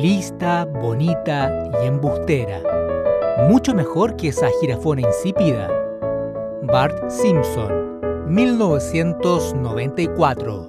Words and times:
lista, 0.00 0.64
bonita 0.64 1.70
y 1.82 1.86
embustera. 1.86 2.62
Mucho 3.48 3.74
mejor 3.74 4.16
que 4.16 4.28
esa 4.28 4.48
jirafona 4.60 5.02
insípida. 5.02 5.68
Bart 6.62 7.10
Simpson, 7.10 8.00
1994. 8.26 10.68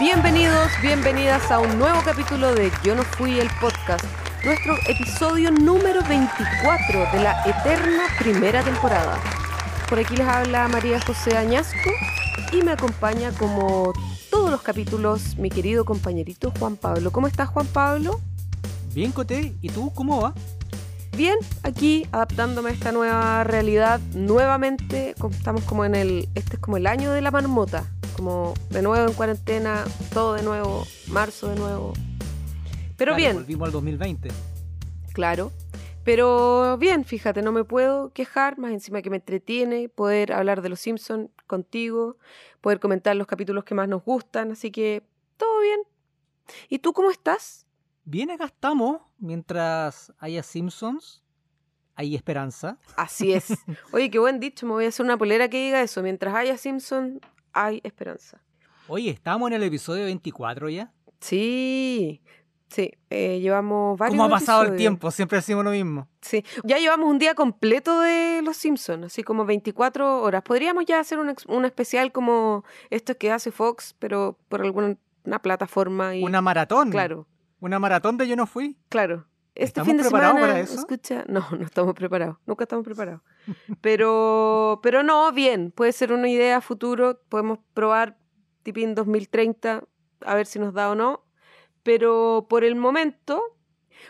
Bienvenidos, 0.00 0.72
bienvenidas 0.82 1.48
a 1.52 1.60
un 1.60 1.78
nuevo 1.78 2.00
capítulo 2.04 2.52
de 2.54 2.72
Yo 2.82 2.96
no 2.96 3.04
fui 3.04 3.38
el 3.38 3.48
podcast, 3.60 4.04
nuestro 4.44 4.76
episodio 4.86 5.50
número 5.50 6.02
24 6.02 7.06
de 7.12 7.22
la 7.22 7.42
eterna 7.44 8.04
primera 8.18 8.62
temporada. 8.62 9.18
Por 9.88 9.98
aquí 9.98 10.16
les 10.16 10.26
habla 10.26 10.68
María 10.68 11.00
José 11.00 11.36
Añasco 11.36 11.90
y 12.52 12.62
me 12.62 12.72
acompaña 12.72 13.32
como 13.32 13.92
todos 14.30 14.50
los 14.50 14.62
capítulos 14.62 15.36
mi 15.36 15.50
querido 15.50 15.84
compañerito 15.84 16.52
Juan 16.58 16.76
Pablo. 16.76 17.10
¿Cómo 17.10 17.26
estás 17.26 17.48
Juan 17.48 17.66
Pablo? 17.66 18.20
Bien, 18.94 19.12
Coté, 19.12 19.54
¿y 19.60 19.70
tú 19.70 19.92
cómo 19.94 20.20
va? 20.20 20.34
Bien, 21.16 21.36
aquí 21.64 22.06
adaptándome 22.12 22.70
a 22.70 22.72
esta 22.74 22.92
nueva 22.92 23.42
realidad 23.42 23.98
nuevamente, 24.14 25.14
estamos 25.30 25.62
como 25.64 25.84
en 25.84 25.96
el, 25.96 26.28
este 26.34 26.56
es 26.56 26.60
como 26.60 26.76
el 26.76 26.86
año 26.86 27.10
de 27.10 27.22
la 27.22 27.32
marmota, 27.32 27.84
como 28.14 28.54
de 28.70 28.82
nuevo 28.82 29.08
en 29.08 29.14
cuarentena, 29.14 29.84
todo 30.14 30.34
de 30.34 30.42
nuevo, 30.42 30.86
marzo 31.08 31.48
de 31.48 31.56
nuevo. 31.56 31.92
Pero 32.98 33.12
Claro, 33.12 33.16
bien, 33.16 33.34
Volvimos 33.36 33.66
al 33.66 33.72
2020. 33.72 34.28
claro. 35.14 35.50
Pero 36.04 36.78
bien, 36.78 37.04
fíjate, 37.04 37.42
no 37.42 37.52
me 37.52 37.64
puedo 37.64 38.12
quejar, 38.14 38.56
más 38.58 38.72
encima 38.72 39.02
que 39.02 39.10
me 39.10 39.16
entretiene 39.16 39.88
poder 39.90 40.32
hablar 40.32 40.62
de 40.62 40.70
los 40.70 40.80
Simpsons 40.80 41.28
contigo, 41.46 42.16
poder 42.62 42.80
comentar 42.80 43.14
los 43.14 43.26
capítulos 43.26 43.64
que 43.64 43.74
más 43.74 43.88
nos 43.88 44.02
gustan, 44.04 44.52
así 44.52 44.70
que 44.70 45.02
todo 45.36 45.60
bien. 45.60 45.80
¿Y 46.70 46.78
tú 46.78 46.92
cómo 46.94 47.10
estás? 47.10 47.66
Bien, 48.04 48.30
acá 48.30 48.46
estamos. 48.46 49.02
Mientras 49.18 50.12
haya 50.18 50.42
Simpsons, 50.42 51.22
hay 51.94 52.14
esperanza. 52.14 52.78
Así 52.96 53.34
es. 53.34 53.48
Oye, 53.92 54.08
qué 54.10 54.18
buen 54.18 54.40
dicho, 54.40 54.64
me 54.66 54.72
voy 54.72 54.86
a 54.86 54.88
hacer 54.88 55.04
una 55.04 55.18
polera 55.18 55.48
que 55.50 55.62
diga 55.62 55.82
eso. 55.82 56.02
Mientras 56.02 56.34
haya 56.34 56.56
Simpson, 56.56 57.20
hay 57.52 57.82
esperanza. 57.84 58.42
Oye, 58.86 59.10
estamos 59.10 59.48
en 59.50 59.54
el 59.56 59.62
episodio 59.64 60.04
24 60.04 60.70
ya. 60.70 60.90
Sí, 61.20 62.22
sí, 62.78 62.92
eh, 63.10 63.40
llevamos 63.40 63.98
varios 63.98 64.16
¿Cómo 64.16 64.24
ha 64.24 64.38
pasado 64.38 64.60
el 64.62 64.68
episodios. 64.68 64.78
tiempo? 64.80 65.10
Siempre 65.10 65.38
decimos 65.38 65.64
lo 65.64 65.70
mismo. 65.72 66.06
Sí, 66.22 66.44
ya 66.62 66.78
llevamos 66.78 67.08
un 67.10 67.18
día 67.18 67.34
completo 67.34 68.00
de 68.00 68.40
Los 68.44 68.56
Simpsons, 68.56 69.06
así 69.06 69.22
como 69.24 69.44
24 69.44 70.22
horas. 70.22 70.42
Podríamos 70.42 70.84
ya 70.86 71.00
hacer 71.00 71.18
un, 71.18 71.34
un 71.48 71.64
especial 71.64 72.12
como 72.12 72.64
esto 72.90 73.16
que 73.16 73.32
hace 73.32 73.50
Fox, 73.50 73.94
pero 73.98 74.38
por 74.48 74.60
alguna 74.62 74.96
una 75.24 75.42
plataforma 75.42 76.14
y 76.16 76.22
Una 76.22 76.40
maratón. 76.40 76.90
claro, 76.90 77.26
Una 77.60 77.78
maratón 77.80 78.16
de 78.16 78.28
Yo 78.28 78.36
no 78.36 78.46
fui. 78.46 78.76
claro. 78.88 79.26
Este 79.54 79.80
¿Estamos 79.80 79.88
fin 79.88 79.96
de 79.96 80.02
preparados 80.04 80.34
semana, 80.36 80.52
para 80.52 80.60
eso? 80.64 80.74
escucha, 80.78 81.24
no, 81.28 81.44
no 81.50 81.64
estamos 81.64 81.92
preparados, 81.94 82.36
nunca 82.46 82.62
estamos 82.62 82.84
preparados. 82.84 83.22
Pero, 83.80 84.78
pero 84.84 85.02
no, 85.02 85.32
bien, 85.32 85.72
puede 85.72 85.90
ser 85.92 86.12
una 86.12 86.28
idea 86.28 86.58
a 86.58 86.60
futuro, 86.60 87.20
podemos 87.28 87.58
probar 87.74 88.16
tipín 88.62 88.94
2030, 88.94 89.82
a 90.24 90.34
ver 90.36 90.46
si 90.46 90.58
nos 90.60 90.74
da 90.74 90.90
o 90.90 90.94
no. 90.94 91.24
Pero 91.88 92.44
por 92.50 92.64
el 92.64 92.76
momento, 92.76 93.40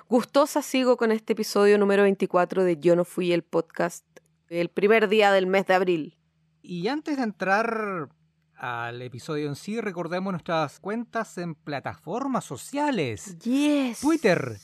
gustosa 0.08 0.62
sigo 0.62 0.96
con 0.96 1.12
este 1.12 1.34
episodio 1.34 1.78
número 1.78 2.02
24 2.02 2.64
de 2.64 2.80
Yo 2.80 2.96
no 2.96 3.04
fui 3.04 3.32
el 3.32 3.44
podcast, 3.44 4.04
el 4.48 4.68
primer 4.68 5.08
día 5.08 5.30
del 5.30 5.46
mes 5.46 5.68
de 5.68 5.74
abril. 5.74 6.18
Y 6.60 6.88
antes 6.88 7.18
de 7.18 7.22
entrar 7.22 8.08
al 8.56 9.00
episodio 9.00 9.46
en 9.46 9.54
sí, 9.54 9.80
recordemos 9.80 10.32
nuestras 10.32 10.80
cuentas 10.80 11.38
en 11.38 11.54
plataformas 11.54 12.44
sociales. 12.44 13.38
Yes. 13.38 14.00
Twitter, 14.00 14.56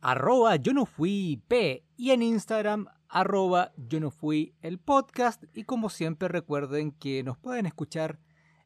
arroba 0.00 0.54
yo 0.54 0.74
no 0.74 0.86
fui 0.86 1.42
P 1.48 1.84
y 1.96 2.12
en 2.12 2.22
Instagram, 2.22 2.86
arroba 3.08 3.72
yo 3.76 3.98
no 3.98 4.12
fui 4.12 4.54
el 4.62 4.78
podcast. 4.78 5.42
Y 5.54 5.64
como 5.64 5.90
siempre 5.90 6.28
recuerden 6.28 6.92
que 6.92 7.24
nos 7.24 7.36
pueden 7.36 7.66
escuchar 7.66 8.20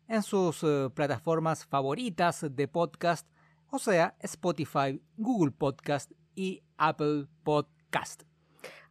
en 0.08 0.22
sus 0.22 0.62
eh, 0.62 0.90
plataformas 0.94 1.64
favoritas 1.64 2.44
de 2.50 2.68
podcast, 2.68 3.26
o 3.70 3.78
sea, 3.78 4.14
Spotify, 4.20 5.00
Google 5.16 5.52
Podcast 5.52 6.12
y 6.34 6.62
Apple 6.76 7.26
Podcast. 7.42 8.22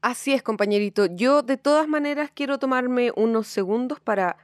Así 0.01 0.33
es, 0.33 0.43
compañerito. 0.43 1.07
Yo 1.07 1.41
de 1.41 1.57
todas 1.57 1.87
maneras 1.87 2.29
quiero 2.33 2.59
tomarme 2.59 3.11
unos 3.15 3.47
segundos 3.47 3.99
para 3.99 4.37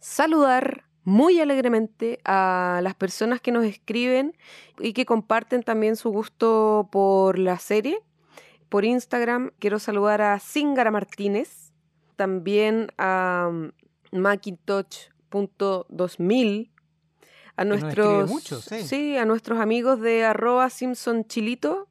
saludar 0.00 0.84
muy 1.04 1.40
alegremente 1.40 2.20
a 2.24 2.80
las 2.82 2.94
personas 2.94 3.40
que 3.40 3.50
nos 3.50 3.64
escriben 3.64 4.36
y 4.78 4.92
que 4.92 5.06
comparten 5.06 5.62
también 5.62 5.96
su 5.96 6.10
gusto 6.10 6.90
por 6.92 7.38
la 7.38 7.58
serie. 7.58 7.98
Por 8.68 8.84
Instagram 8.84 9.52
quiero 9.58 9.78
saludar 9.78 10.20
a 10.20 10.38
Zingara 10.38 10.90
Martínez, 10.90 11.72
también 12.16 12.92
a 12.98 13.48
um, 13.50 13.70
Macintosh.2000, 14.12 16.70
a 17.58 17.64
nuestros, 17.64 18.30
mucho, 18.30 18.60
sí. 18.60 19.16
a 19.16 19.24
nuestros 19.24 19.58
amigos 19.58 20.00
de 20.00 20.24
arroba 20.24 20.70
Simpson 20.70 21.24
Chilito. 21.24 21.88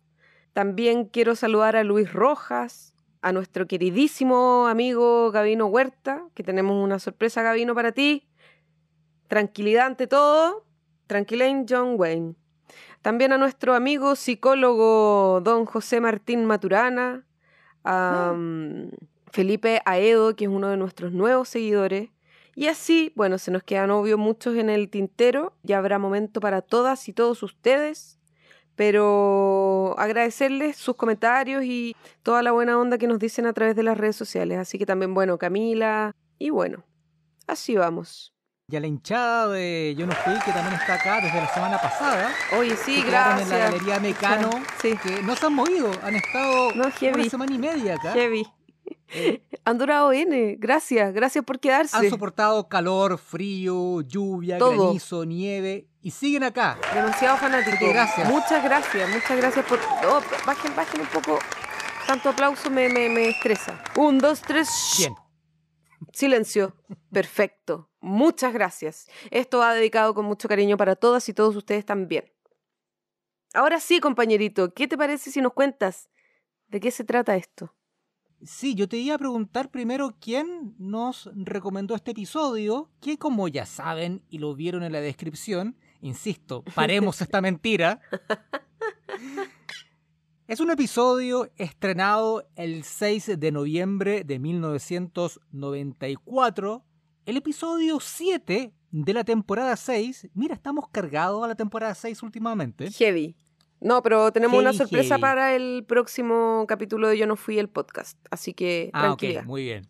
También 0.53 1.05
quiero 1.05 1.35
saludar 1.35 1.75
a 1.75 1.83
Luis 1.83 2.13
Rojas, 2.13 2.93
a 3.21 3.33
nuestro 3.33 3.67
queridísimo 3.67 4.67
amigo 4.67 5.29
Gabino 5.29 5.65
Huerta, 5.65 6.23
que 6.33 6.41
tenemos 6.41 6.81
una 6.81 6.99
sorpresa, 6.99 7.41
Gabino, 7.41 7.75
para 7.75 7.91
ti. 7.91 8.29
Tranquilidad 9.27 9.87
ante 9.87 10.07
todo. 10.07 10.65
Tranquilain 11.05 11.65
John 11.67 11.95
Wayne. 11.97 12.35
También 13.01 13.33
a 13.33 13.37
nuestro 13.37 13.75
amigo 13.75 14.15
psicólogo 14.15 15.41
don 15.43 15.65
José 15.65 15.99
Martín 15.99 16.45
Maturana, 16.45 17.25
a 17.83 18.33
mm, 18.33 18.91
Felipe 19.33 19.81
Aedo, 19.83 20.33
que 20.37 20.45
es 20.45 20.49
uno 20.49 20.69
de 20.69 20.77
nuestros 20.77 21.11
nuevos 21.11 21.49
seguidores. 21.49 22.09
Y 22.59 22.69
así, 22.69 23.13
bueno, 23.15 23.37
se 23.37 23.51
nos 23.51 23.61
quedan 23.61 23.91
obvio 23.91 24.17
muchos 24.17 24.55
en 24.55 24.71
el 24.71 24.89
tintero. 24.89 25.53
Ya 25.61 25.77
habrá 25.77 25.99
momento 25.99 26.39
para 26.41 26.63
todas 26.63 27.07
y 27.07 27.13
todos 27.13 27.43
ustedes. 27.43 28.17
Pero 28.75 29.93
agradecerles 29.99 30.75
sus 30.75 30.95
comentarios 30.95 31.63
y 31.65 31.95
toda 32.23 32.41
la 32.41 32.51
buena 32.53 32.79
onda 32.79 32.97
que 32.97 33.05
nos 33.05 33.19
dicen 33.19 33.45
a 33.45 33.53
través 33.53 33.75
de 33.75 33.83
las 33.83 33.95
redes 33.95 34.15
sociales. 34.15 34.57
Así 34.57 34.79
que 34.79 34.87
también, 34.87 35.13
bueno, 35.13 35.37
Camila. 35.37 36.15
Y 36.39 36.49
bueno, 36.49 36.83
así 37.45 37.75
vamos. 37.75 38.33
Y 38.69 38.75
a 38.75 38.79
la 38.79 38.87
hinchada 38.87 39.49
de 39.49 39.93
Yo 39.95 40.07
no 40.07 40.13
fui, 40.13 40.33
que 40.43 40.51
también 40.51 40.73
está 40.81 40.95
acá 40.95 41.21
desde 41.21 41.39
la 41.39 41.53
semana 41.53 41.79
pasada. 41.79 42.31
Oye, 42.57 42.75
sí, 42.75 43.03
gracias. 43.03 43.51
en 43.51 43.59
la 43.59 43.65
Galería 43.65 43.99
Mecano, 43.99 44.49
Sí. 44.81 44.97
que 44.97 45.21
no 45.21 45.35
se 45.35 45.45
han 45.45 45.53
movido, 45.53 45.91
han 46.01 46.15
estado 46.15 46.71
No, 46.73 46.85
una 47.13 47.29
semana 47.29 47.53
y 47.53 47.59
media 47.59 47.93
acá. 47.95 48.13
Heavy. 48.13 48.47
Eh, 49.09 49.41
Han 49.65 49.77
durado 49.77 50.11
N. 50.11 50.55
Gracias, 50.59 51.13
gracias 51.13 51.43
por 51.45 51.59
quedarse. 51.59 51.95
han 51.95 52.09
soportado 52.09 52.67
calor, 52.67 53.17
frío, 53.17 54.01
lluvia, 54.01 54.57
Todo. 54.57 54.85
granizo, 54.85 55.25
nieve 55.25 55.87
y 56.01 56.11
siguen 56.11 56.43
acá. 56.43 56.77
Demasiado 56.93 57.37
fanático. 57.37 57.75
Así 57.75 57.85
que 57.85 57.91
gracias. 57.93 58.29
Muchas 58.29 58.63
gracias, 58.63 59.09
muchas 59.09 59.37
gracias 59.37 59.65
por. 59.65 59.79
Oh, 60.05 60.21
bajen, 60.45 60.75
bajen 60.75 61.01
un 61.01 61.07
poco. 61.07 61.39
Tanto 62.05 62.29
aplauso 62.29 62.69
me, 62.69 62.87
me, 62.89 63.09
me 63.09 63.29
estresa. 63.29 63.81
Un, 63.95 64.17
dos, 64.17 64.41
tres. 64.41 64.69
Bien. 64.97 65.13
Silencio. 66.13 66.73
Perfecto. 67.11 67.89
Muchas 67.99 68.53
gracias. 68.53 69.07
Esto 69.31 69.59
va 69.59 69.73
dedicado 69.73 70.13
con 70.13 70.25
mucho 70.25 70.47
cariño 70.47 70.77
para 70.77 70.95
todas 70.95 71.27
y 71.27 71.33
todos 71.33 71.55
ustedes 71.55 71.85
también. 71.85 72.31
Ahora 73.53 73.79
sí, 73.79 73.99
compañerito, 73.99 74.73
¿qué 74.73 74.87
te 74.87 74.97
parece 74.97 75.31
si 75.31 75.41
nos 75.41 75.53
cuentas 75.53 76.09
de 76.67 76.79
qué 76.79 76.91
se 76.91 77.03
trata 77.03 77.35
esto? 77.35 77.73
Sí, 78.43 78.75
yo 78.75 78.87
te 78.87 78.97
iba 78.97 79.15
a 79.15 79.17
preguntar 79.17 79.71
primero 79.71 80.15
quién 80.19 80.75
nos 80.77 81.31
recomendó 81.33 81.95
este 81.95 82.11
episodio, 82.11 82.91
que 83.01 83.17
como 83.17 83.47
ya 83.47 83.65
saben 83.65 84.21
y 84.29 84.37
lo 84.37 84.53
vieron 84.53 84.83
en 84.83 84.91
la 84.91 85.01
descripción, 85.01 85.75
insisto, 86.01 86.63
paremos 86.75 87.19
esta 87.21 87.41
mentira. 87.41 87.99
Es 90.47 90.59
un 90.61 90.71
episodio 90.71 91.51
estrenado 91.57 92.47
el 92.55 92.85
6 92.85 93.37
de 93.37 93.51
noviembre 93.51 94.23
de 94.23 94.39
1994, 94.39 96.85
el 97.25 97.35
episodio 97.35 97.99
7 97.99 98.73
de 98.89 99.13
la 99.13 99.25
temporada 99.25 99.75
6. 99.75 100.29
Mira, 100.33 100.55
estamos 100.55 100.87
cargados 100.89 101.43
a 101.43 101.49
la 101.49 101.55
temporada 101.55 101.93
6 101.93 102.23
últimamente. 102.23 102.89
Heavy. 102.91 103.35
No, 103.79 104.01
pero 104.01 104.31
tenemos 104.31 104.59
una 104.59 104.73
sorpresa 104.73 105.15
heavy. 105.15 105.21
para 105.21 105.55
el 105.55 105.85
próximo 105.87 106.65
capítulo 106.67 107.07
de 107.09 107.17
Yo 107.17 107.27
no 107.27 107.35
fui 107.35 107.59
el 107.59 107.69
podcast. 107.69 108.17
Así 108.31 108.53
que 108.53 108.89
Ah, 108.93 109.01
tranquila. 109.01 109.41
ok, 109.41 109.45
muy 109.45 109.63
bien. 109.63 109.87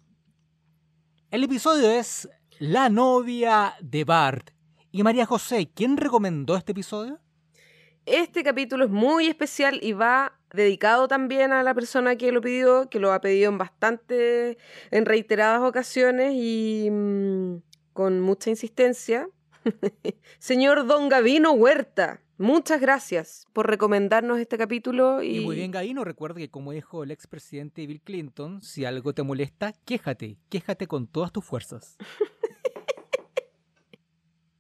El 1.31 1.44
episodio 1.44 1.89
es 1.89 2.30
La 2.60 2.89
novia 2.89 3.75
de 3.81 4.04
Bart. 4.04 4.51
Y 4.92 5.04
María 5.04 5.25
José, 5.25 5.69
¿quién 5.74 5.95
recomendó 5.98 6.56
este 6.57 6.72
episodio? 6.74 7.19
Este 8.06 8.44
capítulo 8.44 8.86
es 8.86 8.89
muy 8.92 9.28
especial 9.28 9.80
y 9.84 9.92
va 9.94 10.40
dedicado 10.54 11.07
también 11.10 11.51
a 11.51 11.62
la 11.63 11.74
persona 11.74 12.16
que 12.16 12.31
lo 12.31 12.40
pidió, 12.42 12.90
que 12.90 13.00
lo 13.00 13.12
ha 13.12 13.19
pedido 13.19 13.51
en 13.51 13.57
bastante, 13.57 14.57
en 14.92 15.06
reiteradas 15.06 15.62
ocasiones 15.62 16.33
y 16.36 16.90
mm, 16.90 17.57
con 17.94 18.22
mucha 18.22 18.50
insistencia. 18.50 19.28
Señor 20.40 20.88
Don 20.88 21.10
Gavino 21.10 21.51
Huerta, 21.51 22.22
muchas 22.38 22.81
gracias 22.81 23.45
por 23.54 23.68
recomendarnos 23.68 24.39
este 24.39 24.57
capítulo. 24.57 25.22
Y, 25.24 25.38
Y 25.38 25.45
muy 25.45 25.56
bien, 25.56 25.72
Gavino, 25.72 26.04
recuerda 26.04 26.39
que 26.39 26.50
como 26.50 26.72
dijo 26.72 27.04
el 27.04 27.12
expresidente 27.12 27.86
Bill 27.86 28.01
Clinton, 28.01 28.62
si 28.62 28.86
algo 28.86 29.13
te 29.13 29.24
molesta, 29.24 29.74
quéjate, 29.86 30.38
quéjate 30.50 30.88
con 30.88 31.07
todas 31.07 31.31
tus 31.31 31.44
fuerzas. 31.45 31.98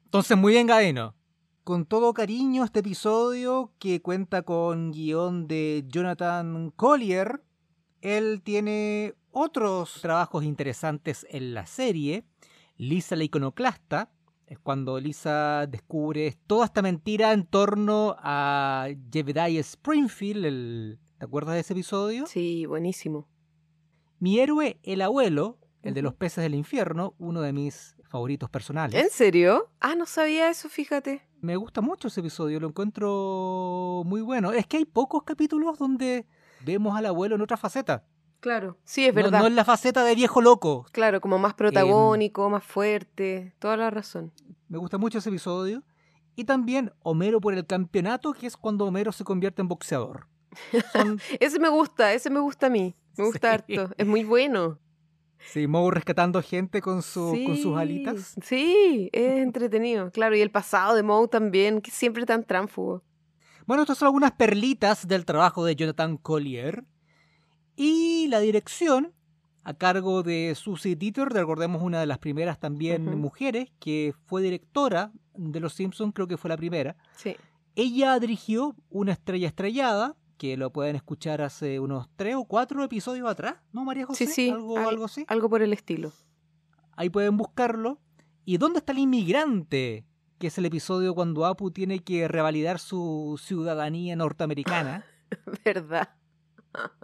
Entonces, 0.05 0.37
muy 0.37 0.53
bien, 0.53 0.67
Gavino. 0.67 1.15
Con 1.63 1.85
todo 1.85 2.13
cariño 2.13 2.63
este 2.63 2.79
episodio 2.79 3.73
que 3.77 4.01
cuenta 4.01 4.43
con 4.43 4.91
guion 4.91 5.47
de 5.47 5.83
Jonathan 5.87 6.71
Collier. 6.71 7.43
Él 8.01 8.41
tiene 8.41 9.15
otros 9.31 9.99
trabajos 10.01 10.45
interesantes 10.45 11.27
en 11.29 11.53
la 11.53 11.65
serie. 11.65 12.23
Lisa 12.77 13.17
la 13.17 13.25
iconoclasta, 13.25 14.09
es 14.47 14.57
cuando 14.59 14.99
Lisa 14.99 15.67
descubre 15.67 16.37
toda 16.47 16.65
esta 16.65 16.81
mentira 16.81 17.33
en 17.33 17.45
torno 17.45 18.15
a 18.19 18.87
Jebediah 19.11 19.59
Springfield. 19.59 20.45
el- 20.45 20.99
¿Te 21.17 21.25
acuerdas 21.25 21.55
de 21.55 21.61
ese 21.61 21.73
episodio? 21.73 22.25
Sí, 22.27 22.65
buenísimo. 22.65 23.27
Mi 24.19 24.39
héroe, 24.39 24.79
el 24.83 25.01
abuelo, 25.01 25.57
el 25.81 25.93
de 25.93 26.01
los 26.01 26.13
peces 26.13 26.43
del 26.43 26.55
infierno, 26.55 27.13
uno 27.17 27.41
de 27.41 27.53
mis 27.53 27.95
favoritos 28.03 28.49
personales. 28.49 29.01
¿En 29.01 29.09
serio? 29.09 29.69
Ah, 29.79 29.95
no 29.95 30.05
sabía 30.05 30.49
eso, 30.49 30.69
fíjate. 30.69 31.21
Me 31.41 31.55
gusta 31.55 31.81
mucho 31.81 32.07
ese 32.07 32.21
episodio, 32.21 32.59
lo 32.59 32.67
encuentro 32.69 34.03
muy 34.05 34.21
bueno. 34.21 34.51
Es 34.53 34.65
que 34.67 34.77
hay 34.77 34.85
pocos 34.85 35.23
capítulos 35.23 35.77
donde 35.77 36.25
vemos 36.65 36.95
al 36.97 37.05
abuelo 37.07 37.35
en 37.35 37.41
otra 37.41 37.57
faceta. 37.57 38.05
Claro. 38.47 38.77
Sí, 38.85 39.05
es 39.05 39.13
verdad. 39.13 39.41
No, 39.41 39.47
en 39.47 39.55
la 39.57 39.65
faceta 39.65 40.05
de 40.05 40.15
viejo 40.15 40.39
loco. 40.41 40.85
Claro, 40.93 41.19
como 41.19 41.37
más 41.37 41.53
protagónico, 41.53 42.49
más 42.49 42.63
fuerte. 42.63 43.53
Toda 43.59 43.75
la 43.75 43.89
razón. 43.89 44.31
Me 44.69 44.77
gusta 44.77 44.97
mucho 44.97 45.17
ese 45.17 45.27
episodio. 45.27 45.83
Y 46.37 46.45
también 46.45 46.93
Homero 47.03 47.41
por 47.41 47.53
el 47.53 47.65
campeonato, 47.65 48.31
que 48.31 48.47
es 48.47 48.55
cuando 48.55 48.85
Homero 48.85 49.11
se 49.11 49.25
convierte 49.25 49.61
en 49.61 49.67
boxeador. 49.67 50.27
Son, 50.93 51.19
Ese 51.41 51.59
me 51.59 51.67
gusta, 51.67 52.13
ese 52.13 52.29
me 52.29 52.39
gusta 52.39 52.67
a 52.67 52.69
mí. 52.69 52.95
Me 53.17 53.25
gusta 53.25 53.49
Sí. 53.67 53.75
harto. 53.75 53.93
Es 53.97 54.07
muy 54.07 54.23
bueno. 54.23 54.79
sí, 55.39 55.67
Moe 55.67 55.91
rescatando 55.91 56.41
gente 56.41 56.81
con, 56.81 57.01
su, 57.01 57.37
con 57.45 57.57
sus 57.57 57.77
alitas. 57.77 58.35
Sí, 58.41 59.09
es 59.11 59.39
entretenido. 59.41 60.09
Claro, 60.11 60.37
y 60.37 60.41
el 60.41 60.51
pasado 60.51 60.95
de 60.95 61.03
Moe 61.03 61.27
también, 61.27 61.81
que 61.81 61.91
es 61.91 61.97
siempre 61.97 62.25
tan 62.25 62.45
tránfugo. 62.45 63.03
Bueno, 63.65 63.83
estas 63.83 63.97
son 63.97 64.05
algunas 64.07 64.31
perlitas 64.31 65.05
del 65.05 65.25
trabajo 65.25 65.65
de 65.65 65.75
Jonathan 65.75 66.15
Collier. 66.15 66.85
Y 67.77 68.27
la 68.27 68.39
dirección, 68.39 69.13
a 69.63 69.73
cargo 69.75 70.23
de 70.23 70.53
Susie 70.55 70.95
Dieter, 70.95 71.29
recordemos 71.29 71.81
una 71.81 71.99
de 72.01 72.07
las 72.07 72.17
primeras 72.17 72.59
también 72.59 73.17
mujeres, 73.19 73.69
que 73.79 74.13
fue 74.25 74.41
directora 74.41 75.11
de 75.35 75.59
Los 75.59 75.73
Simpsons, 75.73 76.11
creo 76.13 76.27
que 76.27 76.37
fue 76.37 76.49
la 76.49 76.57
primera. 76.57 76.95
Sí. 77.15 77.35
Ella 77.75 78.19
dirigió 78.19 78.75
Una 78.89 79.11
estrella 79.13 79.47
estrellada, 79.47 80.15
que 80.39 80.57
lo 80.57 80.71
pueden 80.73 80.95
escuchar 80.95 81.41
hace 81.41 81.79
unos 81.79 82.09
tres 82.15 82.35
o 82.35 82.45
cuatro 82.45 82.83
episodios 82.83 83.29
atrás, 83.29 83.55
¿no, 83.71 83.85
María 83.85 84.05
José? 84.07 84.25
Sí, 84.25 84.33
sí, 84.33 84.49
Algo, 84.49 84.77
al- 84.79 84.89
algo 84.89 85.05
así. 85.05 85.25
Algo 85.27 85.49
por 85.49 85.61
el 85.61 85.73
estilo. 85.73 86.11
Ahí 86.95 87.09
pueden 87.11 87.37
buscarlo. 87.37 87.99
¿Y 88.45 88.57
dónde 88.57 88.79
está 88.79 88.91
el 88.93 88.99
inmigrante? 88.99 90.05
Que 90.39 90.47
es 90.47 90.57
el 90.57 90.65
episodio 90.65 91.13
cuando 91.13 91.45
Apu 91.45 91.69
tiene 91.71 91.99
que 91.99 92.27
revalidar 92.27 92.79
su 92.79 93.39
ciudadanía 93.43 94.15
norteamericana. 94.15 95.05
¿Verdad? 95.65 96.09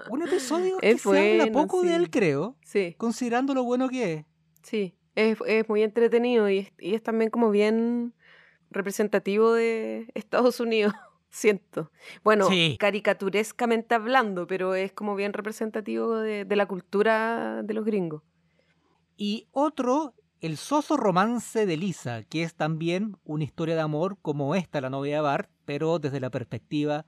Un 0.09 0.21
episodio 0.23 0.77
que 0.79 0.91
Es 0.91 1.01
se 1.01 1.09
habla 1.41 1.51
poco 1.51 1.81
de 1.81 1.95
él, 1.95 2.09
creo, 2.09 2.55
Sí, 2.63 2.95
considerando 2.97 3.53
lo 3.53 3.63
bueno 3.63 3.89
que 3.89 4.13
es. 4.13 4.25
sí. 4.61 4.95
Es, 5.15 5.37
es 5.45 5.69
muy 5.69 5.83
entretenido 5.83 6.49
y 6.49 6.57
es, 6.59 6.73
y 6.79 6.95
es 6.95 7.03
también 7.03 7.29
como 7.29 7.51
bien 7.51 8.15
representativo 8.71 9.53
de 9.53 10.07
Estados 10.15 10.59
Unidos, 10.59 10.93
siento. 11.29 11.91
Bueno, 12.23 12.47
Sí. 12.49 12.77
caricaturescamente 12.79 13.93
hablando, 13.93 14.47
pero 14.47 14.73
es 14.73 14.91
como 14.91 15.15
bien 15.15 15.33
representativo 15.33 16.17
de, 16.17 16.45
de 16.45 16.55
la 16.55 16.65
cultura 16.65 17.61
de 17.63 17.73
los 17.75 17.85
gringos. 17.85 18.23
Y 19.17 19.47
otro, 19.51 20.15
el 20.41 20.57
soso 20.57 20.97
romance 20.97 21.65
de 21.67 21.77
Lisa, 21.77 22.23
que 22.23 22.41
es 22.41 22.55
también 22.55 23.15
una 23.23 23.43
historia 23.43 23.75
de 23.75 23.81
amor 23.81 24.17
como 24.21 24.55
esta, 24.55 24.81
la 24.81 24.89
novia 24.89 25.17
de 25.17 25.21
Bart, 25.21 25.49
pero 25.65 25.99
desde 25.99 26.19
la 26.19 26.31
perspectiva 26.31 27.05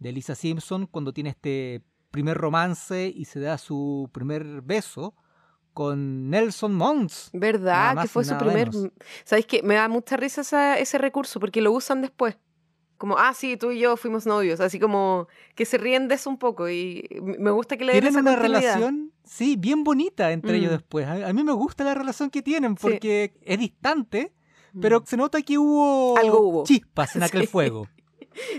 de 0.00 0.10
Lisa 0.12 0.34
Simpson 0.34 0.86
cuando 0.86 1.12
tiene 1.12 1.30
este 1.30 1.82
primer 2.14 2.36
romance 2.38 3.12
y 3.14 3.24
se 3.24 3.40
da 3.40 3.58
su 3.58 4.08
primer 4.12 4.62
beso 4.62 5.14
con 5.72 6.30
Nelson 6.30 6.72
Mons. 6.74 7.30
¿Verdad? 7.32 8.00
Que 8.02 8.08
fue 8.08 8.24
su 8.24 8.38
primer... 8.38 8.70
menos. 8.72 8.92
¿Sabéis 9.24 9.46
qué? 9.46 9.62
Me 9.64 9.74
da 9.74 9.88
mucha 9.88 10.16
risa 10.16 10.42
esa- 10.42 10.78
ese 10.78 10.96
recurso 10.98 11.40
porque 11.40 11.60
lo 11.60 11.72
usan 11.72 12.00
después. 12.02 12.38
Como, 12.96 13.18
ah, 13.18 13.34
sí, 13.34 13.56
tú 13.56 13.72
y 13.72 13.80
yo 13.80 13.96
fuimos 13.96 14.24
novios. 14.26 14.60
Así 14.60 14.78
como 14.78 15.26
que 15.56 15.64
se 15.64 15.76
ríen 15.76 16.06
de 16.06 16.14
eso 16.14 16.30
un 16.30 16.38
poco 16.38 16.68
y 16.70 17.04
me 17.20 17.50
gusta 17.50 17.76
que 17.76 17.84
le 17.84 17.92
den 17.94 18.02
Tienen 18.02 18.20
esa 18.20 18.20
una 18.20 18.40
relación, 18.40 19.12
sí, 19.24 19.56
bien 19.56 19.82
bonita 19.82 20.30
entre 20.30 20.56
ellos 20.58 20.70
Mm. 20.70 20.76
después. 20.76 21.06
A, 21.08 21.28
a 21.28 21.32
mí 21.32 21.42
me 21.42 21.52
gusta 21.52 21.82
la 21.82 21.94
relación 21.94 22.30
que 22.30 22.40
tienen 22.42 22.76
Sí. 22.76 22.82
porque 22.82 23.34
es 23.42 23.58
distante, 23.58 24.32
pero 24.80 25.00
Mm. 25.00 25.06
se 25.06 25.16
nota 25.16 25.42
que 25.42 25.58
hubo, 25.58 26.16
Algo 26.16 26.38
hubo. 26.48 26.64
chispas 26.64 27.16
en 27.16 27.22
aquel 27.40 27.40
Sí. 27.42 27.46
fuego. 27.48 27.88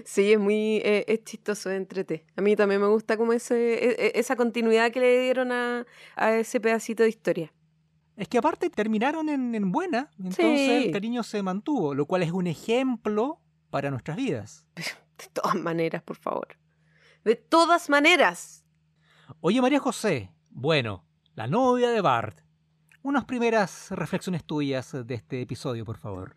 Sí, 0.06 0.34
es 0.34 0.40
muy 0.40 0.78
eh, 0.84 1.06
es 1.08 1.24
chistoso, 1.24 1.70
entrete. 1.72 2.26
A 2.36 2.42
mí 2.42 2.56
también 2.56 2.82
me 2.82 2.88
gusta 2.88 3.18
como 3.18 3.34
ese, 3.34 3.74
e- 3.74 4.08
e- 4.08 4.12
esa 4.20 4.36
continuidad 4.36 4.92
que 4.92 5.00
le 5.00 5.22
dieron 5.24 5.52
a, 5.52 5.86
a 6.16 6.34
ese 6.36 6.60
pedacito 6.60 7.04
de 7.04 7.10
historia. 7.10 7.54
Es 8.16 8.28
que 8.30 8.38
aparte 8.38 8.70
terminaron 8.70 9.28
en, 9.30 9.54
en 9.56 9.72
buena, 9.72 10.10
entonces 10.18 10.60
Sí. 10.60 10.86
el 10.86 10.92
cariño 10.92 11.22
se 11.24 11.42
mantuvo, 11.44 11.94
lo 11.94 12.06
cual 12.06 12.24
es 12.24 12.32
un 12.32 12.48
ejemplo 12.48 13.42
para 13.70 13.90
nuestras 13.92 14.16
vidas. 14.18 14.66
De 14.76 15.28
todas 15.34 15.56
maneras, 15.56 16.02
por 16.04 16.18
favor. 16.18 16.48
De 17.24 17.36
todas 17.36 17.90
maneras. 17.90 18.64
Oye, 19.42 19.62
María 19.62 19.80
José, 19.80 20.32
bueno, 20.50 21.06
la 21.36 21.48
novia 21.48 21.90
de 21.90 22.00
Bart. 22.02 22.40
Unas 23.02 23.26
primeras 23.26 23.92
reflexiones 23.92 24.44
tuyas 24.44 24.96
de 25.06 25.14
este 25.16 25.42
episodio, 25.42 25.86
por 25.86 25.98
favor. 25.98 26.36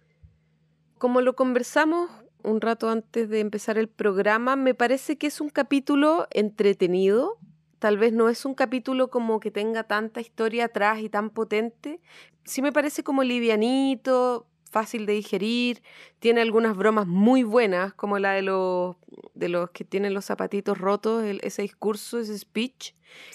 Como 0.99 1.21
lo 1.21 1.35
conversamos 1.37 2.11
un 2.43 2.61
rato 2.61 2.89
antes 2.89 3.29
de 3.29 3.41
empezar 3.41 3.79
el 3.79 3.89
programa, 3.89 4.57
me 4.57 4.75
parece 4.75 5.17
que 5.19 5.27
es 5.27 5.41
un 5.41 5.49
capítulo 5.51 6.27
entretenido. 6.31 7.39
Tal 7.79 7.97
vez 7.99 8.13
no 8.13 8.29
es 8.29 8.45
un 8.45 8.55
capítulo 8.55 9.09
como 9.09 9.39
que 9.41 9.51
tenga 9.51 9.85
tanta 9.85 10.21
historia 10.21 10.67
atrás 10.67 11.01
y 11.01 11.09
tan 11.09 11.31
potente. 11.31 12.01
Sí 12.45 12.61
me 12.63 12.73
parece 12.73 13.03
como 13.05 13.23
livianito, 13.23 14.47
fácil 14.71 15.07
de 15.07 15.15
digerir. 15.15 15.83
Tiene 16.19 16.41
algunas 16.41 16.77
bromas 16.77 17.07
muy 17.07 17.43
buenas, 17.43 17.95
como 17.95 18.19
la 18.19 18.33
de 18.33 18.43
los, 18.43 18.97
de 19.35 19.49
los 19.49 19.71
que 19.71 19.85
tienen 19.85 20.13
los 20.15 20.25
zapatitos 20.25 20.77
rotos, 20.79 21.25
el- 21.25 21.41
ese 21.43 21.63
discurso, 21.63 22.19
ese 22.19 22.37
speech 22.39 22.93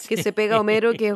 que 0.07 0.17
se 0.22 0.33
pega 0.33 0.57
a 0.57 0.60
Homero, 0.60 0.91
que 0.93 1.07
es 1.10 1.13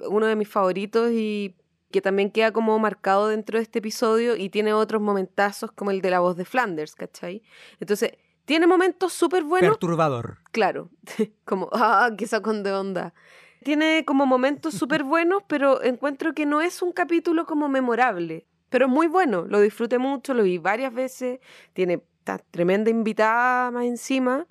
uno 0.08 0.26
de 0.26 0.36
mis 0.36 0.48
favoritos 0.48 1.10
y 1.12 1.54
que 1.90 2.00
también 2.00 2.30
queda 2.30 2.52
como 2.52 2.78
marcado 2.78 3.28
dentro 3.28 3.58
de 3.58 3.62
este 3.62 3.80
episodio 3.80 4.36
y 4.36 4.48
tiene 4.48 4.72
otros 4.72 5.02
momentazos 5.02 5.72
como 5.72 5.90
el 5.90 6.00
de 6.00 6.10
la 6.10 6.20
voz 6.20 6.36
de 6.36 6.44
Flanders, 6.44 6.94
¿cachai? 6.94 7.42
Entonces, 7.80 8.12
tiene 8.44 8.66
momentos 8.66 9.12
súper 9.12 9.44
buenos, 9.44 9.70
Perturbador. 9.70 10.38
claro, 10.50 10.90
como, 11.44 11.68
ah, 11.72 12.10
qué 12.16 12.26
sacón 12.26 12.62
de 12.62 12.72
onda. 12.72 13.14
Tiene 13.62 14.04
como 14.06 14.24
momentos 14.24 14.74
súper 14.74 15.04
buenos, 15.04 15.42
pero 15.46 15.82
encuentro 15.82 16.34
que 16.34 16.46
no 16.46 16.60
es 16.60 16.80
un 16.80 16.92
capítulo 16.92 17.44
como 17.44 17.68
memorable, 17.68 18.46
pero 18.70 18.86
es 18.86 18.90
muy 18.90 19.06
bueno, 19.06 19.44
lo 19.46 19.60
disfruté 19.60 19.98
mucho, 19.98 20.32
lo 20.32 20.44
vi 20.44 20.58
varias 20.58 20.94
veces, 20.94 21.40
tiene 21.74 22.02
esta 22.18 22.38
tremenda 22.38 22.90
invitada 22.90 23.70
más 23.70 23.84
encima. 23.84 24.46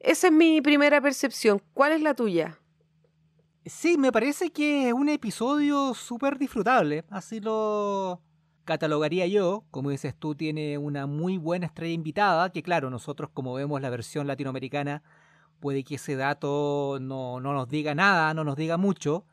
Esa 0.00 0.28
es 0.28 0.32
mi 0.32 0.60
primera 0.60 1.00
percepción. 1.00 1.62
¿Cuál 1.74 1.92
es 1.92 2.02
la 2.02 2.14
tuya? 2.14 2.58
Sí, 3.68 3.98
me 3.98 4.12
parece 4.12 4.50
que 4.50 4.88
es 4.88 4.92
un 4.94 5.08
episodio 5.08 5.94
súper 5.94 6.38
disfrutable. 6.38 7.04
Así 7.10 7.40
lo 7.40 8.20
catalogaría 8.64 9.26
yo. 9.26 9.64
Como 9.70 9.90
dices 9.90 10.14
tú, 10.18 10.34
tiene 10.34 10.78
una 10.78 11.06
muy 11.06 11.36
buena 11.38 11.66
estrella 11.66 11.92
invitada. 11.94 12.50
Que 12.50 12.62
claro, 12.62 12.90
nosotros 12.90 13.30
como 13.32 13.54
vemos 13.54 13.80
la 13.80 13.90
versión 13.90 14.26
latinoamericana, 14.26 15.02
puede 15.60 15.84
que 15.84 15.96
ese 15.96 16.16
dato 16.16 16.98
no, 17.00 17.40
no 17.40 17.52
nos 17.52 17.68
diga 17.68 17.94
nada, 17.94 18.32
no 18.34 18.44
nos 18.44 18.56
diga 18.56 18.76
mucho. 18.76 19.24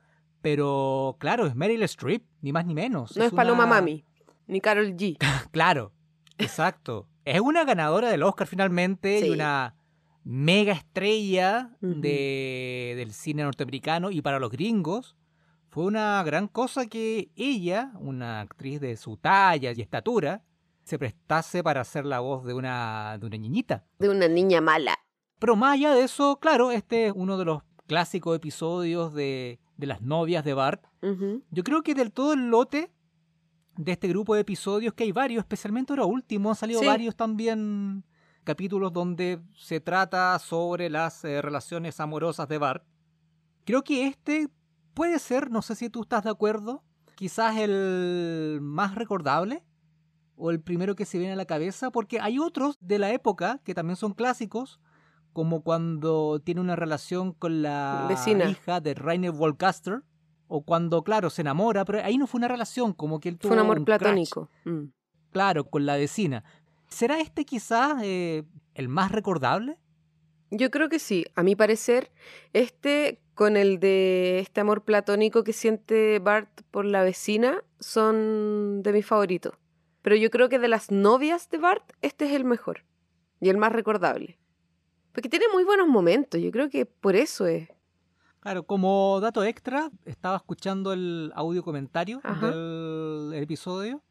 Pero 0.42 1.15
claro, 1.20 1.48
es 1.48 1.56
Meryl 1.56 1.82
Streep, 1.84 2.24
ni 2.42 2.51
más 2.51 2.65
ni 2.65 2.74
menos. 2.75 3.15
No 3.18 3.24
es, 3.24 3.32
Paloma 3.34 3.63
una- 3.65 3.75
Mami, 3.75 4.04
ni 4.48 4.62
Carol 4.62 4.96
G. 4.96 5.18
Claro, 5.51 5.92
exacto. 6.38 7.08
es 7.24 7.39
una 7.39 7.63
ganadora 7.63 8.10
del 8.10 8.22
Oscar 8.24 8.46
finalmente 8.48 9.20
Sí. 9.22 9.27
y 9.27 9.30
una 9.32 9.75
mega 10.25 10.74
estrella 10.74 11.70
de, 11.82 12.94
del 12.98 13.13
cine 13.13 13.44
norteamericano 13.44 14.10
y 14.10 14.22
para 14.22 14.39
los 14.39 14.50
gringos 14.51 15.15
fue 15.70 15.86
una 15.86 16.22
gran 16.24 16.48
cosa 16.48 16.88
que 16.88 17.29
ella, 17.36 17.91
una 18.00 18.41
actriz 18.41 18.82
de 18.82 18.98
su 18.98 19.17
talla 19.17 19.72
y 19.72 19.82
estatura, 19.82 20.44
se 20.84 20.98
prestase 20.98 21.63
para 21.63 21.82
hacer 21.82 22.05
la 22.05 22.22
voz 22.22 22.44
de 22.44 22.53
una, 22.55 23.17
de 23.20 23.25
una 23.27 23.38
niñita. 23.38 23.86
De 24.00 24.10
una 24.10 24.27
niña 24.27 24.62
mala. 24.62 24.98
Pero 25.39 25.55
más 25.55 25.74
allá 25.75 25.94
de 25.94 26.03
eso, 26.03 26.39
claro, 26.39 26.72
este 26.72 27.08
es 27.08 27.13
uno 27.15 27.38
de 27.38 27.46
los 27.46 27.62
clásicos 27.88 28.36
episodios 28.36 29.13
de, 29.13 29.60
de 29.77 29.86
las 29.88 30.01
novias 30.01 30.44
de 30.44 30.53
Bart. 30.55 30.84
Yo 31.51 31.63
creo 31.63 31.84
que 31.84 31.94
del 31.94 32.12
todo 32.12 32.34
el 32.34 32.48
lote 32.50 32.91
de 33.77 33.91
este 33.91 34.08
grupo 34.08 34.34
de 34.34 34.41
episodios, 34.41 34.94
que 34.96 35.03
hay 35.03 35.12
varios, 35.12 35.41
especialmente 35.44 35.94
ahora 35.94 36.05
último, 36.05 36.50
han 36.50 36.55
salido 36.55 36.79
Sí. 36.79 36.88
varios 36.88 37.15
también 37.15 38.03
capítulos 38.45 38.93
donde 38.93 39.41
se 39.53 39.81
trata 39.81 40.39
sobre 40.39 40.89
las 40.89 41.25
eh, 41.25 41.41
relaciones 41.41 41.99
amorosas 41.99 42.47
de 42.47 42.57
Bart. 42.57 42.85
Creo 43.65 43.83
que 43.83 44.07
este 44.07 44.47
puede 44.93 45.19
ser, 45.19 45.51
no 45.51 45.61
sé 45.61 45.75
si 45.75 45.89
tú 45.89 46.03
estás 46.03 46.23
de 46.23 46.29
acuerdo, 46.29 46.83
quizás 47.15 47.57
el 47.57 48.59
más 48.61 48.95
recordable 48.95 49.63
o 50.37 50.51
el 50.51 50.61
primero 50.61 50.95
que 50.95 51.05
se 51.05 51.17
viene 51.17 51.33
a 51.33 51.37
la 51.37 51.45
cabeza, 51.45 51.91
porque 51.91 52.19
hay 52.19 52.39
otros 52.39 52.77
de 52.79 52.99
la 52.99 53.11
época 53.11 53.59
que 53.63 53.73
también 53.73 53.95
son 53.95 54.13
clásicos, 54.13 54.79
como 55.33 55.61
cuando 55.61 56.39
tiene 56.39 56.61
una 56.61 56.75
relación 56.75 57.33
con 57.33 57.61
la 57.61 58.05
Vecina. 58.07 58.49
hija 58.49 58.79
de 58.79 58.93
Rainer 58.93 59.31
Volcaster, 59.31 60.03
o 60.47 60.61
cuando, 60.61 61.03
claro, 61.03 61.29
se 61.29 61.41
enamora, 61.41 61.85
pero 61.85 62.03
ahí 62.03 62.17
no 62.17 62.27
fue 62.27 62.37
una 62.37 62.47
relación, 62.47 62.93
como 62.93 63.19
que 63.19 63.29
él 63.29 63.37
tuvo 63.37 63.49
Fue 63.49 63.57
un 63.57 63.63
amor 63.63 63.83
platónico. 63.83 64.49
Mm. 64.65 64.85
claro, 65.31 65.65
con 65.65 65.85
la 65.85 65.95
vecina. 65.95 66.43
¿Será 66.95 67.19
este 67.19 67.43
quizás 67.43 68.01
eh, 68.03 68.45
el 68.73 68.87
más 68.87 69.11
recordable? 69.11 69.77
Yo 70.49 70.71
creo 70.71 70.87
que 70.87 70.97
sí. 70.99 71.25
A 71.35 71.43
mi 71.43 71.53
parecer, 71.53 72.09
este 72.53 73.19
con 73.33 73.57
el 73.57 73.81
de 73.81 74.39
este 74.39 74.61
amor 74.61 74.85
platónico 74.85 75.43
que 75.43 75.51
siente 75.51 76.19
Bart 76.19 76.61
por 76.71 76.85
la 76.85 77.03
vecina 77.03 77.61
son 77.81 78.81
de 78.81 78.93
mis 78.93 79.05
favoritos. 79.05 79.55
Pero 80.03 80.15
yo 80.15 80.29
creo 80.29 80.47
que 80.47 80.57
de 80.57 80.69
las 80.69 80.89
novias 80.89 81.49
de 81.49 81.57
Bart, 81.57 81.83
este 82.01 82.27
es 82.27 82.31
el 82.31 82.45
mejor 82.45 82.85
y 83.41 83.49
el 83.49 83.57
más 83.57 83.73
recordable. 83.73 84.39
Porque 85.11 85.27
tiene 85.27 85.47
muy 85.51 85.65
buenos 85.65 85.89
momentos, 85.89 86.39
yo 86.39 86.49
creo 86.49 86.69
que 86.69 86.85
por 86.85 87.17
eso 87.17 87.45
es. 87.45 87.67
Claro, 88.39 88.63
como 88.63 89.19
dato 89.19 89.43
extra, 89.43 89.91
estaba 90.05 90.37
escuchando 90.37 90.93
el 90.93 91.33
audio 91.35 91.61
comentario 91.61 92.21
Ajá. 92.23 92.51
del 92.51 93.33
episodio. 93.33 94.01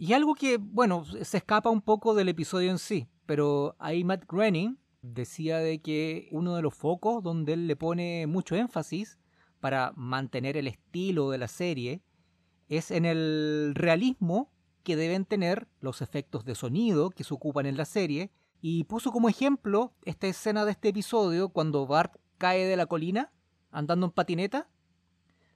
Y 0.00 0.12
algo 0.12 0.36
que, 0.36 0.58
bueno, 0.58 1.04
se 1.22 1.38
escapa 1.38 1.70
un 1.70 1.82
poco 1.82 2.14
del 2.14 2.28
episodio 2.28 2.70
en 2.70 2.78
sí, 2.78 3.08
pero 3.26 3.74
ahí 3.80 4.04
Matt 4.04 4.26
Groening 4.28 4.78
decía 5.02 5.58
de 5.58 5.80
que 5.80 6.28
uno 6.30 6.54
de 6.54 6.62
los 6.62 6.72
focos 6.72 7.20
donde 7.20 7.54
él 7.54 7.66
le 7.66 7.74
pone 7.74 8.28
mucho 8.28 8.54
énfasis 8.54 9.18
para 9.58 9.92
mantener 9.96 10.56
el 10.56 10.68
estilo 10.68 11.30
de 11.30 11.38
la 11.38 11.48
serie 11.48 12.00
es 12.68 12.92
en 12.92 13.06
el 13.06 13.72
realismo 13.74 14.52
que 14.84 14.94
deben 14.94 15.24
tener 15.24 15.66
los 15.80 16.00
efectos 16.00 16.44
de 16.44 16.54
sonido 16.54 17.10
que 17.10 17.24
se 17.24 17.34
ocupan 17.34 17.66
en 17.66 17.76
la 17.76 17.84
serie 17.84 18.30
y 18.60 18.84
puso 18.84 19.10
como 19.10 19.28
ejemplo 19.28 19.94
esta 20.04 20.28
escena 20.28 20.64
de 20.64 20.70
este 20.70 20.90
episodio 20.90 21.48
cuando 21.48 21.88
Bart 21.88 22.14
cae 22.38 22.66
de 22.66 22.76
la 22.76 22.86
colina 22.86 23.32
andando 23.72 24.06
en 24.06 24.12
patineta. 24.12 24.68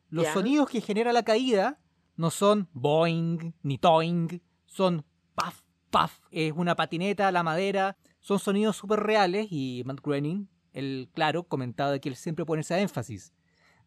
Los 0.08 0.26
sonidos 0.26 0.68
que 0.68 0.80
genera 0.80 1.12
la 1.12 1.22
caída 1.22 1.78
no 2.16 2.30
son 2.30 2.68
boing 2.72 3.54
ni 3.62 3.78
toing, 3.78 4.40
son 4.66 5.04
paf, 5.34 5.62
paf. 5.90 6.20
Es 6.30 6.52
una 6.54 6.74
patineta, 6.76 7.30
la 7.32 7.42
madera. 7.42 7.96
Son 8.20 8.38
sonidos 8.38 8.76
súper 8.76 9.00
reales 9.00 9.48
y 9.50 9.82
Matt 9.84 10.00
Groening, 10.02 10.48
él, 10.72 11.08
claro, 11.14 11.42
comentaba 11.44 11.90
de 11.90 12.00
que 12.00 12.08
él 12.08 12.16
siempre 12.16 12.44
pone 12.46 12.60
ese 12.62 12.80
énfasis. 12.80 13.32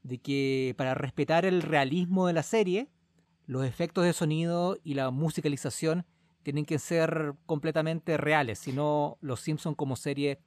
De 0.03 0.17
que 0.19 0.75
para 0.77 0.93
respetar 0.93 1.45
el 1.45 1.61
realismo 1.61 2.27
de 2.27 2.33
la 2.33 2.43
serie, 2.43 2.89
los 3.47 3.65
efectos 3.65 4.03
de 4.03 4.13
sonido 4.13 4.77
y 4.83 4.93
la 4.95 5.09
musicalización 5.11 6.05
tienen 6.43 6.65
que 6.65 6.77
ser 6.77 7.33
completamente 7.47 8.17
reales. 8.17 8.59
Si 8.59 8.71
no, 8.71 9.17
Los 9.21 9.39
Simpsons 9.41 9.75
como 9.77 9.95
serie 9.95 10.39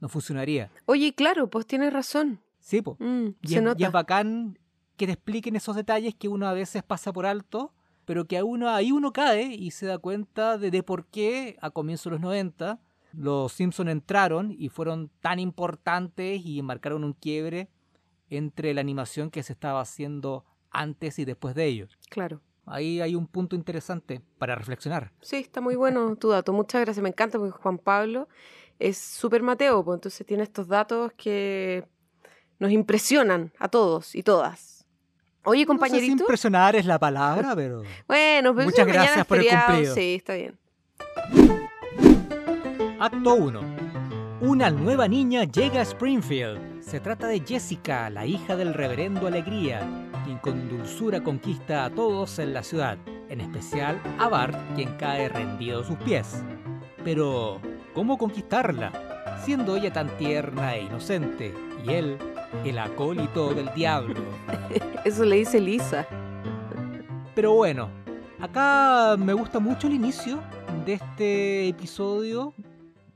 no 0.00 0.08
funcionaría. 0.08 0.70
Oye, 0.86 1.14
claro, 1.14 1.48
pues 1.48 1.66
tienes 1.66 1.92
razón. 1.92 2.40
Sí, 2.58 2.82
po. 2.82 2.96
Mm, 2.98 3.26
Y 3.42 3.48
se 3.48 3.56
es, 3.56 3.62
nota. 3.62 3.80
y 3.80 3.84
es 3.84 3.92
bacán 3.92 4.58
que 4.96 5.06
te 5.06 5.12
expliquen 5.12 5.56
esos 5.56 5.76
detalles 5.76 6.14
que 6.14 6.28
uno 6.28 6.46
a 6.46 6.52
veces 6.52 6.82
pasa 6.82 7.12
por 7.12 7.26
alto, 7.26 7.72
pero 8.04 8.26
que 8.26 8.38
a 8.38 8.44
uno, 8.44 8.68
ahí 8.70 8.92
uno 8.92 9.12
cae 9.12 9.54
y 9.54 9.70
se 9.70 9.86
da 9.86 9.98
cuenta 9.98 10.58
de, 10.58 10.70
de 10.70 10.82
por 10.82 11.06
qué 11.06 11.56
a 11.60 11.70
comienzos 11.70 12.04
de 12.04 12.10
los 12.10 12.20
90 12.20 12.80
los 13.16 13.52
Simpsons 13.52 13.90
entraron 13.90 14.54
y 14.56 14.68
fueron 14.68 15.10
tan 15.20 15.38
importantes 15.38 16.44
y 16.44 16.62
marcaron 16.62 17.04
un 17.04 17.12
quiebre 17.12 17.68
entre 18.28 18.74
la 18.74 18.80
animación 18.80 19.30
que 19.30 19.42
se 19.42 19.52
estaba 19.52 19.80
haciendo 19.80 20.44
antes 20.70 21.18
y 21.18 21.24
después 21.24 21.54
de 21.54 21.66
ellos. 21.66 21.98
Claro. 22.10 22.40
Ahí 22.66 23.00
hay 23.00 23.14
un 23.14 23.26
punto 23.26 23.54
interesante 23.54 24.22
para 24.38 24.54
reflexionar. 24.54 25.12
Sí, 25.20 25.36
está 25.36 25.60
muy 25.60 25.76
bueno 25.76 26.16
tu 26.20 26.30
dato. 26.30 26.52
Muchas 26.52 26.80
gracias. 26.80 27.02
Me 27.02 27.10
encanta 27.10 27.38
porque 27.38 27.52
Juan 27.52 27.78
Pablo 27.78 28.28
es 28.78 28.98
súper 28.98 29.42
Mateo, 29.42 29.84
pues 29.84 29.98
entonces 29.98 30.26
tiene 30.26 30.42
estos 30.42 30.66
datos 30.66 31.12
que 31.16 31.86
nos 32.58 32.72
impresionan 32.72 33.52
a 33.58 33.68
todos 33.68 34.14
y 34.14 34.22
todas. 34.22 34.73
Oye, 35.44 35.44
No 35.44 35.52
sé 35.52 35.58
si 35.58 35.66
compañerito. 35.66 36.22
impresionar 36.24 36.76
es 36.76 36.86
la 36.86 36.98
palabra, 36.98 37.54
pero... 37.54 37.82
Bueno, 38.08 38.54
pero 38.54 38.64
Muchas 38.66 38.86
gracias 38.86 39.26
por 39.26 39.38
el 39.38 39.46
cumplido. 39.48 39.94
Sí, 39.94 40.14
está 40.14 40.34
bien. 40.34 40.58
Acto 42.98 43.34
1. 43.34 43.60
Una 44.40 44.70
nueva 44.70 45.06
niña 45.08 45.44
llega 45.44 45.80
a 45.80 45.82
Springfield. 45.82 46.82
Se 46.82 47.00
trata 47.00 47.26
de 47.26 47.40
Jessica, 47.40 48.08
la 48.10 48.26
hija 48.26 48.56
del 48.56 48.74
reverendo 48.74 49.26
Alegría, 49.26 49.86
quien 50.24 50.38
con 50.38 50.68
dulzura 50.68 51.22
conquista 51.22 51.84
a 51.84 51.90
todos 51.90 52.38
en 52.38 52.52
la 52.54 52.62
ciudad, 52.62 52.98
en 53.28 53.40
especial 53.40 54.00
a 54.18 54.28
Bart, 54.28 54.56
quien 54.74 54.96
cae 54.96 55.28
rendido 55.28 55.80
a 55.80 55.84
sus 55.84 55.96
pies. 55.98 56.42
Pero, 57.04 57.60
¿cómo 57.94 58.16
conquistarla? 58.18 59.40
Siendo 59.44 59.76
ella 59.76 59.92
tan 59.92 60.08
tierna 60.16 60.74
e 60.74 60.82
inocente, 60.82 61.54
y 61.86 61.90
él, 61.92 62.18
el 62.64 62.78
acólito 62.78 63.54
del 63.54 63.72
diablo. 63.74 64.20
Eso 65.04 65.24
le 65.24 65.36
dice 65.36 65.60
Lisa. 65.60 66.06
Pero 67.34 67.54
bueno, 67.54 67.90
acá 68.40 69.16
me 69.18 69.32
gusta 69.32 69.58
mucho 69.58 69.86
el 69.86 69.94
inicio 69.94 70.42
de 70.84 70.94
este 70.94 71.68
episodio. 71.68 72.54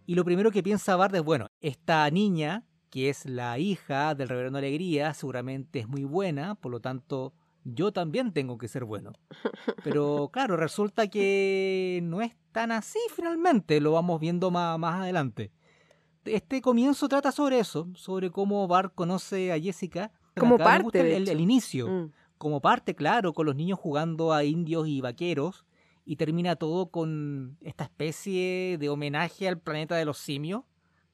Y 0.06 0.14
lo 0.14 0.24
primero 0.24 0.50
que 0.50 0.62
piensa 0.62 0.96
Bart 0.96 1.14
es, 1.14 1.22
bueno, 1.22 1.48
esta 1.60 2.10
niña, 2.10 2.64
que 2.90 3.10
es 3.10 3.26
la 3.26 3.58
hija 3.58 4.14
del 4.14 4.28
reverendo 4.28 4.58
Alegría, 4.58 5.12
seguramente 5.14 5.80
es 5.80 5.88
muy 5.88 6.04
buena, 6.04 6.54
por 6.54 6.72
lo 6.72 6.80
tanto, 6.80 7.34
yo 7.64 7.92
también 7.92 8.32
tengo 8.32 8.56
que 8.56 8.68
ser 8.68 8.84
bueno. 8.84 9.12
Pero 9.84 10.30
claro, 10.32 10.56
resulta 10.56 11.08
que 11.08 12.00
no 12.02 12.22
es 12.22 12.34
tan 12.52 12.72
así 12.72 12.98
finalmente, 13.14 13.80
lo 13.80 13.92
vamos 13.92 14.18
viendo 14.18 14.50
más, 14.50 14.78
más 14.78 15.02
adelante. 15.02 15.52
Este 16.24 16.60
comienzo 16.60 17.08
trata 17.08 17.32
sobre 17.32 17.58
eso, 17.58 17.88
sobre 17.94 18.30
cómo 18.30 18.66
Bart 18.68 18.92
conoce 18.94 19.52
a 19.52 19.58
Jessica. 19.60 20.12
Como 20.36 20.56
Acá 20.56 20.64
me 20.64 20.70
parte, 20.70 20.82
gusta 20.84 20.98
el- 21.00 21.04
de 21.06 21.16
el- 21.16 21.22
hecho. 21.24 21.32
el 21.32 21.40
inicio 21.40 21.88
Mm. 21.88 22.12
como 22.38 22.60
parte, 22.60 22.94
claro, 22.94 23.32
con 23.32 23.46
los 23.46 23.56
niños 23.56 23.78
jugando 23.78 24.32
a 24.32 24.44
indios 24.44 24.86
y 24.88 25.00
vaqueros, 25.00 25.64
y 26.04 26.16
termina 26.16 26.56
todo 26.56 26.90
con 26.90 27.58
esta 27.60 27.84
especie 27.84 28.78
de 28.78 28.88
homenaje 28.88 29.48
al 29.48 29.58
planeta 29.58 29.96
de 29.96 30.04
los 30.04 30.18
simios, 30.18 30.62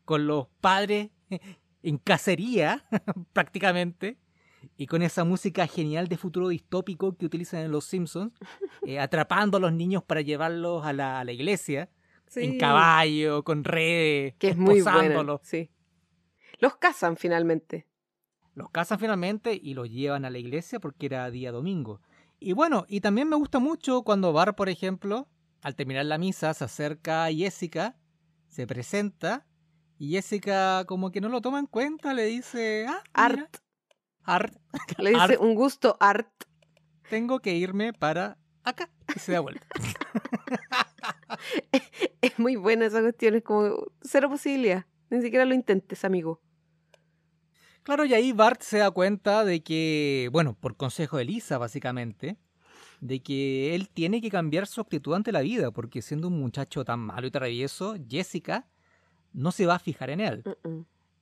con 0.04 0.26
los 0.26 0.46
padres 0.61 1.11
en 1.82 1.99
cacería, 1.99 2.84
prácticamente, 3.32 4.18
y 4.76 4.87
con 4.87 5.02
esa 5.02 5.25
música 5.25 5.66
genial 5.66 6.08
de 6.08 6.16
futuro 6.16 6.49
distópico 6.49 7.16
que 7.16 7.26
utilizan 7.26 7.61
en 7.61 7.70
Los 7.70 7.84
Simpsons, 7.84 8.32
eh, 8.87 8.99
atrapando 8.99 9.58
a 9.58 9.61
los 9.61 9.73
niños 9.73 10.02
para 10.02 10.20
llevarlos 10.23 10.84
a 10.84 10.92
la, 10.92 11.20
a 11.20 11.25
la 11.25 11.32
iglesia, 11.32 11.90
en 12.37 12.59
caballo, 12.59 13.45
con 13.45 13.64
redes, 13.64 14.35
Que 14.38 14.49
es 14.50 14.57
muy 14.57 14.81
buena. 14.83 14.90
esposándolos. 14.99 15.40
Sí. 15.45 15.71
Los 16.59 16.76
casan 16.76 17.16
finalmente. 17.16 17.87
Los 18.54 18.71
casan 18.71 18.99
finalmente 18.99 19.59
y 19.61 19.75
los 19.75 19.90
llevan 19.90 20.25
a 20.25 20.31
la 20.31 20.38
iglesia 20.38 20.81
porque 20.81 21.07
era 21.07 21.31
día 21.31 21.52
domingo. 21.52 22.00
Y 22.38 22.52
bueno, 22.52 22.85
y 22.88 23.00
también 23.00 23.28
me 23.28 23.37
gusta 23.37 23.59
mucho 23.59 24.02
cuando 24.02 24.33
Bar, 24.33 24.54
por 24.54 24.69
ejemplo, 24.69 25.28
al 25.62 25.75
terminar 25.75 26.07
la 26.07 26.19
misa, 26.19 26.52
se 26.54 26.64
acerca 26.64 27.25
a 27.25 27.33
Jessica, 27.33 27.97
se 28.49 28.66
presenta, 28.66 29.47
y 29.99 30.12
Jessica 30.12 30.85
como 30.87 31.11
que 31.11 31.21
no 31.21 31.28
lo 31.28 31.40
toma 31.40 31.59
en 31.59 31.66
cuenta, 31.66 32.14
le 32.14 32.25
dice, 32.25 32.87
ah, 32.88 33.00
mira, 33.02 33.11
Art. 33.14 33.57
Art, 34.25 34.54
Le 34.99 35.11
dice 35.11 35.23
Art. 35.23 35.40
un 35.40 35.54
gusto 35.54 35.97
Art. 36.00 36.28
tengo 37.09 37.40
que 37.40 37.54
irme 37.54 37.93
para 37.93 38.38
acá. 38.62 38.90
Y 39.14 39.19
se 39.19 39.33
da 39.33 39.40
vuelta. 39.40 39.66
Es 42.35 42.38
muy 42.38 42.57
buena 42.57 42.87
esa 42.87 43.00
cuestión. 43.00 43.37
Es 43.37 43.43
como 43.43 43.87
cero 44.03 44.29
posibilidad. 44.29 44.85
Ni 45.11 45.23
siquiera 45.23 45.45
lo 45.45 45.55
intentes, 45.55 46.05
amigo. 46.05 46.41
Claro, 47.83 48.05
y 48.05 48.14
ahí 48.14 48.33
Bart 48.33 48.62
se 48.62 48.79
da 48.79 48.91
cuenta 48.91 49.45
de 49.45 49.62
que, 49.62 50.29
bueno, 50.33 50.57
por 50.59 50.76
consejo 50.76 51.19
de 51.19 51.26
Lisa, 51.26 51.59
básicamente, 51.59 52.38
de 53.00 53.23
que 53.23 53.75
él 53.75 53.91
tiene 53.91 54.23
que 54.23 54.31
cambiar 54.31 54.67
su 54.67 54.81
actitud 54.81 55.14
ante 55.14 55.33
la 55.33 55.43
vida, 55.43 55.71
porque 55.71 56.00
siendo 56.00 56.29
un 56.29 56.41
muchacho 56.41 56.85
tan 56.85 57.00
malo 57.00 57.26
y 57.26 57.31
travieso, 57.31 57.97
Jessica 58.09 58.67
no 59.35 59.53
se 59.53 59.67
va 59.67 59.75
a 59.75 59.79
fijar 59.79 60.09
en 60.09 60.21
él. 60.21 60.45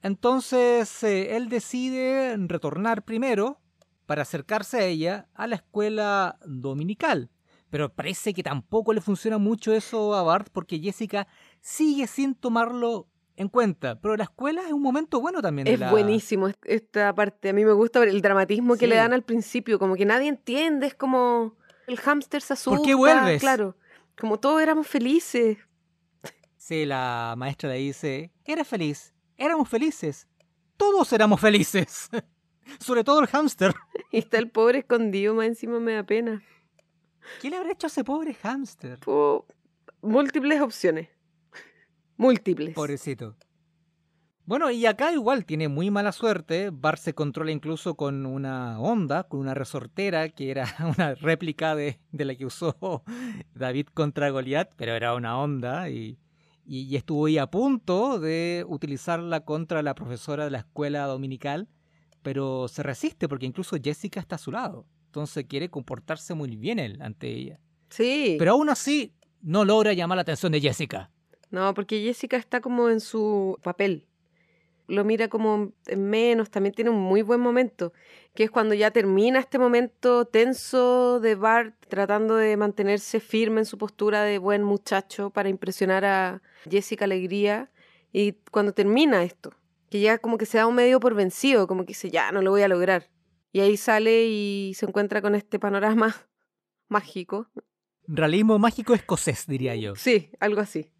Entonces, 0.02 1.02
eh, 1.02 1.36
él 1.36 1.48
decide 1.48 2.36
retornar 2.36 3.04
primero 3.04 3.60
para 4.06 4.22
acercarse 4.22 4.78
a 4.78 4.84
ella 4.84 5.28
a 5.34 5.48
la 5.48 5.56
escuela 5.56 6.38
dominical. 6.46 7.28
Pero 7.72 7.88
parece 7.90 8.34
que 8.34 8.42
tampoco 8.42 8.92
le 8.92 9.00
funciona 9.00 9.38
mucho 9.38 9.72
eso 9.72 10.14
a 10.14 10.22
Bart 10.22 10.48
porque 10.52 10.78
Jessica 10.78 11.26
sigue 11.62 12.06
sin 12.06 12.34
tomarlo 12.34 13.08
en 13.34 13.48
cuenta. 13.48 13.98
Pero 13.98 14.14
la 14.14 14.24
escuela 14.24 14.60
es 14.66 14.72
un 14.74 14.82
momento 14.82 15.22
bueno 15.22 15.40
también. 15.40 15.64
de 15.64 15.72
Es 15.72 15.80
la- 15.80 15.90
buenísimo 15.90 16.48
est- 16.48 16.62
esta 16.66 17.14
parte. 17.14 17.48
A 17.48 17.54
mí 17.54 17.64
me 17.64 17.72
gusta 17.72 18.04
el 18.04 18.20
dramatismo 18.20 18.76
que 18.76 18.86
le 18.86 18.96
dan 18.96 19.14
al 19.14 19.22
principio. 19.22 19.78
Como 19.78 19.94
que 19.96 20.04
nadie 20.04 20.28
entiende. 20.28 20.86
Es 20.86 20.94
como 20.94 21.56
el 21.86 21.96
hámster 21.98 22.42
se 22.42 22.52
asusta. 22.52 22.76
¿Por 22.76 22.86
qué 22.86 22.94
vuelves? 22.94 23.40
Claro. 23.40 23.74
Como 24.20 24.38
todos 24.38 24.60
éramos 24.60 24.86
felices. 24.86 25.56
Sí, 26.58 26.84
la 26.84 27.34
maestra 27.38 27.70
le 27.70 27.76
dice, 27.78 28.32
eres 28.44 28.68
feliz, 28.68 29.14
éramos 29.38 29.66
felices, 29.68 30.28
todos 30.76 31.10
éramos 31.14 31.40
felices, 31.40 32.10
sobre 32.80 33.02
todo 33.02 33.20
el 33.20 33.28
hámster. 33.28 33.74
Y 34.12 34.18
está 34.18 34.36
el 34.36 34.50
pobre 34.50 34.80
escondido. 34.80 35.34
Más 35.34 35.46
encima 35.46 35.80
me 35.80 35.94
da 35.94 36.02
pena. 36.02 36.42
¿Qué 37.40 37.50
le 37.50 37.56
habrá 37.56 37.72
hecho 37.72 37.86
a 37.86 37.88
ese 37.88 38.04
pobre 38.04 38.34
hámster? 38.34 38.98
Po- 39.00 39.46
múltiples 40.02 40.60
opciones. 40.60 41.08
Múltiples. 42.16 42.74
Pobrecito. 42.74 43.36
Bueno, 44.44 44.70
y 44.70 44.86
acá 44.86 45.12
igual 45.12 45.44
tiene 45.44 45.68
muy 45.68 45.90
mala 45.90 46.10
suerte. 46.12 46.70
Bart 46.72 46.98
se 46.98 47.14
controla 47.14 47.52
incluso 47.52 47.94
con 47.94 48.26
una 48.26 48.78
onda, 48.80 49.24
con 49.24 49.40
una 49.40 49.54
resortera, 49.54 50.28
que 50.28 50.50
era 50.50 50.66
una 50.98 51.14
réplica 51.14 51.74
de, 51.76 52.00
de 52.10 52.24
la 52.24 52.34
que 52.34 52.46
usó 52.46 53.02
David 53.54 53.86
contra 53.94 54.30
Goliath, 54.30 54.72
pero 54.76 54.92
era 54.94 55.14
una 55.14 55.38
onda 55.38 55.88
y, 55.90 56.18
y, 56.64 56.80
y 56.82 56.96
estuvo 56.96 57.26
ahí 57.26 57.38
a 57.38 57.46
punto 57.46 58.18
de 58.18 58.64
utilizarla 58.68 59.44
contra 59.44 59.82
la 59.82 59.94
profesora 59.94 60.44
de 60.44 60.50
la 60.50 60.58
escuela 60.58 61.06
dominical, 61.06 61.68
pero 62.22 62.66
se 62.68 62.82
resiste 62.82 63.28
porque 63.28 63.46
incluso 63.46 63.76
Jessica 63.82 64.20
está 64.20 64.34
a 64.36 64.38
su 64.38 64.50
lado. 64.50 64.86
Entonces 65.12 65.44
quiere 65.46 65.68
comportarse 65.68 66.32
muy 66.32 66.56
bien 66.56 66.78
él 66.78 67.02
ante 67.02 67.28
ella. 67.28 67.60
Sí. 67.90 68.36
Pero 68.38 68.52
aún 68.52 68.70
así 68.70 69.12
no 69.42 69.66
logra 69.66 69.92
llamar 69.92 70.16
la 70.16 70.22
atención 70.22 70.52
de 70.52 70.60
Jessica. 70.62 71.10
No, 71.50 71.74
porque 71.74 72.00
Jessica 72.00 72.38
está 72.38 72.62
como 72.62 72.88
en 72.88 72.98
su 72.98 73.58
papel. 73.62 74.06
Lo 74.86 75.04
mira 75.04 75.28
como 75.28 75.72
en 75.86 76.08
menos, 76.08 76.50
también 76.50 76.74
tiene 76.74 76.88
un 76.90 76.98
muy 76.98 77.20
buen 77.20 77.40
momento, 77.40 77.92
que 78.34 78.44
es 78.44 78.50
cuando 78.50 78.72
ya 78.74 78.90
termina 78.90 79.38
este 79.38 79.58
momento 79.58 80.24
tenso 80.24 81.20
de 81.20 81.34
Bart 81.34 81.74
tratando 81.88 82.36
de 82.36 82.56
mantenerse 82.56 83.20
firme 83.20 83.60
en 83.60 83.66
su 83.66 83.76
postura 83.76 84.22
de 84.22 84.38
buen 84.38 84.62
muchacho 84.62 85.28
para 85.28 85.50
impresionar 85.50 86.06
a 86.06 86.42
Jessica 86.70 87.04
Alegría. 87.04 87.70
Y 88.14 88.32
cuando 88.50 88.72
termina 88.72 89.24
esto, 89.24 89.52
que 89.90 90.00
ya 90.00 90.16
como 90.16 90.38
que 90.38 90.46
se 90.46 90.56
da 90.56 90.66
un 90.66 90.74
medio 90.74 91.00
por 91.00 91.14
vencido, 91.14 91.66
como 91.66 91.82
que 91.82 91.88
dice, 91.88 92.10
ya, 92.10 92.32
no 92.32 92.40
lo 92.40 92.50
voy 92.50 92.62
a 92.62 92.68
lograr. 92.68 93.10
Y 93.52 93.60
ahí 93.60 93.76
sale 93.76 94.26
y 94.26 94.72
se 94.74 94.86
encuentra 94.86 95.20
con 95.20 95.34
este 95.34 95.58
panorama 95.58 96.16
mágico. 96.88 97.48
Realismo 98.06 98.58
mágico 98.58 98.94
escocés, 98.94 99.46
diría 99.46 99.76
yo. 99.76 99.94
Sí, 99.94 100.30
algo 100.40 100.60
así. 100.60 100.90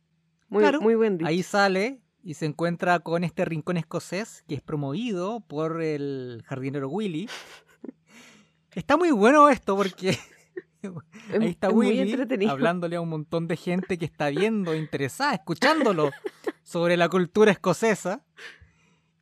Muy, 0.49 0.63
Claro, 0.63 0.81
muy 0.81 0.95
buen 0.95 1.19
dicho. 1.19 1.29
Ahí 1.29 1.43
sale 1.43 2.03
y 2.23 2.35
se 2.35 2.47
encuentra 2.47 3.01
con 3.01 3.25
este 3.25 3.45
rincón 3.45 3.77
escocés 3.79 4.45
que 4.47 4.55
es 4.55 4.61
promovido 4.61 5.41
por 5.41 5.83
el 5.83 6.43
jardinero 6.47 6.89
Willy. 6.89 7.29
Está 8.75 8.97
muy 8.97 9.11
bueno 9.11 9.49
esto 9.49 9.77
porque 9.77 10.19
ahí 11.33 11.49
está 11.49 11.69
es 11.69 11.73
Willy 11.75 12.47
hablándole 12.47 12.97
a 12.97 13.01
un 13.01 13.09
montón 13.09 13.49
de 13.49 13.57
gente 13.57 13.99
que 13.99 14.05
está 14.05 14.31
viendo, 14.31 14.75
interesada, 14.75 15.35
escuchándolo 15.35 16.11
sobre 16.63 16.97
la 16.97 17.09
cultura 17.09 17.51
escocesa. 17.51 18.25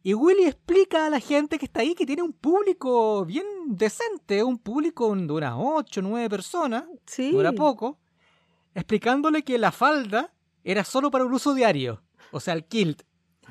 Y 0.02 0.14
Willy 0.14 0.44
explica 0.44 1.06
a 1.06 1.10
la 1.10 1.20
gente 1.20 1.58
que 1.58 1.66
está 1.66 1.80
ahí 1.80 1.94
que 1.94 2.06
tiene 2.06 2.22
un 2.22 2.32
público 2.32 3.24
bien 3.26 3.44
decente, 3.66 4.42
un 4.42 4.58
público 4.58 5.14
de 5.14 5.32
unas 5.32 5.54
8 5.58 6.00
o 6.00 6.02
9 6.02 6.30
personas, 6.30 6.84
Sí. 7.06 7.36
era 7.38 7.52
poco, 7.52 7.98
explicándole 8.74 9.42
que 9.42 9.58
la 9.58 9.72
falda 9.72 10.32
era 10.64 10.84
solo 10.84 11.10
para 11.10 11.24
un 11.26 11.34
uso 11.34 11.52
diario, 11.54 12.02
o 12.32 12.40
sea, 12.40 12.54
el 12.54 12.64
kilt. 12.64 13.02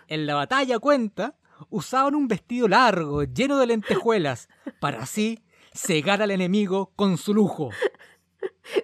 En 0.08 0.25
la 0.25 0.34
batalla 0.36 0.79
cuenta, 0.79 1.38
usaban 1.70 2.15
un 2.15 2.27
vestido 2.27 2.68
largo, 2.68 3.24
lleno 3.24 3.58
de 3.58 3.68
lentejuelas, 3.68 4.50
para 4.82 5.03
así 5.03 5.44
cegar 5.74 6.22
al 6.24 6.32
enemigo 6.32 6.91
con 6.96 7.18
su 7.18 7.34
lujo. 7.36 7.70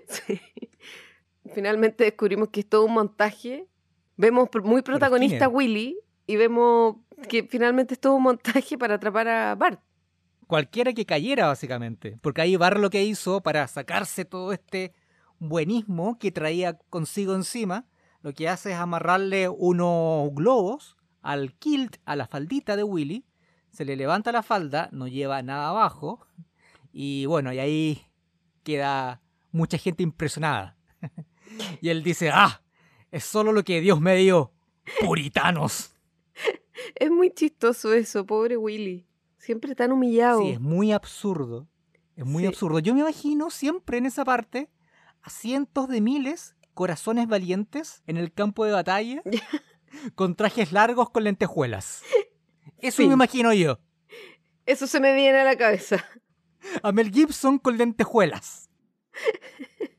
Sí. 0.08 0.40
Finalmente 1.54 2.04
descubrimos 2.04 2.50
que 2.50 2.60
es 2.62 2.70
todo 2.70 2.86
un 2.86 2.94
montaje. 2.94 3.68
Vemos 4.18 4.50
muy 4.64 4.82
protagonista. 4.82 5.48
Willy 5.48 5.98
y 6.28 6.36
vemos 6.36 6.98
que 7.30 7.44
finalmente 7.44 7.94
es 7.94 8.00
todo 8.00 8.16
un 8.16 8.24
montaje 8.24 8.78
para 8.78 8.96
atrapar 8.96 9.28
a 9.28 9.56
Bart. 9.56 9.80
Cualquiera 10.48 10.94
que 10.94 11.06
cayera, 11.06 11.48
básicamente, 11.48 12.18
porque 12.22 12.42
ahí 12.42 12.56
Bar 12.56 12.80
lo 12.80 12.90
que 12.90 13.04
hizo 13.04 13.42
para 13.42 13.68
sacarse 13.68 14.26
todo 14.26 14.54
este 14.54 14.94
buenismo 15.40 16.20
que 16.20 16.32
traía 16.32 16.78
consigo 16.90 17.34
encima, 17.34 17.86
lo 18.22 18.34
que 18.34 18.48
hace 18.48 18.72
es 18.72 18.78
amarrarle 18.78 19.50
unos 19.50 20.30
globos 20.34 20.98
al 21.22 21.54
kilt, 21.54 21.98
a 22.06 22.16
la 22.16 22.28
faldita 22.28 22.76
de 22.76 22.84
Willy, 22.84 23.26
se 23.72 23.86
le 23.86 23.96
levanta 23.96 24.32
la 24.32 24.44
falda, 24.44 24.90
no 24.92 25.08
lleva 25.08 25.42
nada 25.42 25.70
abajo, 25.70 26.28
y 26.94 27.26
bueno, 27.26 27.52
y 27.52 27.60
ahí 27.60 28.06
queda 28.64 29.22
mucha 29.52 29.78
gente 29.78 30.04
impresionada. 30.04 30.78
y 31.82 31.90
él 31.90 32.04
dice, 32.04 32.30
ah, 32.32 32.62
es 33.12 33.24
solo 33.24 33.52
lo 33.52 33.64
que 33.64 33.82
Dios 33.82 34.00
me 34.00 34.16
dio, 34.16 34.54
puritanos. 35.02 35.95
Es 36.94 37.10
muy 37.10 37.32
chistoso 37.32 37.94
eso, 37.94 38.26
pobre 38.26 38.58
Willy. 38.58 39.08
Siempre 39.38 39.74
tan 39.76 39.92
humillado. 39.92 40.42
Sí, 40.42 40.50
es 40.50 40.60
muy 40.60 40.92
absurdo. 40.92 41.68
Es 42.16 42.26
muy 42.26 42.44
Sí. 42.44 42.48
absurdo. 42.48 42.80
Yo 42.80 42.94
me 42.94 43.02
imagino 43.02 43.50
siempre 43.50 43.98
en 43.98 44.06
esa 44.06 44.24
parte 44.26 44.70
a 45.22 45.30
cientos 45.30 45.88
de 45.90 46.02
miles 46.02 46.56
corazones 46.74 47.28
valientes 47.28 48.04
en 48.08 48.18
el 48.18 48.32
campo 48.34 48.66
de 48.66 48.72
batalla 48.74 49.22
con 50.16 50.36
trajes 50.36 50.72
largos 50.72 51.10
con 51.10 51.24
lentejuelas. 51.24 52.04
Eso 52.78 52.98
Sí. 53.02 53.08
me 53.08 53.14
imagino 53.14 53.54
yo. 53.54 53.80
Eso 54.66 54.88
se 54.88 55.00
me 55.00 55.14
viene 55.14 55.40
a 55.40 55.44
la 55.44 55.58
cabeza. 55.58 56.04
A 56.84 56.92
Mel 56.92 57.12
Gibson 57.12 57.60
con 57.60 57.78
lentejuelas. 57.78 58.70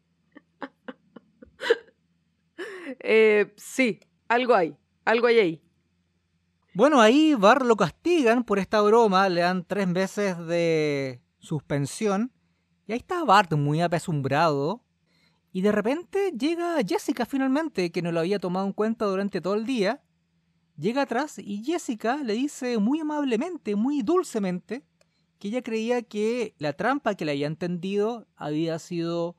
Eh, 3.01 3.53
sí, 3.57 4.01
algo 4.29 4.55
hay. 4.55 4.77
Algo 5.05 5.27
hay 5.27 5.38
ahí. 5.38 5.62
Bueno, 6.76 7.00
ahí 7.00 7.34
Bar 7.34 7.64
lo 7.64 7.74
castigan 7.74 8.44
por 8.44 8.58
esta 8.58 8.82
broma, 8.82 9.30
le 9.30 9.40
dan 9.40 9.64
tres 9.64 9.88
meses 9.88 10.36
de 10.46 11.22
suspensión. 11.38 12.34
Y 12.86 12.92
ahí 12.92 12.98
está 12.98 13.24
Bart 13.24 13.54
muy 13.54 13.80
apesumbrado. 13.80 14.84
Y 15.52 15.62
de 15.62 15.72
repente 15.72 16.34
llega 16.38 16.76
Jessica 16.86 17.24
finalmente, 17.24 17.90
que 17.90 18.02
no 18.02 18.12
lo 18.12 18.20
había 18.20 18.38
tomado 18.38 18.66
en 18.66 18.74
cuenta 18.74 19.06
durante 19.06 19.40
todo 19.40 19.54
el 19.54 19.64
día. 19.64 20.02
Llega 20.76 21.00
atrás 21.00 21.38
y 21.38 21.64
Jessica 21.64 22.18
le 22.18 22.34
dice 22.34 22.76
muy 22.76 23.00
amablemente, 23.00 23.74
muy 23.74 24.02
dulcemente, 24.02 24.84
que 25.38 25.48
ella 25.48 25.62
creía 25.62 26.02
que 26.02 26.54
la 26.58 26.74
trampa 26.74 27.14
que 27.14 27.24
le 27.24 27.32
había 27.32 27.46
entendido 27.46 28.26
había 28.36 28.78
sido 28.78 29.34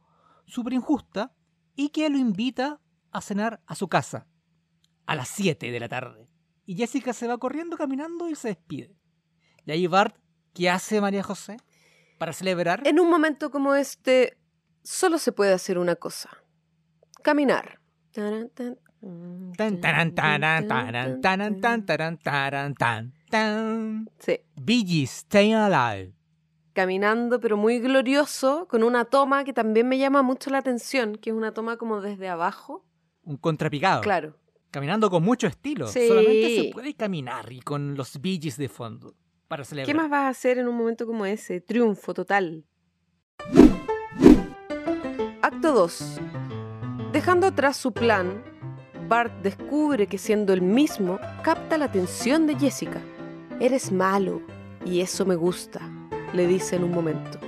súper 0.47 0.73
injusta 0.73 1.35
y 1.75 1.89
que 1.89 2.09
lo 2.09 2.17
invita 2.17 2.81
a 3.11 3.21
cenar 3.21 3.61
a 3.67 3.75
su 3.75 3.87
casa 3.89 4.25
a 5.05 5.15
las 5.15 5.27
7 5.27 5.71
de 5.71 5.79
la 5.79 5.87
tarde. 5.87 6.26
Y 6.67 6.75
Jessica 6.75 7.13
se 7.13 7.27
va 7.27 7.37
corriendo, 7.37 7.77
caminando 7.77 8.29
y 8.29 8.35
se 8.35 8.49
despide. 8.49 8.93
Y 9.65 9.71
ahí 9.71 9.87
Bart, 9.87 10.17
¿qué 10.53 10.69
hace 10.69 10.99
María 10.99 11.23
José? 11.23 11.55
Para 12.19 12.33
celebrar. 12.33 12.85
En 12.85 12.99
un 12.99 13.09
momento 13.09 13.49
como 13.49 13.73
este, 13.73 14.37
solo 14.83 15.17
se 15.17 15.31
puede 15.31 15.53
hacer 15.53 15.77
una 15.77 15.95
cosa. 15.95 16.29
Caminar. 17.23 17.79
Sí, 18.11 18.21
Gees, 24.65 25.19
Stay 25.19 25.53
Alive. 25.53 26.13
caminando, 26.73 27.39
pero 27.39 27.55
muy 27.55 27.79
glorioso, 27.79 28.67
con 28.67 28.83
una 28.83 29.05
toma 29.05 29.45
que 29.45 29.53
también 29.53 29.87
me 29.87 29.97
llama 29.97 30.21
mucho 30.21 30.49
la 30.49 30.57
atención, 30.57 31.15
que 31.15 31.29
es 31.29 31.35
una 31.35 31.53
toma 31.53 31.77
como 31.77 32.01
desde 32.01 32.27
abajo. 32.27 32.85
Un 33.23 33.37
contrapicado. 33.37 34.01
Claro. 34.01 34.35
Caminando 34.71 35.09
con 35.09 35.23
mucho 35.23 35.47
estilo. 35.47 35.87
Sí. 35.87 36.07
Solamente 36.07 36.55
se 36.55 36.69
puede 36.73 36.93
caminar 36.93 37.51
y 37.51 37.61
con 37.61 37.95
los 37.95 38.19
Gees 38.21 38.57
de 38.57 38.69
fondo. 38.69 39.15
Para 39.47 39.63
celebrar. 39.63 39.87
¿Qué 39.87 39.93
más 39.93 40.09
vas 40.09 40.25
a 40.25 40.29
hacer 40.29 40.57
en 40.57 40.67
un 40.67 40.75
momento 40.75 41.05
como 41.07 41.25
ese? 41.25 41.61
Triunfo 41.61 42.13
total. 42.13 42.65
Acto 45.41 45.71
2. 45.71 46.19
Dejando 47.13 47.47
atrás 47.47 47.77
su 47.77 47.93
plan, 47.93 48.43
Bart 49.07 49.31
descubre 49.41 50.07
que 50.07 50.17
siendo 50.17 50.51
el 50.51 50.61
mismo, 50.61 51.19
capta 51.41 51.77
la 51.77 51.85
atención 51.85 52.45
de 52.45 52.59
Jessica. 52.59 53.01
Eres 53.61 53.91
malo, 53.91 54.41
y 54.85 54.99
eso 54.99 55.25
me 55.25 55.35
gusta, 55.35 55.79
le 56.33 56.45
dice 56.45 56.75
en 56.75 56.83
un 56.83 56.91
momento. 56.91 57.39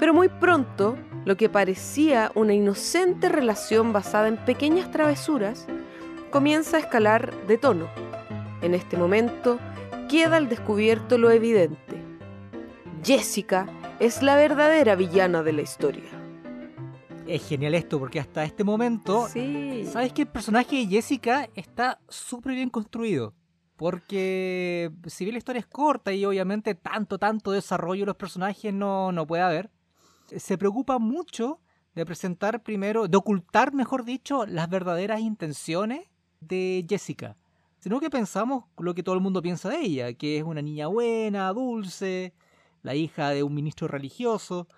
Pero 0.00 0.12
muy 0.12 0.28
pronto, 0.28 0.96
lo 1.24 1.36
que 1.36 1.48
parecía 1.48 2.32
una 2.34 2.52
inocente 2.52 3.28
relación 3.28 3.92
basada 3.92 4.26
en 4.26 4.36
pequeñas 4.44 4.90
travesuras, 4.90 5.66
comienza 6.34 6.78
a 6.78 6.80
escalar 6.80 7.32
de 7.46 7.58
tono. 7.58 7.88
En 8.60 8.74
este 8.74 8.96
momento, 8.96 9.60
queda 10.08 10.38
al 10.38 10.48
descubierto 10.48 11.16
lo 11.16 11.30
evidente. 11.30 12.02
Jessica 13.04 13.68
es 14.00 14.20
la 14.20 14.34
verdadera 14.34 14.96
villana 14.96 15.44
de 15.44 15.52
la 15.52 15.62
historia. 15.62 16.10
Es 17.28 17.46
genial 17.46 17.76
esto 17.76 18.00
porque 18.00 18.18
hasta 18.18 18.42
este 18.42 18.64
momento 18.64 19.28
Sí. 19.28 19.84
¿Sabes 19.92 20.12
que 20.12 20.22
el 20.22 20.28
personaje 20.28 20.74
de 20.74 20.86
Jessica 20.88 21.48
está 21.54 22.00
súper 22.08 22.56
bien 22.56 22.68
construido? 22.68 23.32
Porque 23.76 24.90
si 25.06 25.24
bien 25.24 25.34
la 25.34 25.38
historia 25.38 25.60
es 25.60 25.66
corta 25.66 26.12
y 26.12 26.24
obviamente 26.24 26.74
tanto, 26.74 27.16
tanto 27.16 27.52
desarrollo 27.52 28.00
de 28.02 28.06
los 28.06 28.16
personajes 28.16 28.74
no, 28.74 29.12
no 29.12 29.24
puede 29.24 29.44
haber, 29.44 29.70
se 30.36 30.58
preocupa 30.58 30.98
mucho 30.98 31.60
de 31.94 32.04
presentar 32.04 32.64
primero, 32.64 33.06
de 33.06 33.16
ocultar, 33.16 33.72
mejor 33.72 34.04
dicho, 34.04 34.46
las 34.46 34.68
verdaderas 34.68 35.20
intenciones 35.20 36.08
de 36.46 36.84
Jessica. 36.88 37.36
Sino 37.78 38.00
que 38.00 38.10
pensamos 38.10 38.64
lo 38.78 38.94
que 38.94 39.02
todo 39.02 39.14
el 39.14 39.20
mundo 39.20 39.42
piensa 39.42 39.68
de 39.68 39.80
ella, 39.80 40.12
que 40.14 40.38
es 40.38 40.42
una 40.42 40.62
niña 40.62 40.86
buena, 40.86 41.52
dulce, 41.52 42.32
la 42.82 42.94
hija 42.94 43.30
de 43.30 43.42
un 43.42 43.54
ministro 43.54 43.88
religioso, 43.88 44.68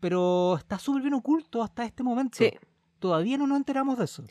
pero 0.00 0.56
está 0.56 0.78
súper 0.78 1.02
bien 1.02 1.14
oculto 1.14 1.62
hasta 1.62 1.84
este 1.84 2.02
momento. 2.02 2.38
Sí. 2.38 2.50
Todavía 2.98 3.38
no 3.38 3.46
nos 3.46 3.58
enteramos 3.58 3.98
de 3.98 4.04
eso. 4.04 4.24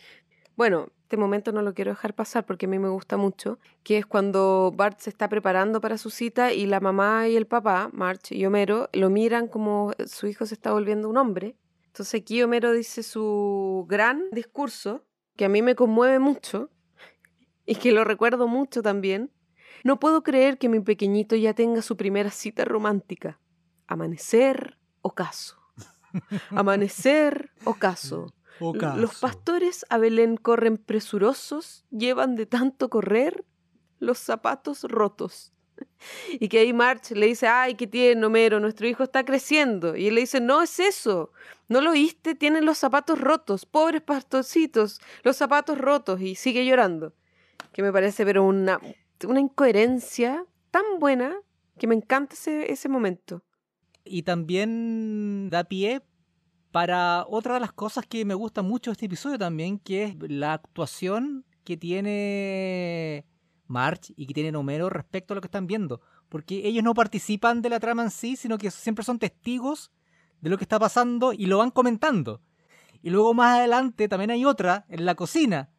Bueno, 0.56 0.88
este 1.04 1.18
momento 1.18 1.52
no 1.52 1.62
lo 1.62 1.74
quiero 1.74 1.92
dejar 1.92 2.14
pasar 2.14 2.46
porque 2.46 2.66
a 2.66 2.70
mí 2.70 2.80
me 2.80 2.90
gusta 2.90 3.18
mucho, 3.18 3.60
que 3.84 3.98
es 3.98 4.06
cuando 4.06 4.74
Bart 4.76 5.00
se 5.00 5.10
está 5.10 5.30
preparando 5.30 5.82
para 5.82 5.98
su 5.98 6.10
cita 6.10 6.54
y 6.54 6.66
la 6.66 6.80
mamá 6.80 7.28
y 7.28 7.36
el 7.36 7.46
papá, 7.46 7.90
March 7.94 8.32
y 8.32 8.46
Homero, 8.46 8.90
lo 8.94 9.10
miran 9.10 9.48
como 9.48 9.92
su 10.08 10.28
hijo 10.28 10.46
se 10.46 10.56
está 10.56 10.72
volviendo 10.72 11.10
un 11.10 11.18
hombre. 11.18 11.56
Entonces 11.88 12.22
aquí 12.22 12.42
Homero 12.42 12.72
dice 12.72 13.04
su 13.04 13.86
gran 13.88 14.24
discurso, 14.32 15.04
que 15.36 15.46
a 15.46 15.50
mí 15.50 15.62
me 15.62 15.76
conmueve 15.76 16.20
mucho 16.20 16.70
y 17.66 17.76
que 17.76 17.92
lo 17.92 18.04
recuerdo 18.04 18.48
mucho 18.48 18.82
también. 18.82 19.32
No 19.84 20.00
puedo 20.00 20.24
creer 20.24 20.58
que 20.58 20.70
mi 20.70 20.80
pequeñito 20.80 21.36
ya 21.36 21.54
tenga 21.54 21.82
su 21.82 21.98
primera 21.98 22.32
cita 22.32 22.66
romántica. 22.66 23.40
Amanecer, 23.88 24.78
ocaso. 25.02 25.58
Amanecer, 26.50 27.52
ocaso. 27.64 28.34
Los 28.60 29.20
pastores 29.20 29.86
a 29.90 29.98
Belén 29.98 30.38
corren 30.38 30.78
presurosos, 30.78 31.86
llevan 31.92 32.36
de 32.36 32.46
tanto 32.46 32.90
correr 32.90 33.44
los 34.00 34.18
zapatos 34.18 34.84
rotos. 34.84 35.52
Y 36.40 36.48
que 36.48 36.60
ahí 36.60 36.72
March 36.72 37.12
le 37.12 37.26
dice, 37.26 37.48
ay, 37.48 37.76
qué 37.76 37.86
tiene 37.86 38.26
Homero, 38.26 38.60
nuestro 38.60 38.88
hijo 38.88 39.04
está 39.04 39.26
creciendo. 39.26 39.96
Y 39.96 40.08
él 40.08 40.16
le 40.16 40.22
dice, 40.22 40.40
no 40.40 40.62
es 40.62 40.80
eso, 40.80 41.32
no 41.68 41.82
lo 41.82 41.92
oíste, 41.92 42.34
tienen 42.34 42.66
los 42.66 42.78
zapatos 42.78 43.20
rotos, 43.20 43.66
pobres 43.66 44.02
pastorcitos, 44.02 45.02
los 45.24 45.36
zapatos 45.36 45.78
rotos. 45.78 46.22
Y 46.22 46.36
sigue 46.36 46.66
llorando. 46.66 47.14
Que 47.76 47.84
me 47.84 47.92
parece, 47.92 48.24
pero 48.24 48.46
una, 48.46 48.80
una 49.28 49.42
incoherencia 49.42 50.46
tan 50.72 50.86
buena 50.98 51.36
que 51.78 51.88
me 51.88 51.96
encanta 51.96 52.34
ese, 52.34 52.72
ese 52.72 52.88
momento. 52.88 53.44
Y 54.06 54.24
también 54.24 55.50
da 55.50 55.66
pie 55.66 56.02
para 56.72 57.26
otra 57.28 57.56
de 57.56 57.60
las 57.60 57.74
cosas 57.74 58.06
que 58.08 58.24
me 58.24 58.34
gusta 58.34 58.62
mucho 58.62 58.92
de 58.92 58.94
este 58.94 59.08
episodio 59.08 59.38
también, 59.38 59.78
que 59.78 60.06
es 60.06 60.16
la 60.22 60.54
actuación 60.54 61.44
que 61.66 61.76
tiene 61.76 63.26
March 63.68 64.14
y 64.16 64.26
que 64.26 64.34
tiene 64.34 64.58
Homero 64.58 64.90
respecto 64.90 65.34
a 65.34 65.36
lo 65.36 65.42
que 65.42 65.48
están 65.48 65.68
viendo. 65.68 66.00
Porque 66.30 66.66
ellos 66.66 66.82
no 66.82 66.94
participan 66.94 67.62
de 67.62 67.68
la 67.68 67.82
trama 67.82 68.04
en 68.04 68.10
sí, 68.10 68.38
sino 68.38 68.58
que 68.58 68.72
siempre 68.72 69.04
son 69.04 69.20
testigos 69.20 69.92
de 70.40 70.50
lo 70.50 70.58
que 70.58 70.64
está 70.64 70.80
pasando 70.80 71.34
y 71.34 71.48
lo 71.48 71.58
van 71.58 71.72
comentando. 71.72 72.42
Y 73.02 73.10
luego 73.10 73.34
más 73.34 73.58
adelante 73.58 74.08
también 74.08 74.32
hay 74.32 74.46
otra 74.46 74.86
en 74.88 75.04
la 75.04 75.16
cocina. 75.16 75.75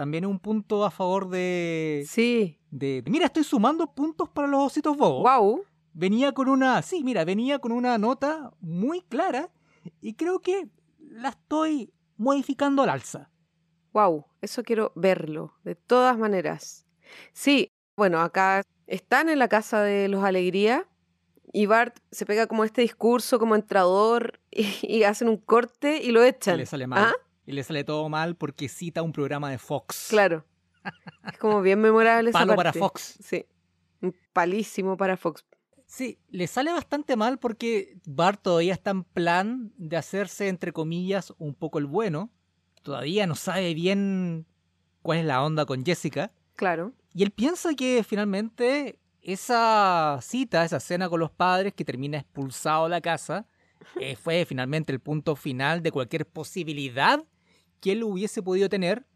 También 0.00 0.24
es 0.24 0.30
un 0.30 0.38
punto 0.38 0.86
a 0.86 0.90
favor 0.90 1.28
de. 1.28 2.06
Sí. 2.08 2.58
De, 2.70 3.04
mira, 3.06 3.26
estoy 3.26 3.44
sumando 3.44 3.92
puntos 3.92 4.30
para 4.30 4.48
los 4.48 4.62
ositos 4.62 4.96
bobos. 4.96 5.24
Wow. 5.24 5.62
Venía 5.92 6.32
con 6.32 6.48
una. 6.48 6.80
Sí, 6.80 7.04
mira, 7.04 7.22
venía 7.26 7.58
con 7.58 7.70
una 7.70 7.98
nota 7.98 8.50
muy 8.60 9.02
clara 9.02 9.50
y 10.00 10.14
creo 10.14 10.40
que 10.40 10.70
la 10.98 11.28
estoy 11.28 11.92
modificando 12.16 12.82
al 12.82 12.88
alza. 12.88 13.28
Wow, 13.92 14.24
eso 14.40 14.62
quiero 14.62 14.90
verlo, 14.96 15.52
de 15.64 15.74
todas 15.74 16.16
maneras. 16.16 16.86
Sí, 17.34 17.70
bueno, 17.94 18.22
acá 18.22 18.62
están 18.86 19.28
en 19.28 19.38
la 19.38 19.48
casa 19.48 19.82
de 19.82 20.08
los 20.08 20.24
Alegría 20.24 20.88
y 21.52 21.66
Bart 21.66 21.98
se 22.10 22.24
pega 22.24 22.46
como 22.46 22.64
este 22.64 22.80
discurso 22.80 23.38
como 23.38 23.54
entrador 23.54 24.40
y, 24.50 25.02
hacen 25.02 25.28
un 25.28 25.36
corte 25.36 26.02
y 26.02 26.10
lo 26.10 26.24
echan. 26.24 26.54
Y 26.54 26.60
le 26.60 26.64
sale 26.64 26.86
mal. 26.86 27.04
¿Ah? 27.04 27.14
Y 27.46 27.52
le 27.52 27.62
sale 27.64 27.84
todo 27.84 28.08
mal 28.08 28.36
porque 28.36 28.68
cita 28.68 29.02
un 29.02 29.12
programa 29.12 29.50
de 29.50 29.58
Fox. 29.58 30.06
Claro. 30.10 30.44
Es 31.26 31.38
como 31.38 31.60
bien 31.62 31.80
memorable 31.80 32.30
esa 32.30 32.38
Palo 32.38 32.54
parte. 32.56 32.78
para 32.78 32.86
Fox. 32.86 33.18
Sí. 33.22 33.46
Un 34.00 34.14
palísimo 34.32 34.96
para 34.96 35.16
Fox. 35.16 35.44
Sí, 35.86 36.20
le 36.28 36.46
sale 36.46 36.72
bastante 36.72 37.16
mal 37.16 37.38
porque 37.38 37.98
Bart 38.06 38.40
todavía 38.42 38.72
está 38.72 38.92
en 38.92 39.02
plan 39.02 39.72
de 39.76 39.96
hacerse, 39.96 40.48
entre 40.48 40.72
comillas, 40.72 41.34
un 41.38 41.54
poco 41.54 41.78
el 41.78 41.86
bueno. 41.86 42.30
Todavía 42.82 43.26
no 43.26 43.34
sabe 43.34 43.74
bien 43.74 44.46
cuál 45.02 45.18
es 45.18 45.24
la 45.24 45.42
onda 45.42 45.66
con 45.66 45.84
Jessica. 45.84 46.30
Claro. 46.54 46.92
Y 47.12 47.24
él 47.24 47.32
piensa 47.32 47.74
que 47.74 48.04
finalmente 48.06 49.00
esa 49.20 50.18
cita, 50.22 50.64
esa 50.64 50.80
cena 50.80 51.08
con 51.08 51.20
los 51.20 51.30
padres 51.30 51.74
que 51.74 51.84
termina 51.84 52.18
expulsado 52.18 52.84
de 52.84 52.90
la 52.90 53.00
casa, 53.00 53.46
eh, 54.00 54.16
fue 54.16 54.44
finalmente 54.44 54.92
el 54.92 55.00
punto 55.00 55.36
final 55.36 55.82
de 55.82 55.92
cualquier 55.92 56.26
posibilidad 56.26 57.24
que 57.80 57.92
él 57.92 58.04
hubiese 58.04 58.42
podido 58.42 58.68
tener. 58.68 59.06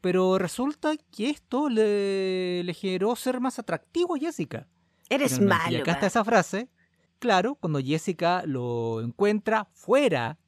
Pero 0.00 0.38
resulta 0.38 0.94
que 1.10 1.28
esto 1.28 1.68
le, 1.68 2.64
le 2.64 2.74
generó 2.74 3.14
ser 3.16 3.38
más 3.40 3.58
atractivo 3.58 4.14
a 4.14 4.18
Jessica. 4.18 4.66
Eres 5.10 5.34
Finalmente. 5.34 5.64
malo. 5.64 5.78
Y 5.78 5.80
acá 5.80 5.92
está 5.92 6.06
esa 6.06 6.24
frase. 6.24 6.68
Claro, 7.18 7.54
cuando 7.56 7.80
Jessica 7.80 8.42
lo 8.46 9.02
encuentra 9.02 9.66
fuera 9.74 10.38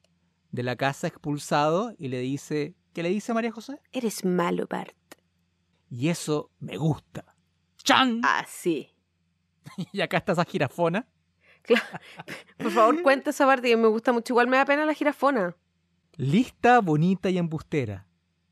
de 0.52 0.62
la 0.62 0.76
casa 0.76 1.06
expulsado 1.06 1.94
y 1.98 2.08
le 2.08 2.20
dice, 2.20 2.74
¿qué 2.94 3.02
le 3.02 3.10
dice 3.10 3.34
María 3.34 3.52
José? 3.52 3.78
Eres 3.92 4.24
malo, 4.24 4.66
Bart. 4.70 4.96
Y 5.90 6.08
eso 6.08 6.50
me 6.58 6.78
gusta. 6.78 7.24
¡Chan! 7.76 8.20
Ah, 8.24 8.44
sí. 8.48 8.88
Y 9.92 10.00
acá 10.00 10.16
está 10.16 10.32
esa 10.32 10.44
jirafona. 10.44 11.06
Claro. 11.62 11.84
Por 12.58 12.70
favor, 12.70 13.02
cuenta 13.02 13.30
esa 13.30 13.46
parte 13.46 13.68
que 13.68 13.76
me 13.76 13.88
gusta 13.88 14.12
mucho. 14.12 14.32
Igual 14.32 14.48
me 14.48 14.56
da 14.56 14.64
pena 14.64 14.84
la 14.84 14.94
jirafona. 14.94 15.56
Lista, 16.16 16.80
bonita 16.80 17.30
y 17.30 17.38
embustera. 17.38 18.06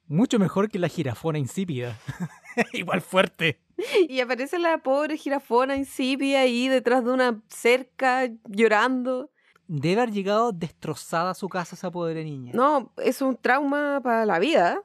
Mucho 0.06 0.38
mejor 0.38 0.68
que 0.68 0.78
la 0.78 0.88
jirafona 0.88 1.38
insípida. 1.38 1.96
Igual 2.72 3.00
fuerte. 3.00 3.60
Y 4.08 4.20
aparece 4.20 4.58
la 4.58 4.78
pobre 4.78 5.16
jirafona 5.16 5.76
insípida 5.76 6.40
ahí 6.40 6.68
detrás 6.68 7.04
de 7.04 7.12
una 7.12 7.40
cerca 7.48 8.28
llorando. 8.46 9.30
Debe 9.68 10.02
haber 10.02 10.12
llegado 10.12 10.52
destrozada 10.52 11.30
a 11.30 11.34
su 11.34 11.48
casa 11.48 11.76
esa 11.76 11.90
pobre 11.90 12.24
niña. 12.24 12.52
No, 12.54 12.92
es 12.96 13.22
un 13.22 13.36
trauma 13.36 14.00
para 14.02 14.26
la 14.26 14.38
vida. 14.38 14.82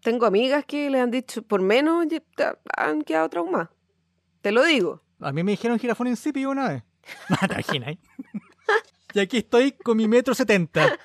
Tengo 0.00 0.24
amigas 0.24 0.64
que 0.64 0.88
le 0.88 1.00
han 1.00 1.10
dicho, 1.10 1.42
por 1.42 1.60
menos 1.60 2.06
han 2.76 3.02
quedado 3.02 3.28
traumadas. 3.28 3.68
Te 4.40 4.52
lo 4.52 4.64
digo. 4.64 5.02
A 5.20 5.32
mí 5.32 5.42
me 5.42 5.52
dijeron 5.52 5.78
jirafona 5.78 6.10
insípida 6.10 6.48
una 6.48 6.68
vez. 6.68 6.82
No 7.28 7.36
te 7.48 7.54
imaginas. 7.54 7.96
y 9.14 9.20
aquí 9.20 9.38
estoy 9.38 9.72
con 9.72 9.96
mi 9.96 10.08
metro 10.08 10.34
setenta. 10.34 10.98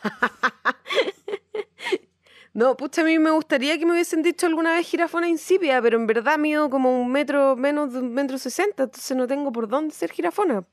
No, 2.53 2.75
pucha, 2.75 3.01
a 3.01 3.05
mí 3.05 3.17
me 3.17 3.31
gustaría 3.31 3.77
que 3.79 3.85
me 3.85 3.93
hubiesen 3.93 4.21
dicho 4.23 4.45
alguna 4.45 4.73
vez 4.73 4.85
jirafona 4.85 5.29
insípida, 5.29 5.81
pero 5.81 5.97
en 5.97 6.05
verdad 6.05 6.37
mido 6.37 6.69
como 6.69 7.01
un 7.01 7.09
metro 7.09 7.55
menos 7.55 7.93
de 7.93 7.99
un 7.99 8.13
metro 8.13 8.37
sesenta, 8.37 8.83
entonces 8.83 9.15
no 9.15 9.25
tengo 9.25 9.53
por 9.53 9.69
dónde 9.69 9.93
ser 9.93 10.11
jirafona. 10.11 10.65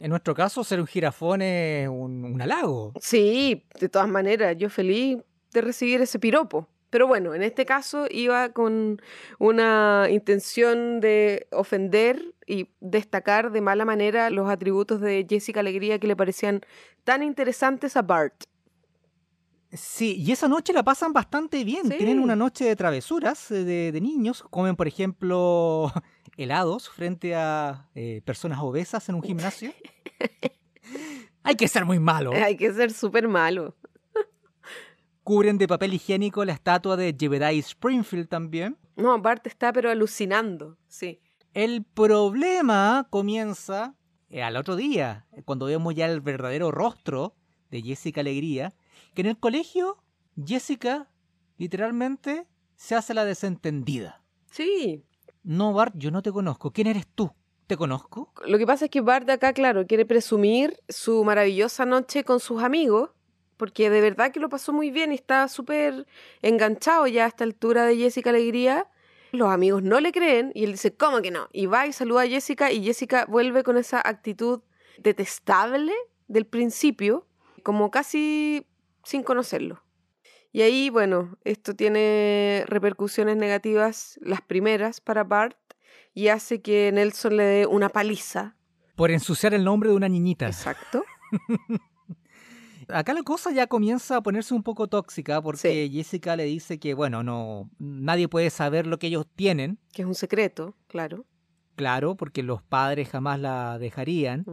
En 0.00 0.10
nuestro 0.10 0.34
caso, 0.34 0.64
ser 0.64 0.80
un 0.80 0.86
jirafón 0.86 1.42
es 1.42 1.86
un, 1.88 2.24
un 2.24 2.40
halago. 2.40 2.92
Sí, 3.00 3.62
de 3.78 3.88
todas 3.90 4.08
maneras, 4.08 4.56
yo 4.56 4.70
feliz 4.70 5.18
de 5.52 5.60
recibir 5.60 6.00
ese 6.00 6.18
piropo. 6.18 6.66
Pero 6.90 7.06
bueno, 7.06 7.34
en 7.34 7.42
este 7.42 7.66
caso 7.66 8.06
iba 8.10 8.50
con 8.50 9.00
una 9.38 10.06
intención 10.10 11.00
de 11.00 11.46
ofender 11.50 12.34
y 12.46 12.70
destacar 12.80 13.52
de 13.52 13.60
mala 13.60 13.84
manera 13.84 14.30
los 14.30 14.48
atributos 14.48 15.00
de 15.00 15.26
Jessica 15.28 15.60
Alegría 15.60 15.98
que 15.98 16.06
le 16.06 16.16
parecían 16.16 16.62
tan 17.04 17.22
interesantes 17.22 17.96
a 17.96 18.02
Bart. 18.02 18.44
Sí, 19.70 20.16
y 20.16 20.32
esa 20.32 20.48
noche 20.48 20.72
la 20.72 20.82
pasan 20.82 21.12
bastante 21.12 21.62
bien. 21.62 21.88
Sí. 21.88 21.98
Tienen 21.98 22.20
una 22.20 22.34
noche 22.34 22.64
de 22.64 22.74
travesuras 22.74 23.50
eh, 23.50 23.64
de, 23.64 23.92
de 23.92 24.00
niños. 24.00 24.42
Comen, 24.48 24.76
por 24.76 24.88
ejemplo, 24.88 25.92
helados 26.38 26.88
frente 26.88 27.34
a 27.34 27.86
eh, 27.94 28.22
personas 28.24 28.60
obesas 28.60 29.06
en 29.10 29.16
un 29.16 29.22
gimnasio. 29.22 29.72
Hay 31.42 31.56
que 31.56 31.68
ser 31.68 31.84
muy 31.84 31.98
malo. 31.98 32.32
Hay 32.32 32.56
que 32.56 32.72
ser 32.72 32.92
súper 32.92 33.28
malo. 33.28 33.74
Cubren 35.28 35.58
de 35.58 35.68
papel 35.68 35.92
higiénico 35.92 36.42
la 36.46 36.54
estatua 36.54 36.96
de 36.96 37.14
Jebediah 37.14 37.50
Springfield 37.50 38.28
también. 38.28 38.78
No, 38.96 39.20
Bart 39.20 39.46
está 39.46 39.74
pero 39.74 39.90
alucinando, 39.90 40.78
sí. 40.86 41.20
El 41.52 41.84
problema 41.84 43.06
comienza 43.10 43.94
eh, 44.30 44.42
al 44.42 44.56
otro 44.56 44.74
día, 44.74 45.26
cuando 45.44 45.66
vemos 45.66 45.94
ya 45.94 46.06
el 46.06 46.22
verdadero 46.22 46.70
rostro 46.70 47.34
de 47.70 47.82
Jessica 47.82 48.22
Alegría, 48.22 48.72
que 49.12 49.20
en 49.20 49.26
el 49.26 49.38
colegio 49.38 50.02
Jessica 50.42 51.10
literalmente 51.58 52.46
se 52.76 52.94
hace 52.94 53.12
la 53.12 53.26
desentendida. 53.26 54.24
Sí. 54.50 55.04
No, 55.42 55.74
Bart, 55.74 55.92
yo 55.98 56.10
no 56.10 56.22
te 56.22 56.32
conozco. 56.32 56.70
¿Quién 56.70 56.86
eres 56.86 57.06
tú? 57.06 57.30
¿Te 57.66 57.76
conozco? 57.76 58.32
Lo 58.46 58.56
que 58.56 58.66
pasa 58.66 58.86
es 58.86 58.90
que 58.90 59.02
Bart 59.02 59.28
acá, 59.28 59.52
claro, 59.52 59.86
quiere 59.86 60.06
presumir 60.06 60.80
su 60.88 61.22
maravillosa 61.22 61.84
noche 61.84 62.24
con 62.24 62.40
sus 62.40 62.62
amigos, 62.62 63.10
porque 63.58 63.90
de 63.90 64.00
verdad 64.00 64.32
que 64.32 64.40
lo 64.40 64.48
pasó 64.48 64.72
muy 64.72 64.90
bien 64.90 65.12
y 65.12 65.16
está 65.16 65.46
súper 65.48 66.06
enganchado 66.40 67.06
ya 67.06 67.24
a 67.24 67.28
esta 67.28 67.44
altura 67.44 67.84
de 67.84 67.96
Jessica 67.96 68.30
Alegría. 68.30 68.86
Los 69.32 69.50
amigos 69.50 69.82
no 69.82 70.00
le 70.00 70.12
creen 70.12 70.52
y 70.54 70.64
él 70.64 70.72
dice, 70.72 70.94
¿cómo 70.94 71.20
que 71.20 71.30
no? 71.30 71.48
Y 71.52 71.66
va 71.66 71.86
y 71.86 71.92
saluda 71.92 72.22
a 72.22 72.26
Jessica 72.26 72.72
y 72.72 72.82
Jessica 72.82 73.26
vuelve 73.28 73.62
con 73.62 73.76
esa 73.76 74.00
actitud 74.02 74.62
detestable 74.96 75.92
del 76.28 76.46
principio, 76.46 77.26
como 77.62 77.90
casi 77.90 78.66
sin 79.04 79.22
conocerlo. 79.22 79.82
Y 80.52 80.62
ahí, 80.62 80.88
bueno, 80.88 81.36
esto 81.44 81.74
tiene 81.74 82.64
repercusiones 82.66 83.36
negativas, 83.36 84.18
las 84.22 84.40
primeras 84.40 85.00
para 85.00 85.24
Bart, 85.24 85.58
y 86.14 86.28
hace 86.28 86.62
que 86.62 86.90
Nelson 86.92 87.36
le 87.36 87.44
dé 87.44 87.66
una 87.66 87.90
paliza. 87.90 88.56
Por 88.96 89.10
ensuciar 89.10 89.52
el 89.52 89.64
nombre 89.64 89.90
de 89.90 89.96
una 89.96 90.08
niñita. 90.08 90.46
Exacto. 90.46 91.04
Acá 92.88 93.12
la 93.12 93.22
cosa 93.22 93.50
ya 93.50 93.66
comienza 93.66 94.16
a 94.16 94.22
ponerse 94.22 94.54
un 94.54 94.62
poco 94.62 94.88
tóxica 94.88 95.42
porque 95.42 95.90
Jessica 95.92 96.36
le 96.36 96.44
dice 96.44 96.78
que, 96.78 96.94
bueno, 96.94 97.22
no, 97.22 97.70
nadie 97.78 98.28
puede 98.28 98.50
saber 98.50 98.86
lo 98.86 98.98
que 98.98 99.08
ellos 99.08 99.26
tienen. 99.36 99.78
Que 99.92 100.02
es 100.02 100.08
un 100.08 100.14
secreto, 100.14 100.74
claro. 100.86 101.26
Claro, 101.76 102.16
porque 102.16 102.42
los 102.42 102.62
padres 102.62 103.10
jamás 103.10 103.38
la 103.38 103.78
dejarían. 103.78 104.44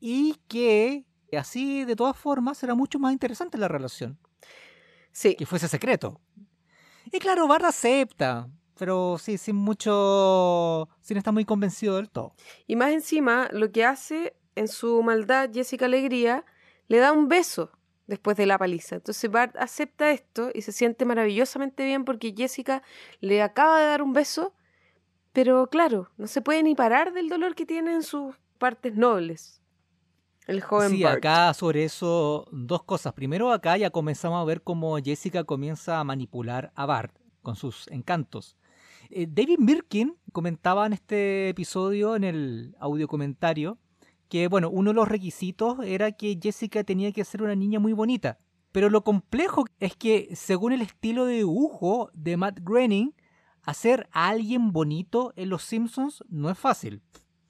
Y 0.00 0.36
que 0.48 1.06
así, 1.36 1.84
de 1.84 1.96
todas 1.96 2.16
formas, 2.16 2.58
será 2.58 2.74
mucho 2.74 2.98
más 2.98 3.12
interesante 3.12 3.56
la 3.56 3.68
relación. 3.68 4.18
Sí. 5.12 5.36
Que 5.36 5.46
fuese 5.46 5.68
secreto. 5.68 6.20
Y 7.12 7.18
claro, 7.18 7.46
Bart 7.46 7.64
acepta, 7.64 8.48
pero 8.78 9.16
sí, 9.18 9.38
sin 9.38 9.56
mucho. 9.56 10.88
sin 11.00 11.16
estar 11.16 11.32
muy 11.32 11.44
convencido 11.44 11.96
del 11.96 12.10
todo. 12.10 12.34
Y 12.66 12.76
más 12.76 12.90
encima, 12.92 13.48
lo 13.52 13.70
que 13.70 13.84
hace 13.84 14.36
en 14.54 14.68
su 14.68 15.02
maldad 15.02 15.50
Jessica 15.52 15.86
Alegría 15.86 16.44
le 16.90 16.98
da 16.98 17.12
un 17.12 17.28
beso 17.28 17.70
después 18.08 18.36
de 18.36 18.46
la 18.46 18.58
paliza. 18.58 18.96
Entonces 18.96 19.30
Bart 19.30 19.54
acepta 19.56 20.10
esto 20.10 20.50
y 20.52 20.62
se 20.62 20.72
siente 20.72 21.04
maravillosamente 21.04 21.84
bien 21.84 22.04
porque 22.04 22.34
Jessica 22.36 22.82
le 23.20 23.42
acaba 23.42 23.78
de 23.78 23.86
dar 23.86 24.02
un 24.02 24.12
beso, 24.12 24.54
pero 25.32 25.68
claro, 25.68 26.10
no 26.16 26.26
se 26.26 26.42
puede 26.42 26.64
ni 26.64 26.74
parar 26.74 27.12
del 27.12 27.28
dolor 27.28 27.54
que 27.54 27.64
tiene 27.64 27.94
en 27.94 28.02
sus 28.02 28.34
partes 28.58 28.96
nobles. 28.96 29.62
El 30.48 30.62
joven 30.62 30.90
sí, 30.90 31.04
Bart. 31.04 31.18
acá 31.18 31.54
sobre 31.54 31.84
eso 31.84 32.48
dos 32.50 32.82
cosas. 32.82 33.12
Primero, 33.12 33.52
acá 33.52 33.76
ya 33.76 33.90
comenzamos 33.90 34.42
a 34.42 34.44
ver 34.44 34.62
cómo 34.62 34.98
Jessica 34.98 35.44
comienza 35.44 36.00
a 36.00 36.04
manipular 36.04 36.72
a 36.74 36.86
Bart 36.86 37.14
con 37.40 37.54
sus 37.54 37.86
encantos. 37.86 38.56
Eh, 39.10 39.28
David 39.30 39.60
Mirkin 39.60 40.16
comentaba 40.32 40.86
en 40.86 40.94
este 40.94 41.50
episodio, 41.50 42.16
en 42.16 42.24
el 42.24 42.74
audio 42.80 43.06
comentario, 43.06 43.78
que 44.30 44.48
bueno, 44.48 44.70
uno 44.70 44.90
de 44.90 44.94
los 44.94 45.08
requisitos 45.08 45.78
era 45.84 46.12
que 46.12 46.38
Jessica 46.40 46.84
tenía 46.84 47.12
que 47.12 47.24
ser 47.24 47.42
una 47.42 47.56
niña 47.56 47.80
muy 47.80 47.92
bonita. 47.92 48.38
Pero 48.72 48.88
lo 48.88 49.02
complejo 49.02 49.64
es 49.80 49.96
que, 49.96 50.30
según 50.34 50.72
el 50.72 50.82
estilo 50.82 51.26
de 51.26 51.38
dibujo 51.38 52.10
de 52.14 52.36
Matt 52.36 52.60
Groening, 52.62 53.12
hacer 53.62 54.08
a 54.12 54.28
alguien 54.28 54.72
bonito 54.72 55.32
en 55.34 55.50
Los 55.50 55.64
Simpsons 55.64 56.22
no 56.28 56.48
es 56.48 56.56
fácil. 56.56 57.02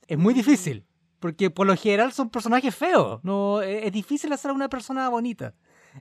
Es 0.08 0.18
muy 0.18 0.32
difícil. 0.32 0.86
Porque 1.20 1.50
por 1.50 1.66
lo 1.66 1.76
general 1.76 2.12
son 2.12 2.30
personajes 2.30 2.74
feos. 2.74 3.20
No, 3.22 3.60
e, 3.60 3.86
es 3.86 3.92
difícil 3.92 4.32
hacer 4.32 4.50
a 4.50 4.54
una 4.54 4.70
persona 4.70 5.06
bonita. 5.10 5.54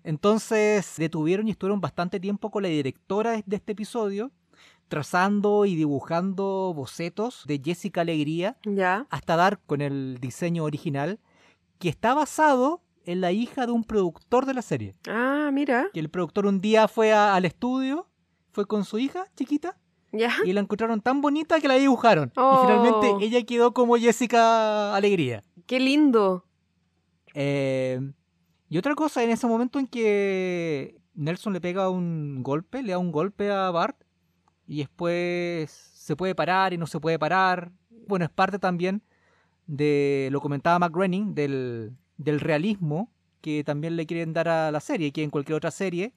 Entonces 0.06 0.94
detuvieron 0.98 1.50
y 1.50 1.52
estuvieron 1.52 1.82
bastante 1.82 2.22
tiempo 2.22 2.50
con 2.52 2.64
la 2.64 2.70
directora 2.70 3.42
de 3.46 3.56
este 3.58 3.74
episodio, 3.74 4.32
trazando 4.90 5.66
y 5.66 5.76
dibujando 5.76 6.74
bocetos 6.76 7.44
de 7.48 7.62
Jessica 7.64 8.02
Alegría, 8.02 8.58
Ya. 8.66 9.08
hasta 9.10 9.36
dar 9.38 9.60
con 9.66 9.80
el 9.82 10.18
diseño 10.20 10.66
original, 10.66 11.20
que 11.80 11.88
está 11.90 12.14
basado 12.14 12.82
en 13.06 13.22
la 13.22 13.32
hija 13.32 13.66
de 13.66 13.72
un 13.72 13.84
productor 13.86 14.46
de 14.46 14.54
la 14.54 14.62
serie. 14.62 14.96
Ah, 15.08 15.50
mira. 15.54 15.88
Que 15.94 16.00
el 16.02 16.10
productor 16.10 16.46
un 16.46 16.60
día 16.60 16.88
fue 16.88 17.14
a- 17.14 17.34
al 17.36 17.46
estudio, 17.46 18.08
fue 18.52 18.66
con 18.68 18.84
su 18.84 19.00
hija 19.00 19.26
chiquita, 19.36 19.78
Ya. 20.12 20.32
y 20.44 20.52
la 20.54 20.60
encontraron 20.60 21.02
tan 21.02 21.22
bonita 21.22 21.62
que 21.62 21.68
la 21.68 21.76
dibujaron. 21.76 22.32
Oh. 22.36 22.56
Y 22.64 22.68
finalmente 22.68 23.26
ella 23.26 23.46
quedó 23.46 23.74
como 23.74 23.96
Jessica 23.96 24.96
Alegría. 24.96 25.44
Qué 25.68 25.80
lindo. 25.80 26.46
Eh, 27.34 28.00
y 28.70 28.78
otra 28.78 28.96
cosa, 28.96 29.24
en 29.24 29.30
ese 29.30 29.48
momento 29.48 29.80
en 29.80 29.88
que 29.88 31.00
Nelson 31.14 31.54
le 31.54 31.62
pega 31.62 31.90
un 31.90 32.42
golpe, 32.44 32.82
le 32.84 32.92
da 32.94 32.98
un 32.98 33.12
golpe 33.12 33.52
a 33.52 33.70
Bart, 33.72 33.98
y 34.70 34.78
después 34.78 35.72
se 35.72 36.16
puede 36.16 36.36
parar 36.36 36.74
y 36.74 36.78
no 36.78 36.86
se 36.86 37.00
puede 37.00 37.18
parar. 37.18 37.72
Bueno, 38.08 38.24
es 38.24 38.32
parte 38.32 38.60
también 38.60 39.02
de, 39.66 40.30
lo 40.32 40.40
comentaba 40.42 40.78
McGrenning, 40.78 41.34
del, 41.34 41.98
del 42.18 42.40
realismo 42.40 43.12
que 43.42 43.64
también 43.64 43.96
le 43.96 44.06
quieren 44.06 44.32
dar 44.32 44.48
a 44.48 44.72
la 44.72 44.80
serie, 44.80 45.12
que 45.12 45.24
en 45.24 45.32
cualquier 45.32 45.56
otra 45.56 45.72
serie 45.72 46.14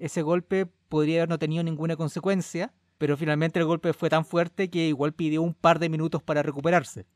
ese 0.00 0.22
golpe 0.22 0.66
podría 0.88 1.20
haber 1.20 1.28
no 1.28 1.38
tenido 1.38 1.62
ninguna 1.62 1.94
consecuencia, 1.94 2.72
pero 2.98 3.16
finalmente 3.16 3.60
el 3.60 3.66
golpe 3.66 3.92
fue 3.92 4.10
tan 4.10 4.24
fuerte 4.24 4.68
que 4.68 4.88
igual 4.88 5.12
pidió 5.12 5.40
un 5.40 5.54
par 5.54 5.78
de 5.78 5.88
minutos 5.88 6.24
para 6.24 6.42
recuperarse. 6.42 7.06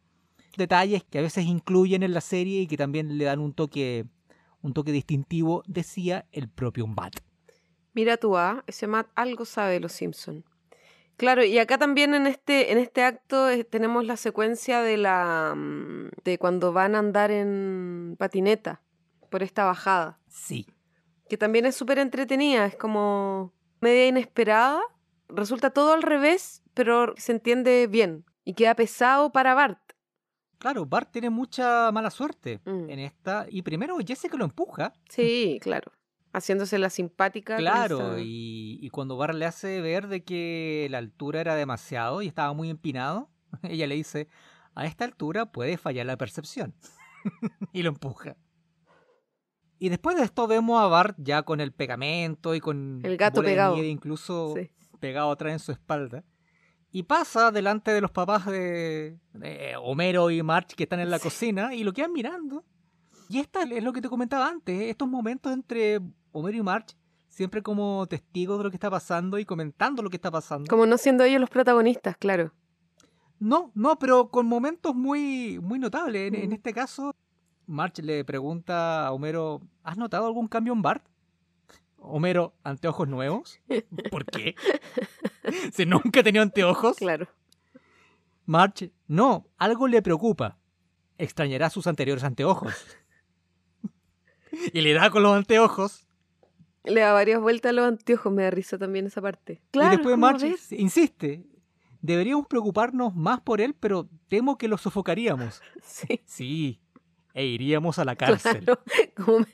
Detalles 0.57 1.03
que 1.03 1.19
a 1.19 1.23
veces 1.23 1.47
incluyen 1.47 2.05
en 2.05 2.15
la 2.15 2.21
serie 2.21 2.61
y 2.61 2.67
que 2.69 2.77
también 2.77 3.19
le 3.19 3.25
dan 3.25 3.41
un 3.41 3.55
toque, 3.55 4.07
un 4.63 4.73
toque 4.73 4.93
distintivo, 4.93 5.65
decía 5.67 6.27
el 6.31 6.49
propio 6.49 6.87
Matt. 6.87 7.17
Mira 7.93 8.19
tú, 8.19 8.37
ah, 8.37 8.63
ese 8.69 8.87
Matt 8.87 9.09
algo 9.17 9.45
sabe 9.45 9.73
de 9.73 9.81
los 9.81 9.93
Simpson. 9.93 10.45
Claro, 11.17 11.43
y 11.45 11.59
acá 11.59 11.79
también 11.79 12.15
en 12.15 12.27
este, 12.27 12.73
en 12.73 12.79
este 12.79 13.03
acto 13.03 13.49
eh, 13.49 13.65
tenemos 13.65 14.05
la 14.05 14.17
secuencia 14.17 14.83
de 14.83 14.97
la 14.99 15.55
mm, 15.57 16.11
de 16.25 16.39
cuando 16.39 16.73
van 16.73 16.95
a 16.95 16.99
andar 16.99 17.31
en 17.31 18.17
patineta 18.19 18.83
por 19.31 19.43
esta 19.43 19.65
bajada, 19.65 20.19
Sí, 20.29 20.67
que 21.29 21.37
también 21.39 21.65
es 21.67 21.75
súper 21.75 21.99
entretenida, 21.99 22.67
es 22.67 22.77
como 22.77 23.53
media 23.81 24.07
inesperada, 24.07 24.81
resulta 25.29 25.71
todo 25.71 25.93
al 25.95 26.03
revés, 26.03 26.63
pero 26.75 27.15
se 27.17 27.33
entiende 27.33 27.87
bien 27.87 28.25
y 28.45 28.53
queda 28.55 28.75
pesado 28.75 29.33
para 29.33 29.55
Bart. 29.55 29.81
claro, 30.59 30.85
Bart 30.87 31.11
tiene 31.13 31.31
mucha 31.31 31.91
mala 31.93 32.11
suerte 32.11 32.61
Mm. 32.65 32.91
en 32.91 32.99
esta. 33.01 33.47
Y 33.51 33.63
primero 33.63 33.97
Jessica 34.07 34.37
lo 34.37 34.45
empuja. 34.45 34.93
Sí, 35.09 35.59
claro, 35.61 35.93
haciéndose 36.37 36.79
la 36.79 36.91
simpática. 36.91 37.57
Claro, 37.57 38.19
y, 38.19 38.79
y 38.83 38.91
cuando 38.91 39.17
Bart 39.17 39.35
le 39.35 39.47
hace 39.47 39.81
ver 39.81 40.07
de 40.09 40.23
que 40.25 40.87
la 40.91 40.99
altura 40.99 41.41
era 41.41 41.55
demasiado 41.55 42.23
y 42.23 42.27
estaba 42.29 42.53
muy 42.53 42.69
empinado, 42.71 43.31
ella 43.63 43.87
le 43.87 43.95
dice, 43.95 44.29
a 44.75 44.87
esta 44.87 45.05
altura 45.05 45.47
puede 45.47 45.79
fallar 45.79 46.07
la 46.07 46.17
percepción. 46.17 46.75
y 47.73 47.83
lo 47.83 47.89
empuja. 47.91 48.37
Y 49.79 49.89
después 49.91 50.17
de 50.17 50.23
esto 50.25 50.47
vemos 50.47 50.81
a 50.81 50.87
Bart 50.87 51.17
ya 51.19 51.43
con 51.43 51.61
el 51.61 51.73
pegamento 51.73 52.55
y 52.55 52.61
con 52.61 53.01
El 53.03 53.17
gato 53.17 53.43
de 53.43 53.49
pegado. 53.49 53.75
nieve 53.75 53.89
incluso 53.89 54.55
Sí. 54.57 54.71
pegado 55.01 55.31
atrás 55.31 55.53
en 55.53 55.59
su 55.59 55.73
espalda. 55.73 56.25
Y 56.91 57.03
pasa 57.03 57.51
delante 57.51 57.91
de 57.91 58.01
los 58.01 58.11
papás 58.11 58.47
de, 58.47 59.19
de 59.35 59.75
Homero 59.83 60.31
y 60.31 60.43
March 60.43 60.75
que 60.75 60.85
están 60.85 61.01
en 61.01 61.11
la 61.11 61.19
Sí. 61.19 61.25
cocina 61.25 61.75
y 61.75 61.85
lo 61.85 61.93
quedan 61.93 62.13
mirando. 62.13 62.65
Y 63.29 63.39
esta 63.41 63.65
es 63.65 63.83
lo 63.83 63.93
que 63.93 64.01
te 64.01 64.09
comentaba 64.09 64.49
antes, 64.49 64.81
estos 64.83 65.09
momentos 65.09 65.53
entre 65.53 66.01
Homero 66.37 66.59
y 66.59 66.63
March, 66.63 66.95
siempre 67.29 67.63
como 67.63 68.07
testigos 68.07 68.59
de 68.59 68.65
lo 68.65 68.71
que 68.71 68.77
está 68.77 68.91
pasando 68.91 69.39
y 69.39 69.47
comentando 69.47 70.03
lo 70.03 70.11
que 70.11 70.17
está 70.17 70.31
pasando. 70.31 70.69
Como 70.69 70.85
no 70.85 70.99
siendo 70.99 71.25
ellos 71.25 71.41
los 71.41 71.49
protagonistas, 71.49 72.17
claro. 72.19 72.53
No, 73.39 73.73
no, 73.75 73.99
pero 73.99 74.29
con 74.29 74.47
momentos 74.47 74.95
muy, 74.95 75.59
muy 75.61 75.79
notables. 75.79 76.29
En, 76.29 76.35
en 76.35 76.53
este 76.53 76.75
caso, 76.75 77.15
March 77.67 77.99
le 78.01 78.23
pregunta 78.25 79.07
a 79.07 79.13
Homero, 79.13 79.63
¿has 79.83 79.97
notado 79.97 80.27
algún 80.27 80.47
cambio 80.47 80.75
en 80.75 80.83
Bart? 80.83 81.07
Homero, 81.97 82.55
¿anteojos 82.63 83.09
nuevos? 83.09 83.61
¿Por 84.11 84.27
qué? 84.27 84.55
si 85.73 85.87
nunca 85.87 86.21
ha 86.21 86.23
tenido 86.23 86.43
anteojos. 86.43 86.99
Claro. 86.99 87.29
March, 88.45 88.91
no, 89.09 89.47
algo 89.57 89.89
le 89.89 90.03
preocupa. 90.03 90.59
Extrañará 91.17 91.71
sus 91.71 91.87
anteriores 91.87 92.25
anteojos. 92.25 92.75
y 94.73 94.81
le 94.83 94.93
da 94.93 95.11
con 95.11 95.23
los 95.23 95.35
anteojos. 95.35 96.06
Le 96.87 97.01
da 97.01 97.13
varias 97.13 97.41
vueltas 97.41 97.71
a 97.71 97.73
los 97.73 97.87
anteojos, 97.87 98.33
me 98.33 98.45
da 98.45 98.51
risa 98.51 98.79
también 98.79 99.07
esa 99.07 99.21
parte. 99.21 99.61
y 99.73 99.79
después 99.79 100.03
¿cómo 100.15 100.17
March 100.19 100.43
ves? 100.43 100.73
insiste. 100.73 101.45
Deberíamos 102.01 102.47
preocuparnos 102.47 103.15
más 103.17 103.41
por 103.41 103.61
él, 103.61 103.75
pero 103.79 104.09
temo 104.29 104.57
que 104.57 104.69
lo 104.69 104.79
sofocaríamos. 104.79 105.61
Sí, 105.83 106.21
Sí, 106.25 106.81
e 107.35 107.45
iríamos 107.47 107.99
a 107.99 108.05
la 108.05 108.15
cárcel. 108.17 108.65
claro. 108.65 108.81
Como, 109.17 109.39
me- 109.41 109.47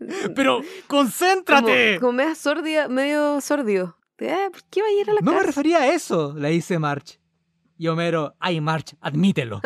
Pero 0.34 0.60
concéntrate. 0.86 1.96
como, 1.96 2.00
como 2.00 2.12
medio 2.12 2.34
sordia, 2.34 2.88
medio 2.88 3.40
sordio. 3.40 3.96
Ah, 4.20 4.48
¿Por 4.50 4.62
qué 4.64 4.80
va 4.82 4.88
a 4.88 4.92
ir 4.92 5.10
a 5.10 5.12
la 5.14 5.20
no 5.20 5.30
me 5.30 5.36
cárcel? 5.38 5.46
refería 5.46 5.78
a 5.78 5.92
eso, 5.92 6.34
le 6.36 6.50
dice 6.50 6.78
March. 6.78 7.20
Y 7.76 7.86
Homero, 7.88 8.34
ay 8.40 8.60
March, 8.60 8.96
admítelo. 9.00 9.60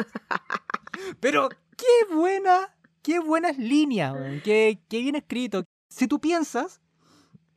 Pero 1.21 1.49
qué 1.77 2.15
buena, 2.15 2.75
qué 3.03 3.19
buenas 3.21 3.57
líneas, 3.59 4.15
qué, 4.45 4.81
qué 4.89 5.01
bien 5.01 5.15
escrito. 5.15 5.65
Si 5.89 6.07
tú 6.07 6.21
piensas, 6.21 6.82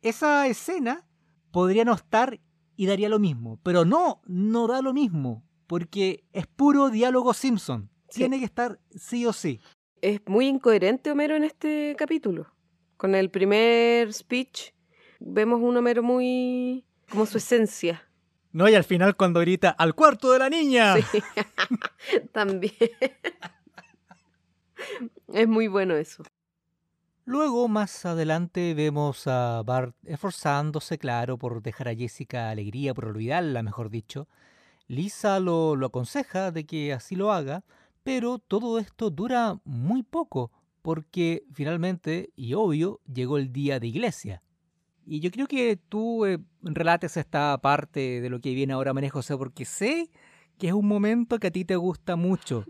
esa 0.10 0.48
escena 0.48 1.06
podría 1.52 1.84
no 1.84 1.94
estar 1.94 2.40
y 2.76 2.86
daría 2.86 3.10
lo 3.10 3.20
mismo. 3.20 3.60
Pero 3.64 3.86
no, 3.86 4.22
no 4.26 4.68
da 4.68 4.82
lo 4.82 4.94
mismo. 4.94 5.44
Porque 5.68 6.26
es 6.32 6.46
puro 6.46 6.90
diálogo 6.90 7.34
Simpson. 7.34 7.90
Sí. 8.10 8.20
Tiene 8.20 8.40
que 8.40 8.46
estar 8.46 8.80
sí 8.96 9.26
o 9.26 9.34
sí. 9.34 9.60
Es 10.02 10.22
muy 10.28 10.48
incoherente 10.48 11.12
Homero 11.12 11.36
en 11.36 11.44
este 11.44 11.96
capítulo. 11.98 12.54
Con 12.98 13.16
el 13.16 13.32
primer 13.32 14.14
speech 14.14 14.72
vemos 15.20 15.60
un 15.62 15.76
Homero 15.76 16.04
muy... 16.04 16.86
como 17.10 17.26
su 17.26 17.40
esencia. 17.40 18.08
No, 18.52 18.70
y 18.70 18.76
al 18.76 18.84
final 18.84 19.16
cuando 19.16 19.40
grita 19.40 19.72
al 19.72 19.96
cuarto 19.96 20.32
de 20.32 20.40
la 20.40 20.50
niña. 20.50 20.96
Sí. 20.98 21.24
También. 22.32 22.74
es 25.34 25.48
muy 25.48 25.68
bueno 25.68 25.96
eso. 25.96 26.24
Luego, 27.28 27.68
más 27.68 28.06
adelante, 28.06 28.76
vemos 28.76 29.26
a 29.26 29.64
Bart 29.64 29.96
esforzándose, 30.06 31.00
claro, 31.00 31.40
por 31.40 31.64
dejar 31.64 31.88
a 31.88 31.96
Jessica 31.96 32.52
alegría, 32.52 32.94
por 32.94 33.06
olvidarla, 33.06 33.64
mejor 33.64 33.90
dicho. 33.90 34.28
Lisa 34.88 35.40
lo, 35.40 35.76
lo 35.76 35.88
aconseja 35.88 36.52
de 36.52 36.68
que 36.68 36.94
así 36.94 37.16
lo 37.16 37.34
haga, 37.34 37.64
pero 38.04 38.38
todo 38.38 38.78
esto 38.78 39.10
dura 39.10 39.60
muy 39.64 40.04
poco, 40.04 40.52
porque 40.84 41.44
finalmente, 41.52 42.30
y 42.36 42.54
obvio, 42.54 43.02
llegó 43.12 43.40
el 43.40 43.52
día 43.52 43.80
de 43.80 43.88
iglesia. 43.88 44.44
Y 45.08 45.20
yo 45.20 45.32
creo 45.32 45.48
que 45.48 45.78
tú 45.78 46.26
eh, 46.26 46.38
relates 46.62 47.18
esta 47.18 47.58
parte 47.60 48.22
de 48.22 48.30
lo 48.30 48.40
que 48.40 48.54
viene 48.54 48.74
ahora, 48.74 48.94
María 48.94 49.10
José, 49.10 49.36
porque 49.36 49.66
sé 49.66 50.12
que 50.60 50.68
es 50.68 50.74
un 50.74 50.88
momento 50.88 51.40
que 51.40 51.48
a 51.48 51.52
ti 51.52 51.66
te 51.66 51.76
gusta 51.76 52.16
mucho. 52.16 52.66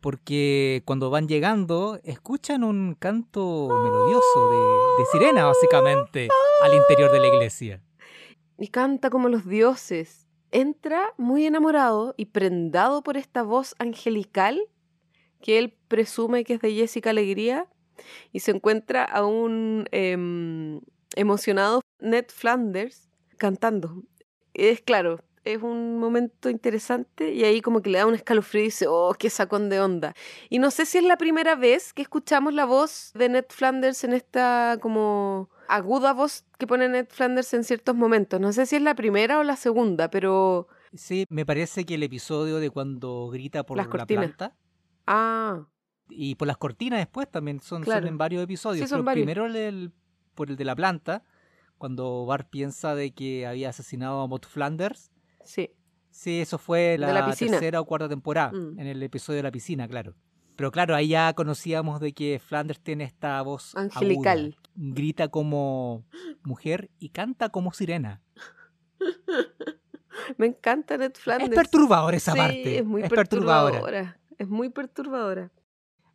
Porque 0.00 0.82
cuando 0.86 1.10
van 1.10 1.28
llegando, 1.28 2.00
escuchan 2.04 2.64
un 2.64 2.94
canto 2.94 3.68
melodioso 3.68 4.50
de, 4.98 5.04
sirena, 5.12 5.44
básicamente, 5.44 6.28
al 6.62 6.74
interior 6.74 7.12
de 7.12 7.20
la 7.20 7.26
iglesia. 7.26 7.82
Y 8.58 8.68
canta 8.68 9.10
como 9.10 9.28
los 9.28 9.46
dioses. 9.46 10.26
Entra 10.50 11.14
muy 11.16 11.46
enamorado 11.46 12.14
y 12.16 12.26
prendado 12.26 13.02
por 13.02 13.16
esta 13.16 13.42
voz 13.42 13.74
angelical 13.78 14.60
que 15.40 15.58
él 15.58 15.76
presume 15.88 16.44
que 16.44 16.54
es 16.54 16.60
de 16.60 16.74
Jessica 16.74 17.10
Alegría 17.10 17.66
y 18.32 18.40
se 18.40 18.50
encuentra 18.50 19.04
a 19.04 19.24
un 19.24 19.86
em, 19.92 20.80
emocionado 21.14 21.80
Ned 22.00 22.26
Flanders 22.28 23.08
cantando. 23.36 24.02
Es 24.54 24.80
claro, 24.80 25.20
es 25.44 25.62
un 25.62 25.98
momento 25.98 26.50
interesante 26.50 27.32
y 27.32 27.44
ahí 27.44 27.60
como 27.62 27.80
que 27.82 27.90
le 27.90 27.98
da 27.98 28.06
un 28.06 28.14
escalofrío 28.14 28.62
y 28.62 28.66
dice, 28.66 28.86
oh, 28.88 29.14
qué 29.18 29.30
sacón 29.30 29.68
de 29.70 29.80
onda. 29.80 30.14
Y 30.48 30.58
no 30.58 30.70
sé 30.70 30.84
si 30.86 30.98
es 30.98 31.04
la 31.04 31.16
primera 31.16 31.54
vez 31.54 31.92
que 31.92 32.02
escuchamos 32.02 32.52
la 32.54 32.64
voz 32.66 33.12
de 33.14 33.28
Ned 33.28 33.46
Flanders 33.48 34.04
en 34.04 34.12
esta 34.12 34.78
como 34.82 35.48
aguda 35.68 36.12
voz 36.12 36.44
que 36.58 36.66
pone 36.66 36.88
Ned 36.88 37.06
Flanders 37.10 37.54
en 37.54 37.64
ciertos 37.64 37.94
momentos. 37.94 38.40
No 38.40 38.52
sé 38.52 38.66
si 38.66 38.76
es 38.76 38.82
la 38.82 38.94
primera 38.94 39.38
o 39.38 39.42
la 39.42 39.56
segunda, 39.56 40.10
pero... 40.10 40.68
Sí, 40.92 41.24
me 41.30 41.46
parece 41.46 41.84
que 41.86 41.94
el 41.94 42.02
episodio 42.02 42.56
de 42.58 42.68
cuando 42.70 43.28
grita 43.32 43.64
por 43.64 43.76
Las 43.76 43.86
la 43.86 43.90
cortinas. 43.92 44.24
planta 44.34 44.56
Ah, 45.06 45.66
y 46.08 46.34
por 46.34 46.48
las 46.48 46.56
cortinas 46.56 46.98
después 46.98 47.30
también 47.30 47.60
son, 47.60 47.84
son 47.84 48.06
en 48.06 48.18
varios 48.18 48.42
episodios. 48.42 48.84
Sí, 48.84 48.88
son 48.88 48.98
pero 48.98 49.04
varios. 49.04 49.24
primero 49.24 49.46
el, 49.46 49.56
el- 49.56 49.92
por 50.34 50.50
el 50.50 50.56
de 50.56 50.64
la 50.64 50.74
planta, 50.76 51.22
cuando 51.78 52.26
Bart 52.26 52.48
piensa 52.50 52.94
de 52.94 53.12
que 53.12 53.46
había 53.46 53.68
asesinado 53.70 54.20
a 54.20 54.26
Mott 54.26 54.46
Flanders. 54.46 55.10
Sí. 55.44 55.70
Sí, 56.12 56.40
eso 56.40 56.58
fue 56.58 56.98
la, 56.98 57.12
la 57.12 57.32
tercera 57.34 57.80
o 57.80 57.84
cuarta 57.84 58.08
temporada, 58.08 58.50
Mm. 58.52 58.80
en 58.80 58.86
el 58.88 59.02
episodio 59.02 59.36
de 59.38 59.42
la 59.44 59.52
piscina, 59.52 59.86
claro. 59.88 60.14
Pero 60.56 60.70
claro, 60.72 60.94
ahí 60.96 61.08
ya 61.08 61.32
conocíamos 61.34 62.00
de 62.00 62.12
que 62.12 62.38
Flanders 62.44 62.80
tiene 62.80 63.04
esta 63.04 63.40
voz 63.42 63.74
Angelical. 63.76 64.38
aguda, 64.38 64.56
grita 64.74 65.28
como 65.28 66.04
mujer 66.42 66.90
y 66.98 67.10
canta 67.10 67.48
como 67.50 67.72
sirena. 67.72 68.20
Me 70.36 70.46
encanta 70.46 70.96
Ned 70.96 71.12
Flanders. 71.14 71.50
Es 71.50 71.56
perturbadora 71.56 72.16
esa 72.16 72.32
sí, 72.32 72.38
parte. 72.38 72.78
es 72.78 72.84
muy 72.84 73.02
perturbadora. 73.08 73.72
perturbadora. 73.80 74.20
Es 74.38 74.48
muy 74.48 74.68
perturbadora. 74.68 75.50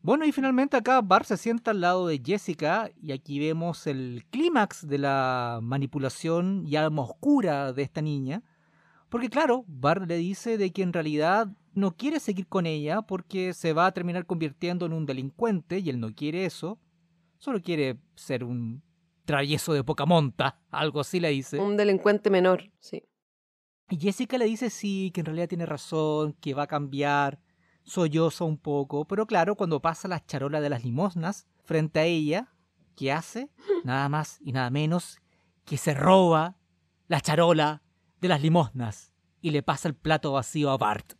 Bueno, 0.01 0.25
y 0.25 0.31
finalmente 0.31 0.77
acá 0.77 1.01
Bart 1.01 1.25
se 1.25 1.38
sienta 1.38 1.71
al 1.71 1.81
lado 1.81 2.05
de 2.07 2.21
Jessica 2.23 2.91
y 3.01 3.11
aquí 3.11 3.39
vemos 3.39 3.88
el 3.88 4.23
clímax 4.29 4.88
de 4.88 4.99
la 4.99 5.59
manipulación 5.63 6.63
y 6.67 6.75
alma 6.75 7.01
oscura 7.03 7.73
de 7.73 7.81
esta 7.81 8.01
niña. 8.01 8.43
Porque 9.09 9.29
claro, 9.29 9.63
Bart 9.67 10.07
le 10.07 10.17
dice 10.17 10.57
de 10.57 10.71
que 10.71 10.81
en 10.81 10.93
realidad 10.93 11.47
no 11.73 11.95
quiere 11.95 12.19
seguir 12.19 12.47
con 12.47 12.65
ella 12.65 13.01
porque 13.01 13.53
se 13.53 13.73
va 13.73 13.85
a 13.85 13.93
terminar 13.93 14.25
convirtiendo 14.25 14.85
en 14.85 14.93
un 14.93 15.05
delincuente 15.05 15.79
y 15.79 15.89
él 15.89 15.99
no 15.99 16.13
quiere 16.13 16.45
eso. 16.45 16.79
Solo 17.37 17.61
quiere 17.61 17.99
ser 18.15 18.43
un 18.43 18.81
travieso 19.25 19.73
de 19.73 19.83
poca 19.83 20.05
monta, 20.05 20.61
algo 20.71 21.01
así 21.01 21.19
le 21.19 21.29
dice. 21.29 21.59
Un 21.59 21.77
delincuente 21.77 22.29
menor, 22.29 22.71
sí. 22.79 23.03
Y 23.89 23.97
Jessica 23.97 24.37
le 24.37 24.45
dice 24.45 24.69
sí, 24.69 25.11
que 25.13 25.21
en 25.21 25.25
realidad 25.25 25.49
tiene 25.49 25.65
razón, 25.65 26.33
que 26.33 26.53
va 26.53 26.63
a 26.63 26.67
cambiar, 26.67 27.39
solloza 27.83 28.43
un 28.43 28.57
poco, 28.57 29.05
pero 29.05 29.27
claro, 29.27 29.55
cuando 29.55 29.81
pasa 29.81 30.07
la 30.07 30.25
charola 30.25 30.59
de 30.59 30.69
las 30.69 30.83
limosnas 30.83 31.47
frente 31.63 31.99
a 31.99 32.05
ella, 32.05 32.53
¿qué 32.95 33.11
hace? 33.11 33.51
Nada 33.83 34.09
más 34.09 34.39
y 34.41 34.51
nada 34.53 34.69
menos 34.69 35.19
que 35.65 35.77
se 35.77 35.93
roba 35.93 36.57
la 37.07 37.21
charola 37.21 37.83
de 38.25 38.29
las 38.29 38.41
limosnas 38.41 39.11
y 39.41 39.51
le 39.51 39.63
pasa 39.63 39.88
el 39.88 39.95
plato 39.95 40.31
vacío 40.33 40.69
a 40.71 40.77
Bart. 40.77 41.13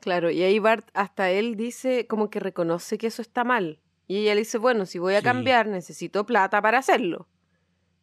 Claro, 0.00 0.30
y 0.30 0.42
ahí 0.42 0.58
Bart, 0.58 0.86
hasta 0.92 1.30
él 1.30 1.56
dice 1.56 2.06
como 2.06 2.28
que 2.30 2.38
reconoce 2.40 2.98
que 2.98 3.06
eso 3.06 3.22
está 3.22 3.42
mal. 3.44 3.80
Y 4.06 4.18
ella 4.18 4.34
le 4.34 4.40
dice, 4.40 4.58
bueno, 4.58 4.84
si 4.84 4.98
voy 4.98 5.14
a 5.14 5.18
Sí. 5.20 5.24
cambiar, 5.24 5.66
necesito 5.66 6.26
plata 6.26 6.60
para 6.60 6.78
hacerlo. 6.78 7.26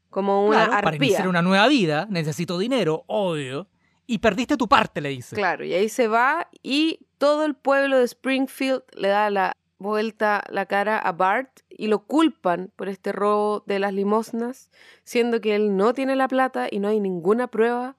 Como 0.10 0.46
una 0.46 0.66
Claro, 0.68 0.82
para 0.84 0.96
iniciar 0.98 1.28
una 1.28 1.42
nueva 1.42 1.68
vida 1.68 2.08
necesito 2.10 2.58
dinero, 2.58 3.04
obvio. 3.08 3.68
Y 4.08 4.18
perdiste 4.18 4.58
tu 4.58 4.68
parte, 4.68 5.00
le 5.00 5.10
dice. 5.10 5.36
Claro, 5.36 5.64
y 5.64 5.74
ahí 5.74 5.88
se 5.90 6.08
va 6.08 6.50
y 6.64 7.06
todo 7.18 7.46
el 7.46 7.54
pueblo 7.56 8.00
de 8.00 8.06
Springfield 8.06 8.82
le 8.96 9.08
da 9.10 9.30
la 9.30 9.56
vuelta 9.78 10.44
la 10.50 10.66
cara 10.66 10.98
a 10.98 11.12
Bart 11.12 11.62
y 11.70 11.88
lo 11.88 12.00
culpan 12.06 12.72
por 12.76 12.90
este 12.90 13.12
robo 13.12 13.64
de 13.68 13.80
las 13.80 13.94
limosnas, 13.94 14.70
siendo 15.04 15.40
que 15.40 15.56
él 15.56 15.78
no 15.78 15.94
tiene 15.94 16.16
la 16.16 16.28
plata 16.28 16.68
y 16.70 16.80
no 16.80 16.88
hay 16.90 17.00
ninguna 17.00 17.48
prueba 17.48 17.96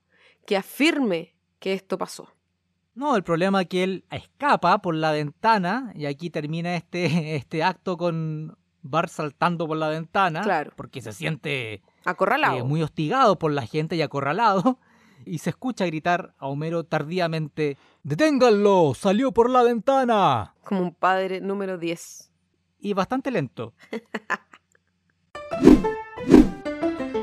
que 0.47 0.57
afirme 0.57 1.35
que 1.59 1.73
esto 1.73 1.99
pasó. 1.99 2.29
No, 2.95 3.17
el 3.17 3.23
problema 3.23 3.63
es 3.63 3.69
que 3.69 3.85
él 3.85 4.05
escapa 4.11 4.79
por 4.83 4.95
la 4.95 5.13
ventana 5.13 5.93
y 5.95 6.07
aquí 6.07 6.31
termina 6.31 6.77
este, 6.77 7.05
este 7.37 7.63
acto 7.63 7.97
con 7.97 8.57
Bart 8.83 9.09
saltando 9.09 9.67
por 9.67 9.77
la 9.77 9.89
ventana. 9.89 10.43
Claro. 10.43 10.73
Porque 10.77 11.01
se 11.01 11.13
siente 11.13 11.83
Acorralado. 12.05 12.59
eh, 12.59 12.63
muy 12.65 12.83
hostigado 12.83 13.39
por 13.39 13.53
la 13.53 13.67
gente 13.67 13.97
y 13.97 14.03
acorralado. 14.03 14.79
Y 15.25 15.39
se 15.39 15.51
escucha 15.51 15.87
gritar 15.87 16.35
a 16.39 16.49
Homero 16.49 16.83
tardíamente: 16.83 17.79
¡Deténganlo! 18.03 18.93
¡Salió 18.93 19.31
por 19.31 19.51
la 19.51 19.63
ventana! 19.63 20.57
Como 20.65 20.83
un 20.83 20.93
padre 20.93 21.41
número 21.41 21.79
10. 21.79 22.33
y 22.81 22.93
bastante 22.93 23.31
lento. 23.31 23.73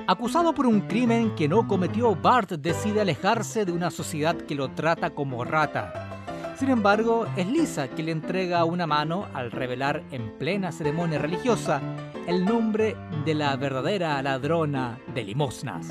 Acusado 0.10 0.56
por 0.56 0.66
un 0.66 0.82
crimen 0.82 1.36
que 1.36 1.48
no 1.48 1.68
cometió, 1.68 2.16
Bart 2.16 2.54
decide 2.54 3.00
alejarse 3.00 3.64
de 3.64 3.72
una 3.72 3.92
sociedad 3.92 4.36
que 4.36 4.56
lo 4.56 4.70
trata 4.70 5.12
como 5.12 5.44
rata. 5.44 6.56
Sin 6.58 6.72
embargo, 6.72 7.28
es 7.38 7.46
Lisa 7.46 7.90
que 7.90 8.02
le 8.02 8.12
entrega 8.12 8.66
una 8.66 8.88
mano 8.88 9.28
al 9.36 9.52
revelar 9.52 10.02
en 10.10 10.36
plena 10.40 10.72
ceremonia 10.72 11.20
religiosa 11.20 11.80
el 12.26 12.44
nombre 12.44 12.98
de 13.24 13.36
la 13.36 13.56
verdadera 13.56 14.20
ladrona 14.24 14.98
de 15.14 15.26
limosnas. 15.26 15.90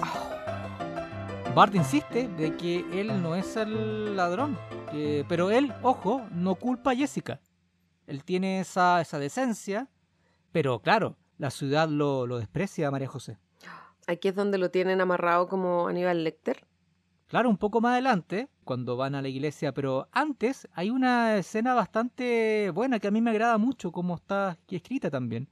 Bart 1.55 1.77
insiste 1.77 2.27
de 2.27 2.57
que 2.57 2.85
él 3.01 3.23
no 3.23 3.37
es 3.37 3.57
el 3.57 4.17
ladrón, 4.17 4.59
pero 5.29 5.53
él, 5.53 5.73
ojo, 5.83 6.27
no 6.33 6.57
culpa 6.57 6.91
a 6.91 6.97
Jessica. 6.97 7.39
Él 8.09 8.25
tiene 8.25 8.59
esa, 8.59 9.01
esa 9.01 9.21
decencia, 9.21 9.87
pero 10.51 10.81
claro, 10.81 11.15
la 11.37 11.53
ciudad 11.53 11.89
lo, 11.89 12.27
lo 12.27 12.39
desprecia 12.39 12.89
a 12.89 12.91
María 12.91 13.07
José. 13.07 13.39
Aquí 14.09 14.27
es 14.29 14.35
donde 14.35 14.57
lo 14.59 14.71
tienen 14.71 15.01
amarrado 15.03 15.49
como 15.49 15.87
Aníbal 15.87 16.25
Lecter. 16.25 16.67
Claro, 17.27 17.51
un 17.51 17.59
poco 17.59 17.81
más 17.83 17.93
adelante, 17.93 18.49
cuando 18.65 18.97
van 18.97 19.15
a 19.15 19.21
la 19.21 19.29
iglesia, 19.29 19.73
pero 19.75 20.09
antes 20.13 20.67
hay 20.73 20.89
una 20.89 21.37
escena 21.37 21.75
bastante 21.75 22.71
buena 22.71 22.99
que 23.01 23.09
a 23.09 23.11
mí 23.11 23.21
me 23.21 23.31
agrada 23.31 23.59
mucho, 23.59 23.93
como 23.93 24.15
está 24.15 24.51
aquí 24.53 24.77
escrita 24.77 25.11
también, 25.11 25.51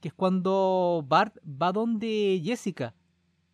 que 0.00 0.08
es 0.08 0.14
cuando 0.14 1.04
Bart 1.06 1.36
va 1.44 1.70
donde 1.72 2.40
Jessica 2.42 2.94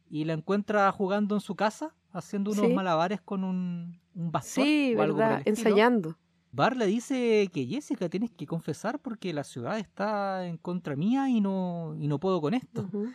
y 0.08 0.24
la 0.24 0.34
encuentra 0.34 0.92
jugando 0.92 1.34
en 1.36 1.40
su 1.42 1.56
casa, 1.56 1.96
haciendo 2.12 2.52
unos 2.52 2.66
Sí. 2.68 2.74
malabares 2.74 3.20
con 3.22 3.44
un, 3.44 4.00
un 4.14 4.32
bastón. 4.32 4.64
Sí, 4.64 4.94
o 4.96 5.02
algo. 5.02 5.18
Ensayando. 5.44 6.18
Bart 6.52 6.76
le 6.76 6.87
dice 6.87 7.50
que 7.52 7.66
Jessica 7.66 8.08
tienes 8.08 8.31
que 8.31 8.46
confesar 8.46 9.00
porque 9.00 9.33
la 9.35 9.44
ciudad 9.44 9.79
está 9.79 10.46
en 10.46 10.58
contra 10.58 10.96
mía 10.96 11.29
y 11.29 11.40
no, 11.40 11.96
y 11.98 12.08
no 12.08 12.20
puedo 12.20 12.40
con 12.40 12.54
esto. 12.54 12.83
Ujú. 12.83 13.14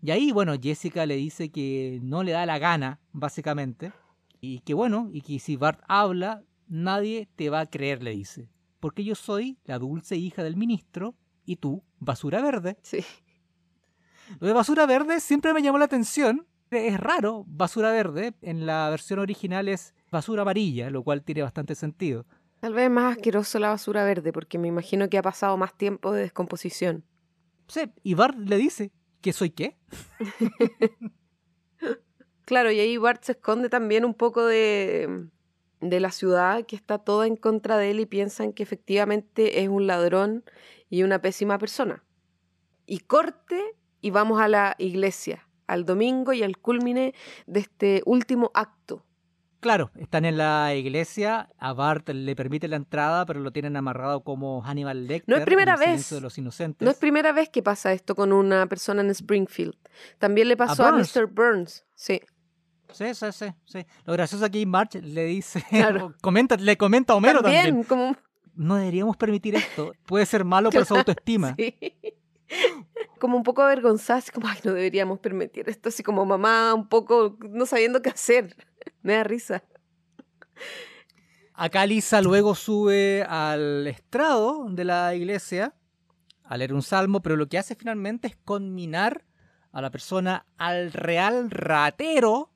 Y 0.00 0.10
ahí, 0.12 0.30
bueno, 0.30 0.54
Jessica 0.60 1.06
le 1.06 1.16
dice 1.16 1.50
que 1.50 1.98
no 2.02 2.22
le 2.22 2.32
da 2.32 2.46
la 2.46 2.58
gana, 2.58 3.00
básicamente. 3.12 3.92
Y 4.40 4.60
que 4.60 4.74
bueno, 4.74 5.08
y 5.12 5.22
que 5.22 5.38
si 5.40 5.56
Bart 5.56 5.80
habla, 5.88 6.44
nadie 6.68 7.28
te 7.34 7.50
va 7.50 7.60
a 7.60 7.66
creer, 7.66 8.02
le 8.02 8.12
dice. 8.12 8.48
Porque 8.78 9.02
yo 9.02 9.14
soy 9.14 9.58
la 9.64 9.78
dulce 9.78 10.16
hija 10.16 10.44
del 10.44 10.56
ministro 10.56 11.16
y 11.44 11.56
tú, 11.56 11.82
basura 11.98 12.40
verde. 12.40 12.76
Sí. 12.82 13.04
Lo 14.38 14.46
de 14.46 14.52
basura 14.52 14.86
verde 14.86 15.20
siempre 15.20 15.52
me 15.52 15.62
llamó 15.62 15.78
la 15.78 15.86
atención. 15.86 16.46
Es 16.70 17.00
raro, 17.00 17.44
basura 17.48 17.90
verde. 17.90 18.34
En 18.42 18.66
la 18.66 18.90
versión 18.90 19.18
original 19.18 19.68
es 19.68 19.94
basura 20.12 20.42
amarilla, 20.42 20.90
lo 20.90 21.02
cual 21.02 21.24
tiene 21.24 21.42
bastante 21.42 21.74
sentido. 21.74 22.26
Tal 22.60 22.74
vez 22.74 22.90
más 22.90 23.16
asqueroso 23.16 23.58
la 23.58 23.70
basura 23.70 24.04
verde, 24.04 24.32
porque 24.32 24.58
me 24.58 24.68
imagino 24.68 25.08
que 25.08 25.18
ha 25.18 25.22
pasado 25.22 25.56
más 25.56 25.76
tiempo 25.76 26.12
de 26.12 26.22
descomposición. 26.22 27.04
Sí, 27.68 27.82
y 28.02 28.14
Bart 28.14 28.36
le 28.36 28.56
dice, 28.56 28.92
¿que 29.20 29.32
soy 29.32 29.50
qué? 29.50 29.76
Claro, 32.48 32.70
y 32.70 32.80
ahí 32.80 32.96
Bart 32.96 33.22
se 33.24 33.32
esconde 33.32 33.68
también 33.68 34.06
un 34.06 34.14
poco 34.14 34.46
de, 34.46 35.26
de 35.82 36.00
la 36.00 36.10
ciudad 36.10 36.64
que 36.64 36.76
está 36.76 36.96
toda 36.96 37.26
en 37.26 37.36
contra 37.36 37.76
de 37.76 37.90
él 37.90 38.00
y 38.00 38.06
piensan 38.06 38.54
que 38.54 38.62
efectivamente 38.62 39.60
es 39.62 39.68
un 39.68 39.86
ladrón 39.86 40.44
y 40.88 41.02
una 41.02 41.20
pésima 41.20 41.58
persona. 41.58 42.04
Y 42.86 43.00
corte 43.00 43.62
y 44.00 44.12
vamos 44.12 44.40
a 44.40 44.48
la 44.48 44.76
iglesia, 44.78 45.46
al 45.66 45.84
domingo 45.84 46.32
y 46.32 46.42
al 46.42 46.56
culmine 46.56 47.14
de 47.46 47.60
este 47.60 48.02
último 48.06 48.50
acto. 48.54 49.04
Claro, 49.60 49.90
están 49.96 50.24
en 50.24 50.38
la 50.38 50.74
iglesia, 50.76 51.48
a 51.58 51.72
Bart 51.72 52.08
le 52.10 52.36
permite 52.36 52.68
la 52.68 52.76
entrada, 52.76 53.26
pero 53.26 53.40
lo 53.40 53.50
tienen 53.50 53.76
amarrado 53.76 54.22
como 54.22 54.62
Hannibal 54.62 55.06
Lecter. 55.08 55.28
No 55.34 55.36
es 55.36 55.44
primera 55.44 55.74
en 55.74 55.82
el 55.82 55.88
vez. 55.96 56.10
De 56.10 56.20
los 56.20 56.38
inocentes. 56.38 56.86
No 56.86 56.92
es 56.92 56.96
primera 56.96 57.32
vez 57.32 57.48
que 57.48 57.62
pasa 57.62 57.92
esto 57.92 58.14
con 58.14 58.32
una 58.32 58.66
persona 58.66 59.00
en 59.02 59.10
Springfield. 59.10 59.74
También 60.18 60.46
le 60.48 60.56
pasó 60.56 60.84
a. 60.84 60.92
Mr. 60.92 61.26
Burns. 61.26 61.84
Sí. 61.94 62.20
Sí, 62.92 63.14
sí, 63.14 63.26
sí, 63.32 63.46
sí. 63.64 63.84
Lo 64.04 64.12
gracioso 64.14 64.44
aquí 64.44 64.64
March 64.64 64.94
le 65.02 65.24
dice, 65.24 65.62
Claro. 65.68 66.14
comenta, 66.22 66.56
le 66.56 66.76
comenta 66.76 67.12
a 67.12 67.16
Homero 67.16 67.42
también, 67.42 67.64
también. 67.64 67.84
como 67.84 68.16
No 68.54 68.76
deberíamos 68.76 69.16
permitir 69.16 69.56
esto. 69.56 69.92
Puede 70.06 70.24
ser 70.24 70.44
malo 70.44 70.70
para 70.70 70.84
su 70.84 70.94
autoestima. 70.94 71.54
Sí. 71.58 71.74
Como 73.18 73.36
un 73.36 73.42
poco 73.42 73.62
avergonzada, 73.62 74.18
así 74.18 74.30
como, 74.30 74.48
ay, 74.48 74.58
no 74.64 74.72
deberíamos 74.72 75.18
permitir 75.18 75.68
esto, 75.68 75.88
así 75.88 76.02
como 76.02 76.24
mamá, 76.24 76.72
un 76.74 76.88
poco 76.88 77.36
no 77.50 77.66
sabiendo 77.66 78.00
qué 78.00 78.10
hacer. 78.10 78.56
Me 79.02 79.14
da 79.14 79.24
risa. 79.24 79.64
Acá 81.54 81.84
Lisa 81.86 82.22
luego 82.22 82.54
sube 82.54 83.24
al 83.24 83.86
estrado 83.88 84.66
de 84.70 84.84
la 84.84 85.14
iglesia 85.14 85.74
a 86.44 86.56
leer 86.56 86.72
un 86.72 86.82
salmo, 86.82 87.20
pero 87.20 87.36
lo 87.36 87.48
que 87.48 87.58
hace 87.58 87.74
finalmente 87.74 88.28
es 88.28 88.36
conminar 88.36 89.24
a 89.72 89.82
la 89.82 89.90
persona 89.90 90.46
al 90.56 90.92
real 90.92 91.50
ratero 91.50 92.52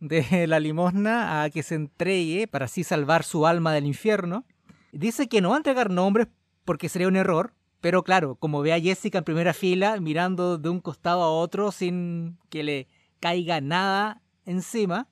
de 0.00 0.46
la 0.48 0.60
limosna 0.60 1.42
a 1.42 1.50
que 1.50 1.62
se 1.62 1.74
entregue 1.74 2.46
para 2.46 2.66
así 2.66 2.84
salvar 2.84 3.24
su 3.24 3.46
alma 3.46 3.72
del 3.72 3.86
infierno. 3.86 4.44
Dice 4.92 5.28
que 5.28 5.40
no 5.40 5.50
va 5.50 5.56
a 5.56 5.58
entregar 5.58 5.90
nombres 5.90 6.28
porque 6.64 6.88
sería 6.88 7.08
un 7.08 7.16
error, 7.16 7.54
pero 7.84 8.02
claro, 8.02 8.36
como 8.36 8.62
ve 8.62 8.72
a 8.72 8.80
Jessica 8.80 9.18
en 9.18 9.24
primera 9.24 9.52
fila 9.52 10.00
mirando 10.00 10.56
de 10.56 10.70
un 10.70 10.80
costado 10.80 11.22
a 11.22 11.28
otro 11.30 11.70
sin 11.70 12.38
que 12.48 12.62
le 12.62 12.88
caiga 13.20 13.60
nada 13.60 14.22
encima, 14.46 15.06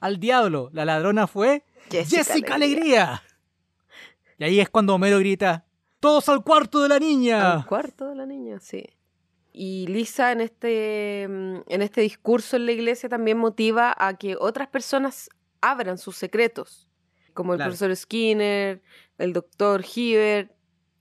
al 0.00 0.18
diablo, 0.18 0.68
la 0.72 0.84
ladrona 0.84 1.28
fue 1.28 1.62
Jessica, 1.88 2.56
Alegría. 2.56 3.22
Y 4.36 4.42
ahí 4.42 4.58
es 4.58 4.68
cuando 4.68 4.96
Homero 4.96 5.20
grita, 5.20 5.64
todos 6.00 6.28
al 6.28 6.42
cuarto 6.42 6.82
de 6.82 6.88
la 6.88 6.98
niña. 6.98 7.52
Al 7.52 7.66
cuarto 7.66 8.08
de 8.08 8.16
la 8.16 8.26
niña, 8.26 8.58
sí. 8.58 8.84
Y 9.52 9.86
Lisa 9.86 10.32
en 10.32 10.40
este, 10.40 11.24
mm, 11.28 11.56
en 11.68 11.82
este 11.82 12.00
discurso 12.00 12.56
en 12.56 12.66
la 12.66 12.72
iglesia 12.72 13.08
también 13.08 13.38
motiva 13.38 13.94
a 13.96 14.18
que 14.18 14.34
otras 14.36 14.66
personas 14.66 15.30
abran 15.60 15.98
sus 15.98 16.16
secretos, 16.16 16.88
como 17.32 17.52
el 17.52 17.58
Claro. 17.58 17.68
profesor 17.70 17.94
Skinner, 17.94 18.82
el 19.18 19.32
doctor 19.32 19.84
Hibbert. 19.94 20.57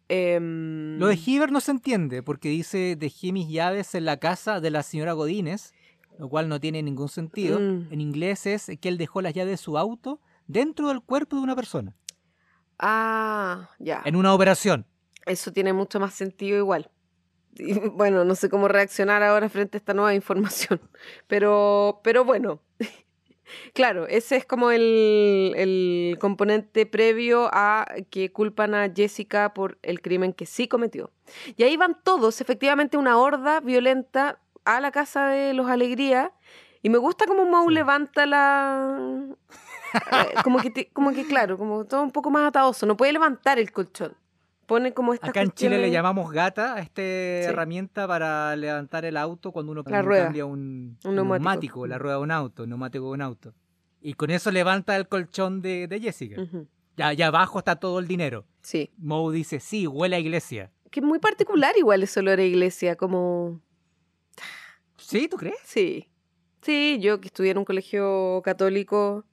Em, 0.09 0.97
Lo 0.99 1.07
de 1.07 1.19
Hiver 1.23 1.51
no 1.51 1.59
se 1.59 1.71
entiende 1.71 2.23
porque 2.23 2.49
dice 2.49 2.95
dejé 2.97 3.31
mis 3.31 3.49
llaves 3.49 3.95
en 3.95 4.05
la 4.05 4.17
casa 4.17 4.59
de 4.59 4.69
la 4.71 4.83
señora 4.83 5.13
Godínez, 5.13 5.73
lo 6.17 6.29
cual 6.29 6.49
no 6.49 6.59
tiene 6.59 6.81
ningún 6.83 7.09
sentido. 7.09 7.59
Mm. 7.59 7.87
En 7.91 8.01
inglés 8.01 8.45
es 8.45 8.71
que 8.79 8.89
él 8.89 8.97
dejó 8.97 9.21
las 9.21 9.33
llaves 9.33 9.51
de 9.51 9.57
su 9.57 9.77
auto 9.77 10.19
dentro 10.47 10.87
del 10.89 11.01
cuerpo 11.01 11.35
de 11.35 11.41
una 11.43 11.55
persona, 11.55 11.95
Ah, 12.79 13.69
ya. 13.79 14.01
en 14.05 14.15
una 14.15 14.33
operación. 14.33 14.85
Eso 15.25 15.51
tiene 15.51 15.73
mucho 15.73 15.99
más 15.99 16.13
sentido 16.13 16.57
igual. 16.57 16.89
Y, 17.55 17.73
bueno, 17.89 18.23
no 18.23 18.35
sé 18.35 18.49
cómo 18.49 18.67
reaccionar 18.67 19.23
ahora 19.23 19.49
frente 19.49 19.77
a 19.77 19.79
esta 19.79 19.93
nueva 19.93 20.13
información. 20.13 20.79
Pero, 21.27 21.99
pero 22.03 22.23
bueno. 22.23 22.61
Claro, 23.73 24.07
ese 24.07 24.35
es 24.35 24.45
como 24.45 24.71
el, 24.71 25.53
el 25.55 26.17
componente 26.19 26.85
previo 26.85 27.49
a 27.53 27.85
que 28.09 28.31
culpan 28.31 28.73
a 28.75 28.89
Jessica 28.93 29.53
por 29.53 29.77
el 29.83 30.01
crimen 30.01 30.33
que 30.33 30.45
sí 30.45 30.67
cometió. 30.67 31.11
Y 31.55 31.63
ahí 31.63 31.77
van 31.77 31.97
todos, 32.03 32.41
efectivamente, 32.41 32.97
una 32.97 33.17
horda 33.17 33.59
violenta 33.61 34.39
a 34.65 34.81
la 34.81 34.91
casa 34.91 35.27
de 35.27 35.53
los 35.53 35.69
Alegría. 35.69 36.31
Y 36.83 36.89
me 36.89 36.97
gusta 36.97 37.25
como 37.25 37.43
Sí. 37.67 37.73
levanta 37.73 38.25
la. 38.25 38.99
eh, 39.93 40.33
como, 40.43 40.59
que 40.59 40.69
te- 40.69 40.89
como 40.89 41.11
que, 41.13 41.25
claro, 41.25 41.57
como 41.57 41.85
todo 41.85 42.03
un 42.03 42.11
poco 42.11 42.29
más 42.29 42.47
atadoso. 42.47 42.85
No 42.85 42.95
puede 42.97 43.13
levantar 43.13 43.59
el 43.59 43.71
colchón. 43.71 44.15
Pone 44.67 44.93
como 44.93 45.13
esta. 45.13 45.27
Acá 45.29 45.41
en 45.41 45.51
Chile 45.51 45.79
le 45.79 45.89
llamamos 45.89 46.31
gata 46.31 46.75
a 46.75 46.79
esta 46.81 47.01
Sí. 47.01 47.49
herramienta 47.49 48.07
para 48.07 48.55
levantar 48.55 49.05
el 49.05 49.17
auto 49.17 49.51
cuando 49.51 49.71
uno 49.71 49.83
cambia 49.83 50.45
un, 50.45 50.97
Un 51.03 51.09
un 51.09 51.15
neumático. 51.15 51.23
neumático, 51.43 51.87
la 51.87 51.97
rueda 51.97 52.17
de 52.17 52.21
un 52.23 52.31
auto, 52.31 52.63
el 52.63 52.69
neumático 52.69 53.05
de 53.05 53.11
un 53.11 53.21
auto. 53.21 53.53
Y 54.01 54.13
con 54.13 54.29
eso 54.29 54.51
levanta 54.51 54.95
el 54.97 55.07
colchón 55.07 55.61
de, 55.61 55.87
de 55.87 55.99
Jessica. 55.99 56.43
Ya, 56.97 57.13
ya 57.13 57.27
abajo 57.27 57.59
está 57.59 57.77
todo 57.77 57.99
el 57.99 58.07
dinero. 58.07 58.45
Sí. 58.61 58.91
Moe 58.97 59.33
dice, 59.33 59.59
sí, 59.59 59.87
huele 59.87 60.17
a 60.17 60.19
iglesia. 60.19 60.71
Que 60.91 60.99
es 60.99 61.05
muy 61.05 61.19
particular 61.19 61.73
igual 61.77 62.03
ese 62.03 62.19
olor 62.19 62.39
a 62.39 62.43
iglesia, 62.43 62.95
como... 62.95 63.61
¿Sí? 64.97 65.27
¿Tú 65.27 65.37
crees? 65.37 65.57
Sí. 65.63 66.09
Sí, 66.61 66.97
yo 67.01 67.21
que 67.21 67.27
estudié 67.27 67.51
en 67.51 67.59
un 67.59 67.65
colegio 67.65 68.41
católico, 68.43 69.25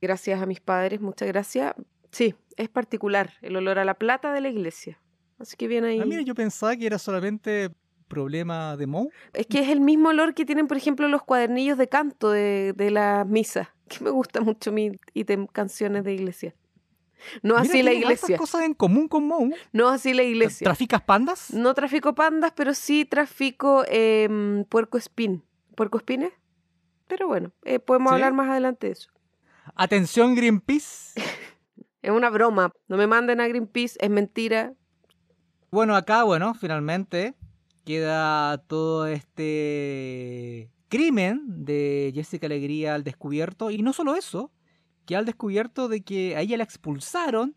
gracias 0.00 0.40
a 0.40 0.46
mis 0.46 0.60
padres, 0.60 1.00
muchas 1.00 1.28
gracias. 1.28 1.74
Sí, 2.10 2.34
es 2.58 2.68
particular 2.68 3.32
el 3.40 3.56
olor 3.56 3.78
a 3.78 3.84
la 3.84 3.94
plata 3.94 4.32
de 4.32 4.40
la 4.40 4.48
iglesia. 4.48 5.00
Así 5.38 5.56
que 5.56 5.68
viene 5.68 5.88
ahí. 5.88 6.00
Ah, 6.00 6.04
mira, 6.04 6.22
yo 6.22 6.34
pensaba 6.34 6.76
que 6.76 6.86
era 6.86 6.98
solamente 6.98 7.70
problema 8.08 8.76
de 8.76 8.86
Moe. 8.86 9.08
Es 9.32 9.46
que 9.46 9.60
es 9.60 9.68
el 9.68 9.80
mismo 9.80 10.08
olor 10.08 10.34
que 10.34 10.44
tienen, 10.44 10.66
por 10.66 10.76
ejemplo, 10.76 11.06
los 11.08 11.22
cuadernillos 11.22 11.78
de 11.78 11.88
canto 11.88 12.30
de, 12.30 12.72
de 12.74 12.90
las 12.90 13.26
misas, 13.26 13.68
que 13.88 14.02
me 14.02 14.10
gusta 14.10 14.40
mucho 14.40 14.72
mi 14.72 14.92
ítem 15.14 15.46
canciones 15.46 16.04
de 16.04 16.14
iglesia. 16.14 16.54
No 17.42 17.54
Mira, 17.54 17.62
así 17.68 17.82
la 17.82 17.92
iglesia. 17.92 18.36
cosas 18.36 18.62
en 18.62 18.74
común 18.74 19.08
con 19.08 19.26
Moe. 19.26 19.50
No 19.72 19.88
así 19.88 20.14
la 20.14 20.22
iglesia. 20.22 20.64
¿Traficas 20.64 21.02
pandas? 21.02 21.52
No 21.52 21.74
trafico 21.74 22.14
pandas, 22.14 22.52
pero 22.54 22.74
sí 22.74 23.04
trafico 23.04 23.84
em, 23.88 24.64
puerco 24.64 24.98
espín. 24.98 25.42
¿Puerco 25.74 25.98
espines? 25.98 26.32
Pero 27.08 27.26
bueno, 27.26 27.52
eh, 27.64 27.78
podemos 27.80 28.10
¿Sí? 28.10 28.14
hablar 28.14 28.34
más 28.34 28.48
adelante 28.48 28.86
de 28.88 28.92
eso. 28.92 29.10
Atención, 29.74 30.34
Greenpeace. 30.34 31.20
Es 32.08 32.14
una 32.14 32.30
broma. 32.30 32.72
No 32.88 32.96
me 32.96 33.06
manden 33.06 33.38
a 33.38 33.48
Greenpeace, 33.48 33.98
es 34.00 34.08
mentira. 34.08 34.72
Bueno, 35.70 35.94
acá, 35.94 36.22
bueno, 36.22 36.54
finalmente 36.54 37.34
queda 37.84 38.56
todo 38.66 39.06
este 39.06 40.70
crimen 40.88 41.42
de 41.66 42.10
Jessica 42.14 42.46
Alegría 42.46 42.94
al 42.94 43.04
descubierto. 43.04 43.70
Y 43.70 43.82
no 43.82 43.92
solo 43.92 44.14
eso, 44.14 44.50
que 45.04 45.16
al 45.16 45.26
descubierto 45.26 45.86
de 45.88 46.00
que 46.00 46.34
a 46.34 46.40
ella 46.40 46.56
la 46.56 46.64
expulsaron 46.64 47.54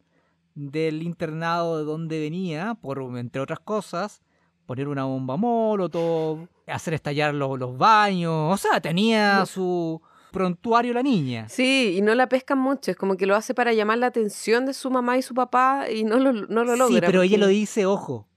del 0.54 1.02
internado 1.02 1.78
de 1.78 1.86
donde 1.86 2.20
venía, 2.20 2.76
por, 2.76 3.00
entre 3.18 3.42
otras 3.42 3.62
cosas, 3.62 4.22
poner 4.66 4.90
una 4.90 5.06
bomba 5.06 5.38
molotov, 5.38 6.50
hacer 6.68 6.94
estallar 6.94 7.34
los, 7.34 7.58
los 7.58 7.78
baños. 7.78 8.54
O 8.54 8.58
sea, 8.58 8.82
tenía 8.82 9.46
su 9.46 10.02
prontuario 10.32 10.94
la 10.94 11.04
niña. 11.04 11.48
Sí, 11.50 11.96
y 11.98 12.02
no 12.02 12.16
la 12.16 12.28
pescan 12.28 12.58
mucho. 12.58 12.92
Es 12.92 12.98
como 12.98 13.18
que 13.18 13.26
lo 13.26 13.36
hace 13.36 13.54
para 13.54 13.74
llamar 13.74 14.00
la 14.00 14.08
atención 14.08 14.66
de 14.66 14.74
su 14.74 14.90
mamá 14.90 15.18
y 15.18 15.22
su 15.22 15.34
papá 15.34 15.90
y 15.90 16.04
no 16.04 16.18
lo, 16.20 16.34
no 16.34 16.64
lo 16.64 16.76
logra. 16.76 16.96
Sí, 16.96 17.02
pero 17.06 17.22
ella 17.22 17.38
lo 17.38 17.48
dice, 17.48 17.86
ojo. 17.86 18.28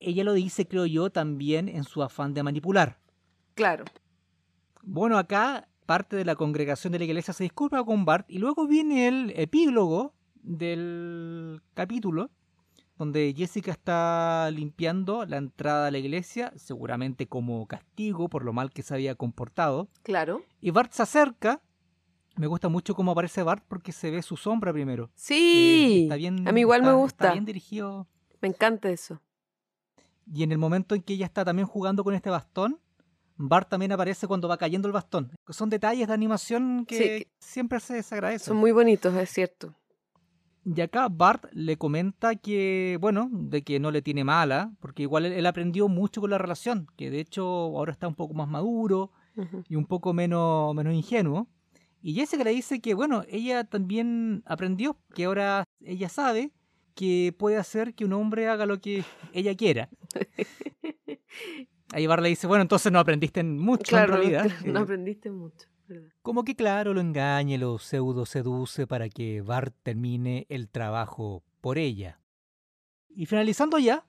Ella 0.00 0.24
lo 0.24 0.32
dice, 0.32 0.66
creo 0.66 0.86
yo, 0.86 1.10
también 1.10 1.68
en 1.68 1.84
su 1.84 2.02
afán 2.02 2.34
de 2.34 2.42
manipular. 2.42 2.98
Claro. 3.54 3.84
Bueno, 4.82 5.18
acá 5.18 5.68
parte 5.86 6.16
de 6.16 6.24
la 6.24 6.36
congregación 6.36 6.92
de 6.92 6.98
la 6.98 7.06
iglesia 7.06 7.32
se 7.32 7.44
disculpa 7.44 7.82
con 7.84 8.04
Bart 8.04 8.26
y 8.28 8.38
luego 8.38 8.66
viene 8.66 9.08
el 9.08 9.32
epílogo 9.34 10.14
del 10.34 11.62
capítulo 11.74 12.30
donde 12.98 13.32
Jessica 13.36 13.70
está 13.70 14.50
limpiando 14.52 15.24
la 15.24 15.36
entrada 15.36 15.86
a 15.86 15.90
la 15.90 15.98
iglesia, 15.98 16.52
seguramente 16.56 17.26
como 17.28 17.66
castigo 17.66 18.28
por 18.28 18.44
lo 18.44 18.52
mal 18.52 18.70
que 18.70 18.82
se 18.82 18.92
había 18.94 19.14
comportado. 19.14 19.88
Claro. 20.02 20.42
Y 20.60 20.70
Bart 20.72 20.92
se 20.92 21.02
acerca. 21.02 21.62
Me 22.36 22.46
gusta 22.46 22.68
mucho 22.68 22.94
cómo 22.94 23.12
aparece 23.12 23.42
Bart 23.42 23.64
porque 23.68 23.92
se 23.92 24.10
ve 24.10 24.22
su 24.22 24.36
sombra 24.36 24.72
primero. 24.72 25.04
Eh, 25.04 25.10
Sí. 25.14 26.00
está 26.04 26.16
bien, 26.16 26.46
a 26.46 26.52
mí 26.52 26.60
igual 26.60 26.82
me 26.82 26.88
está- 26.88 26.96
gusta. 26.98 27.24
Está 27.26 27.32
bien 27.32 27.44
dirigido. 27.44 28.06
Me 28.40 28.48
encanta 28.48 28.90
eso. 28.90 29.20
Y 30.32 30.42
en 30.42 30.52
el 30.52 30.58
momento 30.58 30.94
en 30.94 31.02
que 31.02 31.14
ella 31.14 31.26
está 31.26 31.44
también 31.44 31.66
jugando 31.66 32.04
con 32.04 32.14
este 32.14 32.30
bastón, 32.30 32.78
Bart 33.36 33.68
también 33.68 33.92
aparece 33.92 34.26
cuando 34.26 34.48
va 34.48 34.56
cayendo 34.58 34.88
el 34.88 34.92
bastón. 34.92 35.30
Son 35.48 35.70
detalles 35.70 36.08
de 36.08 36.14
animación 36.14 36.84
que 36.86 36.96
Sí, 36.98 37.02
que- 37.04 37.28
siempre 37.38 37.78
se 37.80 37.94
desagradecen. 37.94 38.46
Son 38.46 38.56
muy 38.56 38.72
bonitos, 38.72 39.14
es 39.14 39.30
cierto. 39.30 39.74
Y 40.74 40.80
acá 40.82 41.08
Bart 41.08 41.46
le 41.52 41.78
comenta 41.78 42.34
que, 42.36 42.98
bueno, 43.00 43.30
de 43.32 43.62
que 43.62 43.80
no 43.80 43.90
le 43.90 44.02
tiene 44.02 44.22
mala, 44.22 44.72
porque 44.80 45.02
igual 45.02 45.24
él, 45.24 45.32
él 45.32 45.46
aprendió 45.46 45.88
mucho 45.88 46.20
con 46.20 46.30
la 46.30 46.36
relación, 46.36 46.88
que 46.96 47.10
de 47.10 47.20
hecho 47.20 47.42
ahora 47.44 47.92
está 47.92 48.06
un 48.06 48.14
poco 48.14 48.34
más 48.34 48.48
maduro 48.48 49.12
y 49.68 49.76
un 49.76 49.86
poco 49.86 50.12
menos, 50.12 50.74
menos 50.74 50.92
ingenuo. 50.92 51.48
Y 52.02 52.14
Jessica 52.14 52.44
le 52.44 52.50
dice 52.50 52.80
que, 52.80 52.94
bueno, 52.94 53.22
ella 53.28 53.64
también 53.64 54.42
aprendió, 54.44 54.98
que 55.14 55.24
ahora 55.24 55.64
ella 55.80 56.08
sabe 56.08 56.52
que 56.94 57.34
puede 57.38 57.56
hacer 57.56 57.94
que 57.94 58.04
un 58.04 58.12
hombre 58.12 58.48
haga 58.48 58.66
lo 58.66 58.80
que 58.80 59.04
ella 59.32 59.54
quiera. 59.54 59.88
Ahí 61.92 62.06
Bart 62.06 62.22
le 62.22 62.28
dice, 62.28 62.46
bueno, 62.46 62.62
entonces 62.62 62.92
no 62.92 62.98
aprendiste 62.98 63.42
mucho 63.42 63.84
Claro, 63.84 64.16
en 64.16 64.20
realidad. 64.20 64.50
no 64.66 64.80
aprendiste 64.80 65.30
mucho. 65.30 65.66
Como 66.22 66.44
que 66.44 66.54
claro, 66.54 66.94
lo 66.94 67.00
engaña, 67.00 67.54
y 67.54 67.58
lo 67.58 67.78
pseudo 67.78 68.26
seduce 68.26 68.86
para 68.86 69.08
que 69.08 69.40
Bart 69.40 69.74
termine 69.82 70.46
el 70.48 70.68
trabajo 70.68 71.42
por 71.60 71.78
ella. 71.78 72.20
Y 73.08 73.26
finalizando 73.26 73.78
ya, 73.78 74.06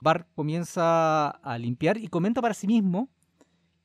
Bart 0.00 0.28
comienza 0.34 1.28
a 1.28 1.58
limpiar 1.58 1.98
y 1.98 2.08
comenta 2.08 2.40
para 2.40 2.54
sí 2.54 2.66
mismo 2.66 3.10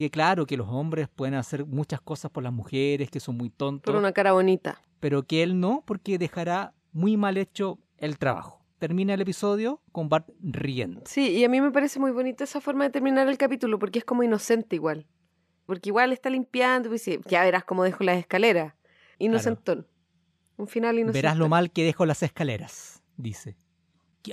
que 0.01 0.09
claro, 0.09 0.47
que 0.47 0.57
los 0.57 0.67
hombres 0.67 1.07
pueden 1.09 1.35
hacer 1.35 1.63
muchas 1.63 2.01
cosas 2.01 2.31
por 2.31 2.41
las 2.41 2.51
mujeres, 2.51 3.11
que 3.11 3.19
son 3.19 3.37
muy 3.37 3.51
tontos. 3.51 3.93
Por 3.93 3.99
una 3.99 4.11
cara 4.13 4.31
bonita. 4.31 4.81
Pero 4.99 5.21
que 5.27 5.43
él 5.43 5.59
no, 5.59 5.83
porque 5.85 6.17
dejará 6.17 6.73
muy 6.91 7.17
mal 7.17 7.37
hecho 7.37 7.77
el 7.97 8.17
trabajo. 8.17 8.65
Termina 8.79 9.13
el 9.13 9.21
episodio 9.21 9.79
con 9.91 10.09
Bart 10.09 10.27
riendo. 10.41 11.03
Sí, 11.05 11.29
y 11.29 11.43
a 11.43 11.49
mí 11.49 11.61
me 11.61 11.69
parece 11.69 11.99
muy 11.99 12.09
bonita 12.09 12.45
esa 12.45 12.61
forma 12.61 12.83
de 12.85 12.89
terminar 12.89 13.27
el 13.27 13.37
capítulo, 13.37 13.77
porque 13.77 13.99
es 13.99 14.05
como 14.05 14.23
inocente 14.23 14.75
igual. 14.75 15.05
Porque 15.71 15.87
igual 15.87 16.11
está 16.11 16.29
limpiando 16.29 16.89
y 16.89 16.91
dice, 16.91 17.21
ya 17.27 17.43
verás 17.43 17.63
cómo 17.63 17.85
dejo 17.85 18.03
las 18.03 18.17
escaleras. 18.17 18.73
Inocentón. 19.19 19.87
Un 20.57 20.67
final 20.67 20.99
inocente. 20.99 21.17
Verás 21.17 21.37
lo 21.37 21.47
mal 21.47 21.71
que 21.71 21.85
dejo 21.85 22.05
las 22.05 22.23
escaleras, 22.23 23.01
dice. 23.15 23.55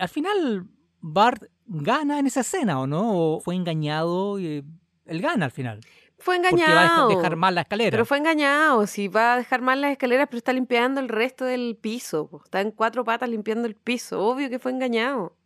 al 0.01 0.09
final, 0.09 0.67
Bart 0.99 1.45
gana 1.65 2.19
en 2.19 2.27
esa 2.27 2.41
escena, 2.41 2.81
¿o 2.81 2.89
no? 2.89 3.37
¿O 3.37 3.41
fue 3.41 3.55
engañado? 3.55 4.41
Y 4.41 4.65
él 5.07 5.21
gana 5.23 5.45
al 5.45 5.53
final. 5.53 5.79
Fue 6.19 6.35
engañado. 6.35 6.57
Porque 6.57 6.75
va 6.75 7.05
a 7.05 7.17
dejar 7.23 7.37
mal 7.37 7.55
la 7.55 7.61
escalera. 7.61 7.91
Pero 7.93 8.05
fue 8.05 8.19
engañado. 8.19 8.85
Sí, 8.89 9.07
va 9.07 9.35
a 9.35 9.37
dejar 9.37 9.63
mal 9.63 9.81
las 9.81 9.93
escaleras, 9.93 10.27
pero 10.29 10.39
está 10.39 10.53
limpiando 10.53 11.01
el 11.01 11.09
resto 11.09 11.45
del 11.45 11.79
piso. 11.81 12.43
Está 12.43 12.63
en 12.63 12.73
cuatro 12.73 13.05
patas 13.05 13.29
limpiando 13.29 13.69
el 13.69 13.77
piso. 13.77 14.21
Obvio 14.27 14.51
que 14.51 14.59
fue 14.59 14.73
engañado. 14.73 15.37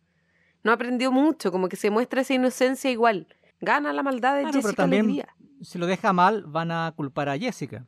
No 0.63 0.71
aprendió 0.71 1.11
mucho, 1.11 1.51
como 1.51 1.69
que 1.69 1.75
se 1.75 1.91
muestra 1.91 2.21
esa 2.21 2.33
inocencia 2.33 2.89
igual. 2.89 3.27
Gana 3.61 3.93
la 3.93 4.01
maldad 4.01 4.37
de 4.37 4.41
claro, 4.41 4.53
Jessica 4.55 4.69
pero 4.69 4.75
también, 4.75 5.05
Alegría. 5.05 5.35
Si 5.63 5.77
lo 5.79 5.87
deja 5.87 6.11
mal, 6.11 6.43
van 6.45 6.71
a 6.71 6.91
culpar 6.95 7.29
a 7.29 7.37
Jessica. 7.37 7.85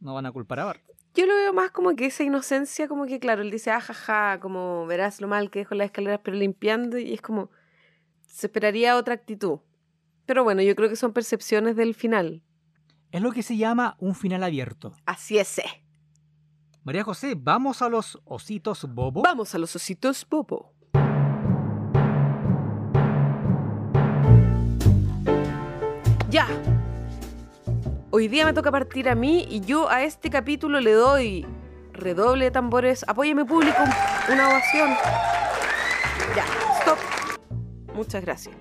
No 0.00 0.12
van 0.12 0.26
a 0.26 0.32
culpar 0.32 0.60
a 0.60 0.64
Bart. 0.66 0.82
Yo 1.14 1.26
lo 1.26 1.34
veo 1.34 1.54
más 1.54 1.70
como 1.70 1.94
que 1.96 2.06
esa 2.06 2.22
inocencia, 2.22 2.86
como 2.86 3.06
que 3.06 3.18
claro, 3.18 3.40
él 3.42 3.50
dice, 3.50 3.70
ajaja, 3.70 4.40
como 4.40 4.84
verás 4.86 5.20
lo 5.20 5.28
mal 5.28 5.50
que 5.50 5.60
dejo 5.60 5.74
las 5.74 5.86
escaleras, 5.86 6.20
pero 6.22 6.36
limpiando, 6.36 6.98
y 6.98 7.14
es 7.14 7.22
como, 7.22 7.50
se 8.26 8.48
esperaría 8.48 8.96
otra 8.96 9.14
actitud. 9.14 9.60
Pero 10.26 10.44
bueno, 10.44 10.60
yo 10.62 10.74
creo 10.74 10.88
que 10.88 10.96
son 10.96 11.12
percepciones 11.12 11.76
del 11.76 11.94
final. 11.94 12.42
Es 13.10 13.22
lo 13.22 13.32
que 13.32 13.42
se 13.42 13.56
llama 13.56 13.96
un 14.00 14.14
final 14.14 14.42
abierto. 14.42 14.92
Así 15.06 15.38
es. 15.38 15.58
eh. 15.58 15.84
María 16.82 17.04
José, 17.04 17.34
¿vamos 17.38 17.80
a 17.80 17.88
los 17.88 18.20
ositos 18.24 18.84
bobo? 18.92 19.22
Vamos 19.22 19.54
a 19.54 19.58
los 19.58 19.74
ositos 19.76 20.26
bobo. 20.28 20.74
Ya. 26.28 26.48
Hoy 28.16 28.28
día 28.28 28.44
me 28.44 28.52
toca 28.52 28.70
partir 28.70 29.08
a 29.08 29.16
mí 29.16 29.44
y 29.50 29.58
yo 29.58 29.90
a 29.90 30.04
este 30.04 30.30
capítulo 30.30 30.78
le 30.78 30.92
doy 30.92 31.44
redoble 31.92 32.44
de 32.44 32.50
tambores. 32.52 33.04
Apóyeme 33.08 33.44
público, 33.44 33.76
una 34.32 34.50
ovación. 34.50 34.90
Ya, 36.36 36.44
stop. 36.78 36.96
Muchas 37.92 38.24
gracias. 38.24 38.54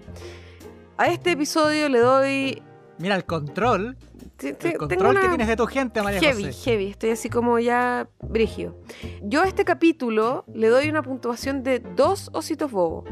A 0.97 1.05
este 1.05 1.33
episodio 1.33 1.87
le 1.87 1.99
doy 1.99 2.63
Mira, 2.97 3.15
el 3.15 3.25
control. 3.25 3.95
El 4.39 4.75
control 4.75 5.19
que 5.19 5.27
tienes 5.27 5.47
de 5.47 5.55
tu 5.55 5.67
gente, 5.67 6.01
María 6.01 6.19
Heavy, 6.19 6.45
José. 6.45 6.71
heavy. 6.71 6.87
Estoy 6.87 7.11
así 7.11 7.29
como 7.29 7.59
ya 7.59 8.09
brigio. 8.23 8.75
Yo 9.21 9.43
a 9.43 9.47
este 9.47 9.65
capítulo 9.65 10.45
le 10.51 10.69
doy 10.69 10.89
una 10.89 11.03
puntuación 11.03 11.61
de 11.61 11.77
dos 11.77 12.31
ositos 12.33 12.71
bobos. 12.71 13.05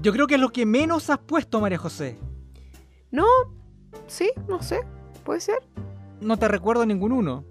Yo 0.00 0.12
creo 0.12 0.28
que 0.28 0.36
es 0.36 0.40
lo 0.40 0.50
que 0.50 0.64
menos 0.64 1.10
has 1.10 1.18
puesto, 1.18 1.60
María 1.60 1.78
José. 1.78 2.20
No, 3.10 3.26
sí, 4.06 4.30
no 4.48 4.62
sé. 4.62 4.80
Puede 5.24 5.40
ser. 5.40 5.58
No 6.20 6.38
te 6.38 6.48
recuerdo 6.48 6.86
ningún 6.86 7.12
uno. 7.12 7.44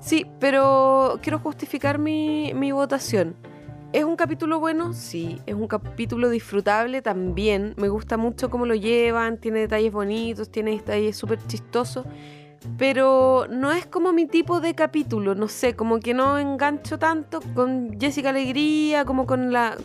Sí, 0.00 0.26
pero 0.40 1.18
quiero 1.22 1.38
justificar 1.38 1.98
mi, 1.98 2.52
mi 2.54 2.72
votación. 2.72 3.36
¿Es 3.92 4.04
un 4.04 4.16
capítulo 4.16 4.58
bueno? 4.58 4.94
Sí. 4.94 5.38
¿Es 5.44 5.54
un 5.54 5.68
capítulo 5.68 6.30
disfrutable? 6.30 7.02
También. 7.02 7.74
Me 7.76 7.88
gusta 7.88 8.16
mucho 8.16 8.48
cómo 8.48 8.64
lo 8.64 8.74
llevan, 8.74 9.38
tiene 9.38 9.60
detalles 9.60 9.92
bonitos, 9.92 10.50
tiene 10.50 10.72
detalles 10.72 11.16
súper 11.16 11.38
chistosos. 11.46 12.06
Pero 12.78 13.46
no 13.50 13.72
es 13.72 13.86
como 13.86 14.12
mi 14.12 14.26
tipo 14.26 14.60
de 14.60 14.74
capítulo, 14.74 15.34
no 15.34 15.48
sé, 15.48 15.74
como 15.74 15.98
que 15.98 16.14
no 16.14 16.38
engancho 16.38 16.98
tanto 16.98 17.40
con 17.54 17.98
Jessica 17.98 18.30
Alegría, 18.30 19.04
como 19.04 19.26
con 19.26 19.52
la... 19.52 19.76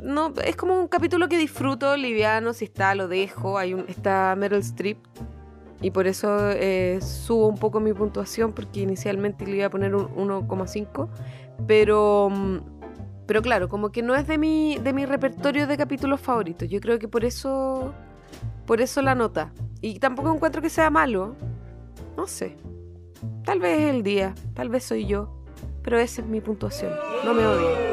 No, 0.00 0.32
es 0.44 0.54
como 0.54 0.78
un 0.78 0.86
capítulo 0.86 1.28
que 1.28 1.36
disfruto, 1.36 1.96
liviano, 1.96 2.52
si 2.52 2.66
está, 2.66 2.94
lo 2.94 3.08
dejo. 3.08 3.58
Hay 3.58 3.74
un, 3.74 3.84
está 3.88 4.36
Meryl 4.36 4.60
Streep, 4.60 4.98
y 5.80 5.90
por 5.90 6.06
eso 6.06 6.50
eh, 6.50 6.98
subo 7.00 7.46
un 7.46 7.56
poco 7.56 7.80
mi 7.80 7.92
puntuación 7.92 8.52
porque 8.52 8.80
inicialmente 8.80 9.46
le 9.46 9.58
iba 9.58 9.66
a 9.66 9.70
poner 9.70 9.94
un 9.94 10.08
1,5 10.08 11.08
pero 11.66 12.30
mm, 12.30 12.56
pero 13.26 13.42
claro 13.42 13.68
como 13.68 13.90
que 13.90 14.02
no 14.02 14.14
es 14.16 14.26
de 14.26 14.38
mi 14.38 14.78
de 14.78 14.92
mi 14.92 15.06
repertorio 15.06 15.66
de 15.66 15.76
capítulos 15.76 16.20
favoritos 16.20 16.68
yo 16.68 16.80
creo 16.80 16.98
que 16.98 17.06
por 17.06 17.24
eso 17.24 17.94
por 18.66 18.80
eso 18.80 19.02
la 19.02 19.14
nota 19.14 19.52
y 19.80 20.00
tampoco 20.00 20.34
encuentro 20.34 20.60
que 20.60 20.70
sea 20.70 20.90
malo 20.90 21.36
no 22.18 22.26
sé 22.26 22.56
tal 23.44 23.60
vez 23.60 23.78
es 23.78 23.94
el 23.94 24.02
día 24.02 24.34
tal 24.52 24.68
vez 24.70 24.82
soy 24.82 25.06
yo 25.06 25.30
pero 25.84 25.98
esa 25.98 26.20
es 26.20 26.26
mi 26.26 26.40
puntuación 26.40 26.92
no 27.24 27.32
me 27.32 27.46
odien 27.46 27.88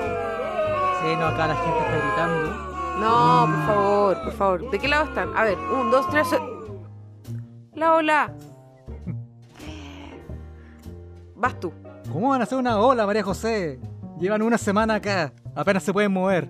Sí, 1.02 1.16
no, 1.20 1.26
acá 1.28 1.46
la 1.46 1.56
gente 1.56 1.78
está 1.78 1.98
gritando. 2.00 2.50
no 3.00 3.46
por 3.46 3.66
favor 3.68 4.24
por 4.24 4.34
favor 4.34 4.72
de 4.72 4.80
qué 4.80 4.88
lado 4.88 5.06
están 5.06 5.30
a 5.38 5.44
ver 5.44 5.56
un 5.60 5.92
dos 5.92 6.10
tres 6.10 6.28
la 7.76 7.94
hola 7.94 8.34
vas 11.36 11.60
tú 11.60 11.72
¿Cómo 12.12 12.30
van 12.30 12.40
a 12.40 12.46
hacer 12.46 12.58
una 12.58 12.80
ola, 12.80 13.06
María 13.06 13.24
José? 13.24 13.80
Llevan 14.20 14.42
una 14.42 14.58
semana 14.58 14.96
acá. 14.96 15.34
Apenas 15.54 15.84
se 15.84 15.92
pueden 15.92 16.14
mover. 16.14 16.50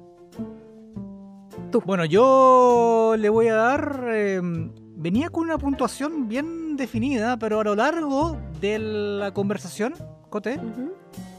Tú. 1.71 1.81
Bueno, 1.83 2.05
yo 2.05 3.15
le 3.17 3.29
voy 3.29 3.47
a 3.47 3.55
dar... 3.55 4.05
eh, 4.09 4.41
venía 4.43 5.29
con 5.29 5.45
una 5.45 5.57
puntuación 5.57 6.27
bien 6.27 6.64
definida, 6.77 7.37
pero 7.37 7.59
a 7.59 7.63
lo 7.63 7.75
largo 7.75 8.37
de 8.61 8.79
la 8.79 9.33
conversación, 9.33 9.93
Cote, 10.29 10.59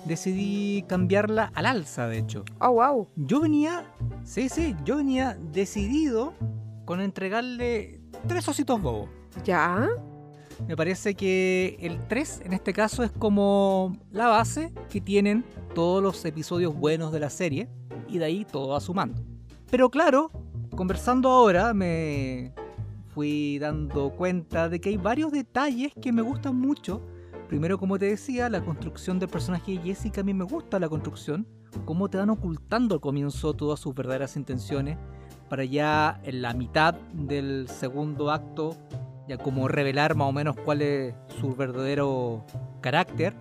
decidí 0.04 0.84
cambiarla 0.88 1.50
al 1.54 1.66
alza, 1.66 2.06
de 2.08 2.18
hecho. 2.18 2.44
oh 2.60 2.72
wow 2.72 3.08
Yo 3.16 3.40
venía, 3.40 3.84
sí, 4.24 4.48
sí, 4.48 4.74
yo 4.84 4.96
venía 4.96 5.36
decidido 5.52 6.34
con 6.84 7.00
entregarle 7.00 8.00
tres 8.26 8.48
ositos 8.48 8.80
bobos. 8.80 9.08
ya 9.44 9.88
Me 10.66 10.76
parece 10.76 11.14
que 11.14 11.76
el 11.80 11.98
3 12.06 12.42
en 12.44 12.52
este 12.52 12.72
caso 12.72 13.02
es 13.02 13.10
como 13.10 13.96
la 14.10 14.28
base 14.28 14.72
que 14.88 15.00
tienen 15.00 15.44
todos 15.74 16.02
los 16.02 16.24
episodios 16.24 16.74
buenos 16.74 17.12
de 17.12 17.20
la 17.20 17.28
serie 17.30 17.68
y 18.08 18.18
de 18.18 18.24
ahí 18.24 18.44
todo 18.44 18.68
va 18.68 18.80
sumando. 18.80 19.22
Pero 19.70 19.90
claro, 19.90 20.30
conversando 20.74 21.28
ahora 21.28 21.74
me 21.74 22.54
fui 23.16 23.58
dando 23.58 24.10
cuenta 24.10 24.68
de 24.68 24.78
que 24.78 24.90
hay 24.90 24.98
varios 24.98 25.32
detalles 25.32 25.90
que 26.02 26.12
me 26.12 26.20
gustan 26.20 26.54
mucho. 26.54 27.00
Primero, 27.48 27.78
como 27.78 27.98
te 27.98 28.04
decía, 28.04 28.50
la 28.50 28.62
construcción 28.62 29.18
del 29.18 29.30
personaje 29.30 29.72
de 29.72 29.78
Jessica 29.78 30.20
a 30.20 30.24
mí 30.24 30.34
me 30.34 30.44
gusta 30.44 30.78
la 30.78 30.86
construcción, 30.86 31.46
cómo 31.86 32.10
te 32.10 32.18
van 32.18 32.28
ocultando 32.28 32.94
al 32.94 33.00
comienzo 33.00 33.54
todas 33.54 33.80
sus 33.80 33.94
verdaderas 33.94 34.36
intenciones 34.36 34.98
para 35.48 35.64
ya 35.64 36.20
en 36.24 36.42
la 36.42 36.52
mitad 36.52 36.92
del 37.14 37.68
segundo 37.70 38.30
acto 38.30 38.76
ya 39.26 39.38
como 39.38 39.66
revelar 39.66 40.14
más 40.14 40.28
o 40.28 40.32
menos 40.32 40.54
cuál 40.54 40.82
es 40.82 41.14
su 41.40 41.56
verdadero 41.56 42.44
carácter. 42.82 43.34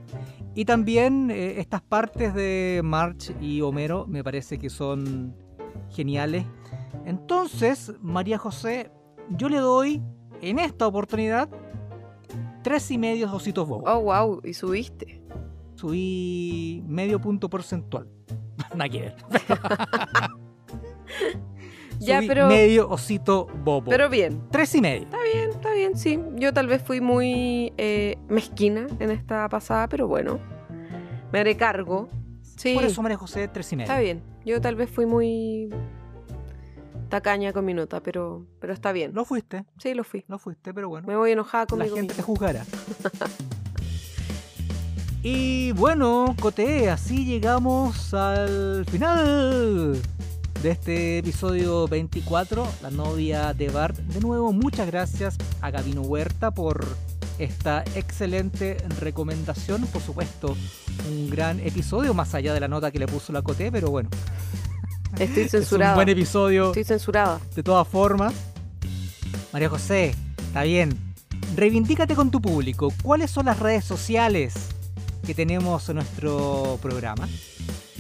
Y 0.56 0.64
también 0.64 1.30
eh, 1.30 1.60
estas 1.60 1.82
partes 1.82 2.34
de 2.34 2.80
March 2.82 3.36
y 3.42 3.60
Homero 3.60 4.08
me 4.08 4.24
parece 4.24 4.58
que 4.58 4.70
son 4.70 5.36
geniales. 5.90 6.46
Entonces, 7.06 7.94
María 8.02 8.38
José, 8.38 8.90
yo 9.30 9.50
le 9.50 9.58
doy 9.58 10.02
en 10.42 10.60
esta 10.60 10.88
oportunidad 10.88 11.50
tres 12.64 12.90
y 12.92 12.98
medio 12.98 13.32
ositos 13.34 13.68
bobos. 13.68 13.84
Oh, 13.88 14.02
wow, 14.02 14.42
y 14.44 14.54
subiste. 14.54 15.22
Subí 15.76 16.84
medio 16.88 17.20
punto 17.20 17.50
porcentual. 17.50 18.08
Nada 18.76 18.90
que 18.90 19.02
ver. 19.02 19.16
Ya, 22.00 22.18
Subí 22.18 22.28
pero- 22.28 22.48
medio 22.48 22.90
osito 22.90 23.48
bobo. 23.64 23.90
Pero 23.90 24.10
bien, 24.10 24.42
tres 24.52 24.76
y 24.76 24.82
medio. 24.82 25.04
está 25.04 25.18
bien, 25.24 25.50
está 25.50 25.72
bien, 25.72 25.98
sí. 25.98 26.20
Yo 26.36 26.54
tal 26.54 26.68
vez 26.68 26.82
fui 26.84 27.00
muy 27.00 27.72
eh, 27.78 28.18
mezquina 28.28 28.86
en 29.00 29.12
esta 29.12 29.48
pasada, 29.48 29.88
pero 29.88 30.06
bueno, 30.08 30.40
me 31.32 31.40
haré 31.40 31.56
cargo. 31.56 32.10
Sí, 32.58 32.74
Por 32.76 32.84
eso 32.84 33.02
María 33.02 33.18
José, 33.18 33.48
tres 33.48 33.72
y 33.72 33.78
medio. 33.78 33.90
está 33.90 34.02
bien. 34.02 34.22
Yo 34.46 34.60
tal 34.60 34.76
vez 34.76 34.90
fui 34.90 35.06
muy 35.06 35.70
tacaña 37.10 37.54
con 37.54 37.66
mi 37.66 37.74
nota, 37.74 38.02
pero, 38.02 38.46
pero 38.60 38.74
está 38.74 38.92
bien. 38.92 39.14
Lo 39.14 39.26
fuiste, 39.26 39.66
Sí, 39.80 39.94
lo 39.94 40.04
fui. 40.04 40.24
lo 40.28 40.38
fuiste, 40.40 40.74
pero 40.74 40.90
bueno. 40.90 41.08
Me 41.08 41.16
voy 41.16 41.32
enojada 41.32 41.64
la 41.64 41.68
conmigo 41.68 41.96
gente 41.96 42.14
te 42.14 42.22
misma. 42.22 42.26
juzgará. 42.26 42.66
y 45.24 45.72
bueno, 45.74 46.36
Cote, 46.40 46.90
así 46.90 47.26
llegamos 47.26 48.14
al 48.14 48.86
final 48.86 50.00
de 50.62 50.72
este 50.72 51.18
episodio 51.20 51.88
24, 51.88 52.68
la 52.82 52.92
novia 52.92 53.54
de 53.54 53.70
Bart. 53.70 53.98
De 53.98 54.20
nuevo, 54.20 54.52
muchas 54.54 54.88
gracias 54.88 55.38
a 55.62 55.72
Gabino 55.72 56.02
Huerta 56.02 56.52
por 56.52 56.86
esta 57.38 57.84
excelente 57.96 58.78
recomendación. 59.00 59.86
Por 59.88 60.02
supuesto, 60.02 60.56
un 61.10 61.30
gran 61.30 61.60
episodio, 61.60 62.14
más 62.14 62.34
allá 62.36 62.54
de 62.54 62.60
la 62.60 62.68
nota 62.68 62.92
que 62.92 63.00
le 63.00 63.08
puso 63.08 63.34
la 63.34 63.42
Coté, 63.42 63.72
pero 63.72 63.90
bueno. 63.90 64.10
Estoy 65.20 65.48
censurada. 65.48 65.92
Es 65.92 65.94
un 65.94 65.98
buen 65.98 66.10
episodio. 66.10 66.68
Estoy 66.68 66.84
censurada. 66.84 67.40
De 67.56 67.64
todas 67.64 67.88
formas. 67.88 68.34
María 69.54 69.70
José, 69.70 70.14
está 70.38 70.64
bien. 70.64 70.98
Reivindícate 71.56 72.16
con 72.16 72.32
tu 72.32 72.42
público. 72.42 72.92
¿Cuáles 73.02 73.32
son 73.32 73.46
las 73.46 73.60
redes 73.60 73.86
sociales 73.86 74.54
que 75.26 75.34
tenemos 75.34 75.88
en 75.90 75.96
nuestro 75.96 76.78
programa? 76.82 77.28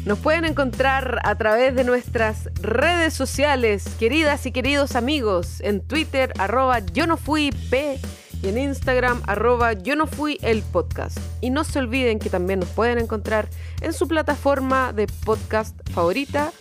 Nos 0.06 0.20
pueden 0.20 0.45
encontrar 0.45 1.20
a 1.24 1.36
través 1.36 1.74
de 1.74 1.84
nuestras 1.84 2.49
redes 2.62 3.14
sociales, 3.14 3.86
queridas 3.97 4.45
y 4.45 4.51
queridos 4.51 4.95
amigos, 4.95 5.62
en 5.62 5.82
Twitter, 5.82 6.32
arroba 6.38 6.80
yo 6.80 7.08
no 7.08 7.18
fui 7.18 7.51
P 7.72 7.99
y 8.43 8.47
en 8.49 8.60
Instagram, 8.60 9.24
arroba 9.26 9.74
yo 9.74 9.95
no 9.95 10.06
fui 10.06 10.38
el 10.43 10.62
podcast. 10.62 11.18
Y 11.41 11.49
no 11.49 11.64
se 11.64 11.80
olviden 11.80 12.20
que 12.20 12.30
también 12.30 12.60
nos 12.60 12.70
pueden 12.70 12.99
encontrar 12.99 13.49
en 13.82 13.93
su 13.93 14.08
plataforma 14.08 14.93
de 14.93 15.08
podcast 15.08 15.76
favorita. 15.89 16.51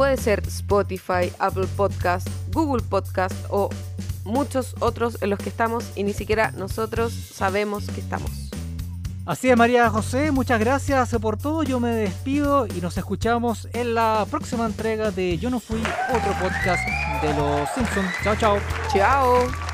Puede 0.00 0.16
ser 0.16 0.42
Spotify, 0.46 1.30
Apple 1.38 1.66
Podcast, 1.76 2.26
Google 2.54 2.82
Podcast 2.82 3.34
o 3.50 3.68
muchos 4.24 4.74
otros 4.80 5.18
en 5.20 5.28
los 5.28 5.38
que 5.38 5.50
estamos 5.50 5.92
y 5.94 6.04
ni 6.04 6.14
siquiera 6.14 6.52
nosotros 6.52 7.12
sabemos 7.12 7.84
que 7.84 8.00
estamos. 8.00 8.30
Así 9.26 9.50
es, 9.50 9.58
María 9.58 9.90
José, 9.90 10.30
muchas 10.30 10.58
gracias 10.58 11.14
por 11.20 11.36
todo. 11.36 11.64
Yo 11.64 11.80
me 11.80 11.90
despido 11.90 12.66
y 12.66 12.80
nos 12.80 12.96
escuchamos 12.96 13.68
en 13.74 13.94
la 13.94 14.26
próxima 14.30 14.64
entrega 14.64 15.10
de 15.10 15.36
Yo 15.36 15.50
no 15.50 15.60
fui 15.60 15.82
otro 16.08 16.32
podcast 16.40 16.82
de 17.20 17.34
los 17.34 17.68
Simpsons. 17.74 18.10
Chao, 18.24 18.36
chao. 18.36 18.58
Chao. 18.94 19.69